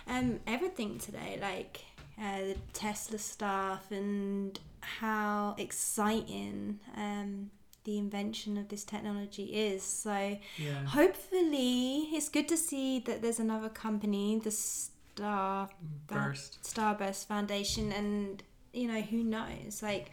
um, 0.08 0.40
everything 0.48 0.98
today, 0.98 1.38
like 1.40 1.82
uh, 2.20 2.40
the 2.40 2.56
Tesla 2.74 3.18
stuff 3.20 3.92
and 3.92 4.60
how 4.82 5.56
exciting 5.60 6.80
um, 6.98 7.52
the 7.84 7.98
invention 7.98 8.58
of 8.58 8.70
this 8.70 8.84
technology 8.84 9.46
is. 9.46 9.84
So 9.84 10.38
Yeah. 10.58 10.86
hopefully, 10.86 12.10
it's 12.14 12.30
good 12.30 12.48
to 12.50 12.58
see 12.58 13.00
that 13.00 13.22
there's 13.22 13.40
another 13.40 13.70
company, 13.70 14.40
the 14.40 14.52
Star 14.52 15.70
Burst. 16.08 16.62
Starburst 16.64 17.26
Foundation, 17.28 17.92
and 17.92 18.42
you 18.74 18.88
know 18.88 19.02
who 19.02 19.24
knows, 19.24 19.82
like. 19.84 20.12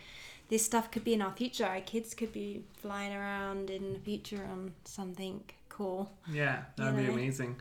This 0.48 0.64
stuff 0.64 0.90
could 0.90 1.05
be 1.05 1.14
in 1.14 1.22
our 1.22 1.30
future. 1.30 1.64
Our 1.64 1.80
kids 1.80 2.12
could 2.12 2.32
be 2.32 2.64
flying 2.82 3.12
around 3.14 3.70
in 3.70 3.92
the 3.92 4.01
future 4.01 4.44
on 4.51 4.72
something 4.84 5.44
cool. 5.68 6.10
Yeah, 6.28 6.64
that'd 6.74 6.97
You 6.98 7.06
be 7.06 7.12
amazing. 7.12 7.60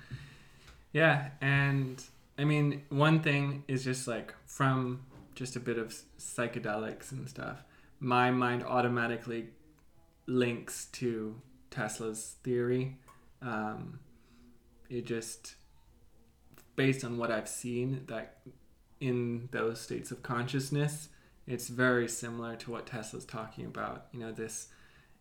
Yeah, 0.92 1.30
and 1.40 2.04
I 2.40 2.46
mean, 2.46 2.82
one 2.90 3.20
thing 3.22 3.64
is 3.68 3.84
just 3.84 4.08
like 4.08 4.34
from 4.48 5.02
just 5.36 5.56
a 5.56 5.60
bit 5.60 5.78
of 5.78 5.94
psychedelics 6.18 7.12
and 7.12 7.30
stuff, 7.30 7.64
my 8.00 8.32
mind 8.32 8.64
automatically 8.64 9.50
links 10.30 10.86
to 10.94 11.42
Tesla's 11.72 12.36
theory. 12.44 12.98
Um, 13.42 14.00
it 14.90 15.06
just, 15.06 15.56
based 16.76 17.04
on 17.04 17.18
what 17.18 17.32
I've 17.32 17.50
seen, 17.50 18.04
that 18.08 18.38
in 19.00 19.50
those 19.52 19.82
states 19.82 20.12
of 20.12 20.24
consciousness, 20.24 21.10
it's 21.48 21.68
very 21.68 22.08
similar 22.08 22.56
to 22.58 22.72
what 22.72 22.86
Tesla's 22.86 23.26
talking 23.26 23.66
about. 23.66 24.06
You 24.12 24.20
know, 24.20 24.32
this 24.32 24.68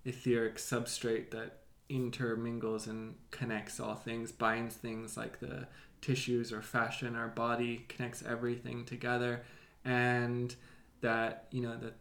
etheric 0.04 0.56
substrate 0.56 1.30
that 1.30 1.60
intermingles 1.88 2.86
and 2.86 3.14
connects 3.30 3.80
all 3.80 3.94
things, 3.94 4.30
binds 4.30 4.74
things 4.74 5.16
like 5.16 5.40
the 5.40 5.66
tissues 6.00 6.52
or 6.52 6.60
fascia 6.60 7.06
in 7.06 7.16
our 7.16 7.28
body, 7.28 7.86
connects 7.88 8.22
everything 8.22 8.84
together, 8.84 9.42
and 9.84 10.54
that 11.00 11.46
you 11.50 11.62
know 11.62 11.76
that 11.76 11.94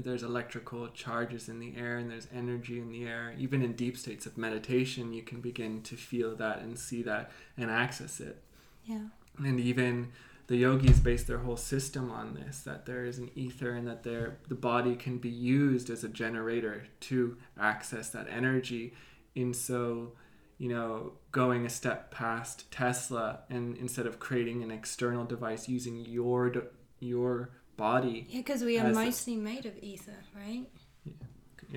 there's 0.00 0.22
electrical 0.22 0.88
charges 0.88 1.48
in 1.48 1.58
the 1.60 1.74
air 1.76 1.98
and 1.98 2.10
there's 2.10 2.28
energy 2.34 2.78
in 2.80 2.90
the 2.90 3.04
air. 3.06 3.34
Even 3.38 3.62
in 3.62 3.74
deep 3.74 3.96
states 3.96 4.26
of 4.26 4.36
meditation, 4.38 5.12
you 5.12 5.22
can 5.22 5.40
begin 5.40 5.82
to 5.82 5.96
feel 5.96 6.34
that 6.36 6.60
and 6.60 6.78
see 6.78 7.02
that 7.02 7.30
and 7.56 7.70
access 7.70 8.20
it 8.20 8.42
Yeah. 8.84 9.06
and 9.38 9.60
even 9.60 10.12
the 10.48 10.56
yogis 10.56 10.98
base 10.98 11.22
their 11.24 11.38
whole 11.38 11.56
system 11.56 12.10
on 12.10 12.34
this 12.34 12.62
that 12.62 12.84
there 12.84 13.04
is 13.04 13.18
an 13.18 13.30
ether 13.36 13.70
and 13.70 13.86
that 13.86 14.02
there 14.02 14.38
the 14.48 14.54
body 14.56 14.96
can 14.96 15.16
be 15.18 15.28
used 15.28 15.88
as 15.90 16.02
a 16.02 16.08
generator 16.08 16.84
to 16.98 17.36
access 17.58 18.10
that 18.10 18.26
energy 18.28 18.92
and 19.36 19.54
so 19.54 20.12
you 20.58 20.68
know 20.68 21.12
going 21.30 21.64
a 21.64 21.68
step 21.70 22.10
past 22.10 22.68
tesla 22.72 23.40
and 23.48 23.76
instead 23.76 24.06
of 24.06 24.18
creating 24.18 24.60
an 24.64 24.72
external 24.72 25.24
device 25.24 25.68
using 25.68 26.04
your 26.04 26.52
your 26.98 27.50
body 27.88 28.18
Yeah, 28.28 28.40
because 28.42 28.60
we 28.68 28.74
are 28.80 28.86
As 28.88 28.96
the- 28.96 29.04
mostly 29.04 29.36
made 29.50 29.64
of 29.70 29.74
ether, 29.92 30.20
right? 30.42 30.66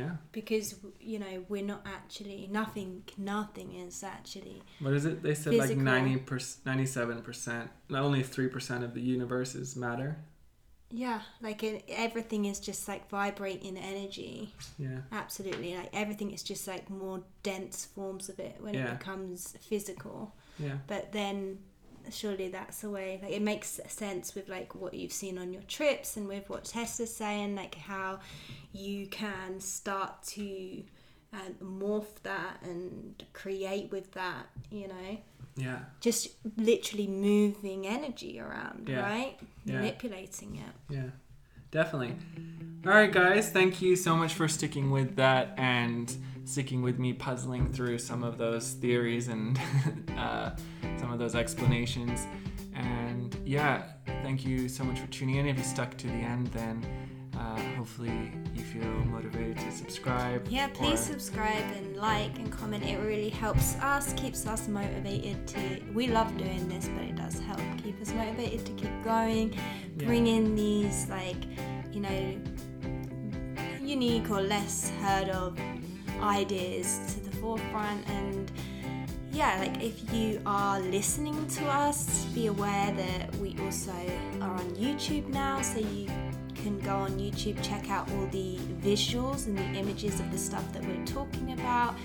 yeah 0.01 0.13
Because 0.31 0.67
you 1.11 1.17
know 1.23 1.35
we're 1.51 1.69
not 1.73 1.81
actually 1.97 2.39
nothing. 2.59 2.91
Nothing 3.17 3.69
is 3.85 4.03
actually. 4.03 4.59
what 4.83 4.93
is 4.99 5.05
it 5.09 5.15
they 5.25 5.35
said 5.35 5.53
like 5.53 5.69
Physical. 5.69 5.83
90 5.83 6.19
97% 6.65 7.69
not 7.89 8.01
only 8.07 8.23
3% 8.23 8.83
of 8.83 8.93
the 8.97 9.01
universe 9.01 9.51
is 9.63 9.75
matter 9.75 10.11
Yeah, 11.05 11.21
like 11.47 11.59
it, 11.69 11.75
everything 12.07 12.45
is 12.51 12.59
just 12.69 12.87
like 12.91 13.03
vibrating 13.09 13.75
energy. 13.77 14.37
yeah 14.85 14.99
Absolutely, 15.21 15.69
like 15.79 15.89
everything 16.03 16.29
is 16.31 16.43
just 16.51 16.63
like 16.73 16.85
more 16.89 17.19
dense 17.49 17.77
forms 17.95 18.29
of 18.29 18.37
it 18.39 18.55
when 18.63 18.73
Yeah. 18.73 18.85
it 18.93 18.99
becomes 18.99 19.55
physical. 19.69 20.17
yeah 20.65 20.77
But 20.91 21.03
then 21.19 21.37
surely 22.11 22.49
that's 22.49 22.81
the 22.81 22.89
way 22.89 23.19
like 23.23 23.31
it 23.31 23.41
makes 23.41 23.79
sense 23.87 24.35
with 24.35 24.49
like 24.49 24.75
what 24.75 24.93
you've 24.93 25.11
seen 25.13 25.37
on 25.37 25.53
your 25.53 25.61
trips 25.63 26.17
and 26.17 26.27
with 26.27 26.49
what 26.49 26.63
Tesla's 26.65 27.13
saying 27.15 27.55
like 27.55 27.75
how 27.75 28.19
you 28.71 29.07
can 29.07 29.59
start 29.59 30.21
to 30.23 30.83
um, 31.33 31.55
morph 31.79 32.21
that 32.23 32.57
and 32.63 33.23
create 33.33 33.91
with 33.91 34.11
that 34.13 34.47
you 34.69 34.87
know 34.87 35.17
yeah 35.55 35.79
just 35.99 36.29
literally 36.57 37.07
moving 37.07 37.87
energy 37.87 38.39
around 38.39 38.87
Yeah. 38.89 39.01
right 39.01 39.35
Yeah. 39.65 39.75
manipulating 39.75 40.55
it 40.57 40.93
Yeah, 40.93 41.09
definitely. 41.71 42.15
All 42.85 42.91
right, 42.91 43.11
guys, 43.11 43.49
thank 43.49 43.81
you 43.81 43.95
so 43.95 44.15
much 44.15 44.33
for 44.33 44.47
sticking 44.49 44.91
with 44.91 45.15
that 45.15 45.53
and 45.57 46.13
sticking 46.45 46.81
with 46.81 46.99
me 46.99 47.13
puzzling 47.13 47.71
through 47.71 47.97
some 47.99 48.23
of 48.23 48.37
those 48.37 48.71
theories 48.73 49.27
and 49.29 49.59
uh, 50.17 50.51
some 50.97 51.11
of 51.11 51.19
those 51.19 51.35
explanations. 51.35 52.27
And 52.75 53.35
yeah, 53.45 53.83
thank 54.23 54.45
you 54.45 54.67
so 54.67 54.83
much 54.83 54.99
for 54.99 55.07
tuning 55.07 55.35
in. 55.35 55.47
If 55.47 55.57
you 55.57 55.63
stuck 55.63 55.95
to 55.97 56.07
the 56.07 56.13
end, 56.13 56.47
then 56.47 56.85
uh, 57.37 57.59
hopefully 57.77 58.31
you 58.55 58.61
feel 58.63 58.83
motivated 59.05 59.57
to 59.57 59.71
subscribe. 59.71 60.45
yeah 60.49 60.67
please 60.67 61.01
or- 61.09 61.13
subscribe 61.13 61.63
and 61.75 61.97
like 61.97 62.37
and 62.37 62.51
comment 62.51 62.83
it 62.85 62.97
really 62.99 63.29
helps 63.29 63.75
us 63.77 64.13
keeps 64.13 64.45
us 64.45 64.67
motivated 64.67 65.47
to 65.47 65.81
we 65.95 66.07
love 66.07 66.37
doing 66.37 66.67
this 66.69 66.87
but 66.89 67.03
it 67.03 67.15
does 67.15 67.39
help 67.39 67.59
keep 67.83 67.99
us 68.01 68.13
motivated 68.13 68.63
to 68.67 68.71
keep 68.73 69.03
going 69.03 69.51
Yeah. 69.97 70.05
bring 70.05 70.27
in 70.27 70.55
these 70.55 71.09
like 71.09 71.35
you 71.91 72.01
know 72.01 72.37
unique 73.81 74.29
or 74.29 74.41
less 74.41 74.91
heard 75.01 75.29
of 75.29 75.57
ideas 76.23 76.99
to 77.13 77.19
the 77.29 77.35
forefront 77.37 78.07
and 78.09 78.51
yeah 79.31 79.59
like 79.59 79.83
if 79.83 80.13
you 80.13 80.41
are 80.45 80.79
listening 80.79 81.47
to 81.47 81.65
us 81.65 82.25
be 82.33 82.47
aware 82.47 82.91
that 82.93 83.35
we 83.35 83.55
also 83.63 83.93
are 84.41 84.53
on 84.53 84.69
youtube 84.75 85.27
now 85.27 85.61
so 85.61 85.79
you 85.79 86.07
can 86.63 86.79
go 86.79 86.95
on 86.95 87.11
YouTube, 87.19 87.61
check 87.61 87.89
out 87.89 88.09
all 88.11 88.25
the 88.27 88.57
visuals 88.81 89.47
and 89.47 89.57
the 89.57 89.79
images 89.79 90.19
of 90.21 90.31
the 90.31 90.37
stuff 90.37 90.71
that 90.71 90.83
we're 90.85 91.05
talking 91.05 91.51
about. 91.51 91.95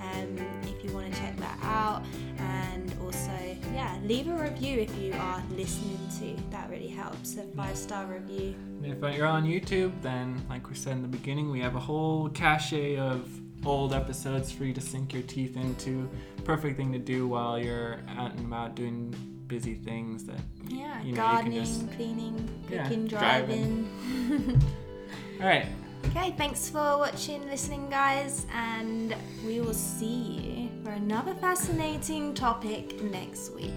Um, 0.00 0.36
if 0.64 0.84
you 0.84 0.92
want 0.92 1.12
to 1.12 1.20
check 1.20 1.36
that 1.36 1.58
out, 1.62 2.04
and 2.38 2.92
also, 3.00 3.30
yeah, 3.72 3.96
leave 4.02 4.26
a 4.28 4.32
review 4.32 4.80
if 4.80 4.96
you 4.98 5.12
are 5.14 5.42
listening 5.50 5.98
to. 6.18 6.42
That 6.50 6.68
really 6.68 6.88
helps. 6.88 7.36
A 7.36 7.44
five 7.56 7.76
star 7.76 8.06
review. 8.06 8.56
If 8.82 8.98
you're 9.16 9.26
on 9.26 9.44
YouTube, 9.44 9.92
then 10.02 10.44
like 10.48 10.68
we 10.68 10.74
said 10.74 10.94
in 10.94 11.02
the 11.02 11.08
beginning, 11.08 11.50
we 11.50 11.60
have 11.60 11.76
a 11.76 11.80
whole 11.80 12.28
cache 12.30 12.98
of 12.98 13.28
old 13.64 13.92
episodes 13.92 14.50
for 14.52 14.64
you 14.64 14.72
to 14.72 14.80
sink 14.80 15.12
your 15.12 15.22
teeth 15.22 15.56
into. 15.56 16.08
Perfect 16.44 16.76
thing 16.76 16.92
to 16.92 16.98
do 16.98 17.26
while 17.28 17.58
you're 17.58 18.00
out 18.16 18.32
and 18.32 18.40
about 18.46 18.74
doing 18.74 19.14
busy 19.46 19.74
things 19.74 20.24
that 20.24 20.38
Yeah, 20.68 20.76
you 20.76 20.78
know, 20.84 20.98
you 21.08 21.14
can 21.14 21.14
gardening, 21.14 21.64
just- 21.64 21.90
cleaning, 21.92 22.48
Yeah, 22.70 22.82
cooking, 22.84 23.06
driving. 23.06 23.88
driving. 24.28 24.62
all 25.40 25.46
right 25.46 25.66
okay, 26.06 26.34
thanks 26.38 26.68
for 26.70 26.98
watching, 26.98 27.44
listening, 27.48 27.88
guys, 27.90 28.46
and 28.54 29.14
we 29.46 29.60
will 29.60 29.74
see 29.74 30.68
you 30.70 30.84
for 30.84 30.90
another 30.90 31.34
fascinating 31.34 32.34
topic 32.34 33.02
next 33.02 33.52
week. 33.54 33.72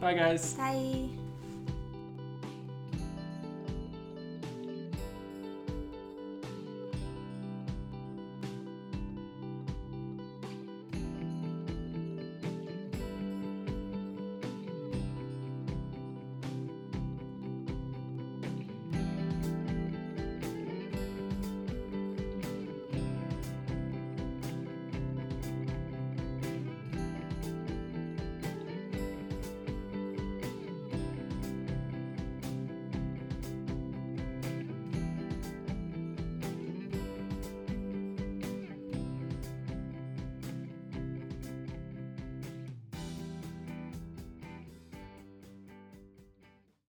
bye 0.00 0.14
guys 0.14 0.54
Bye. 0.54 1.08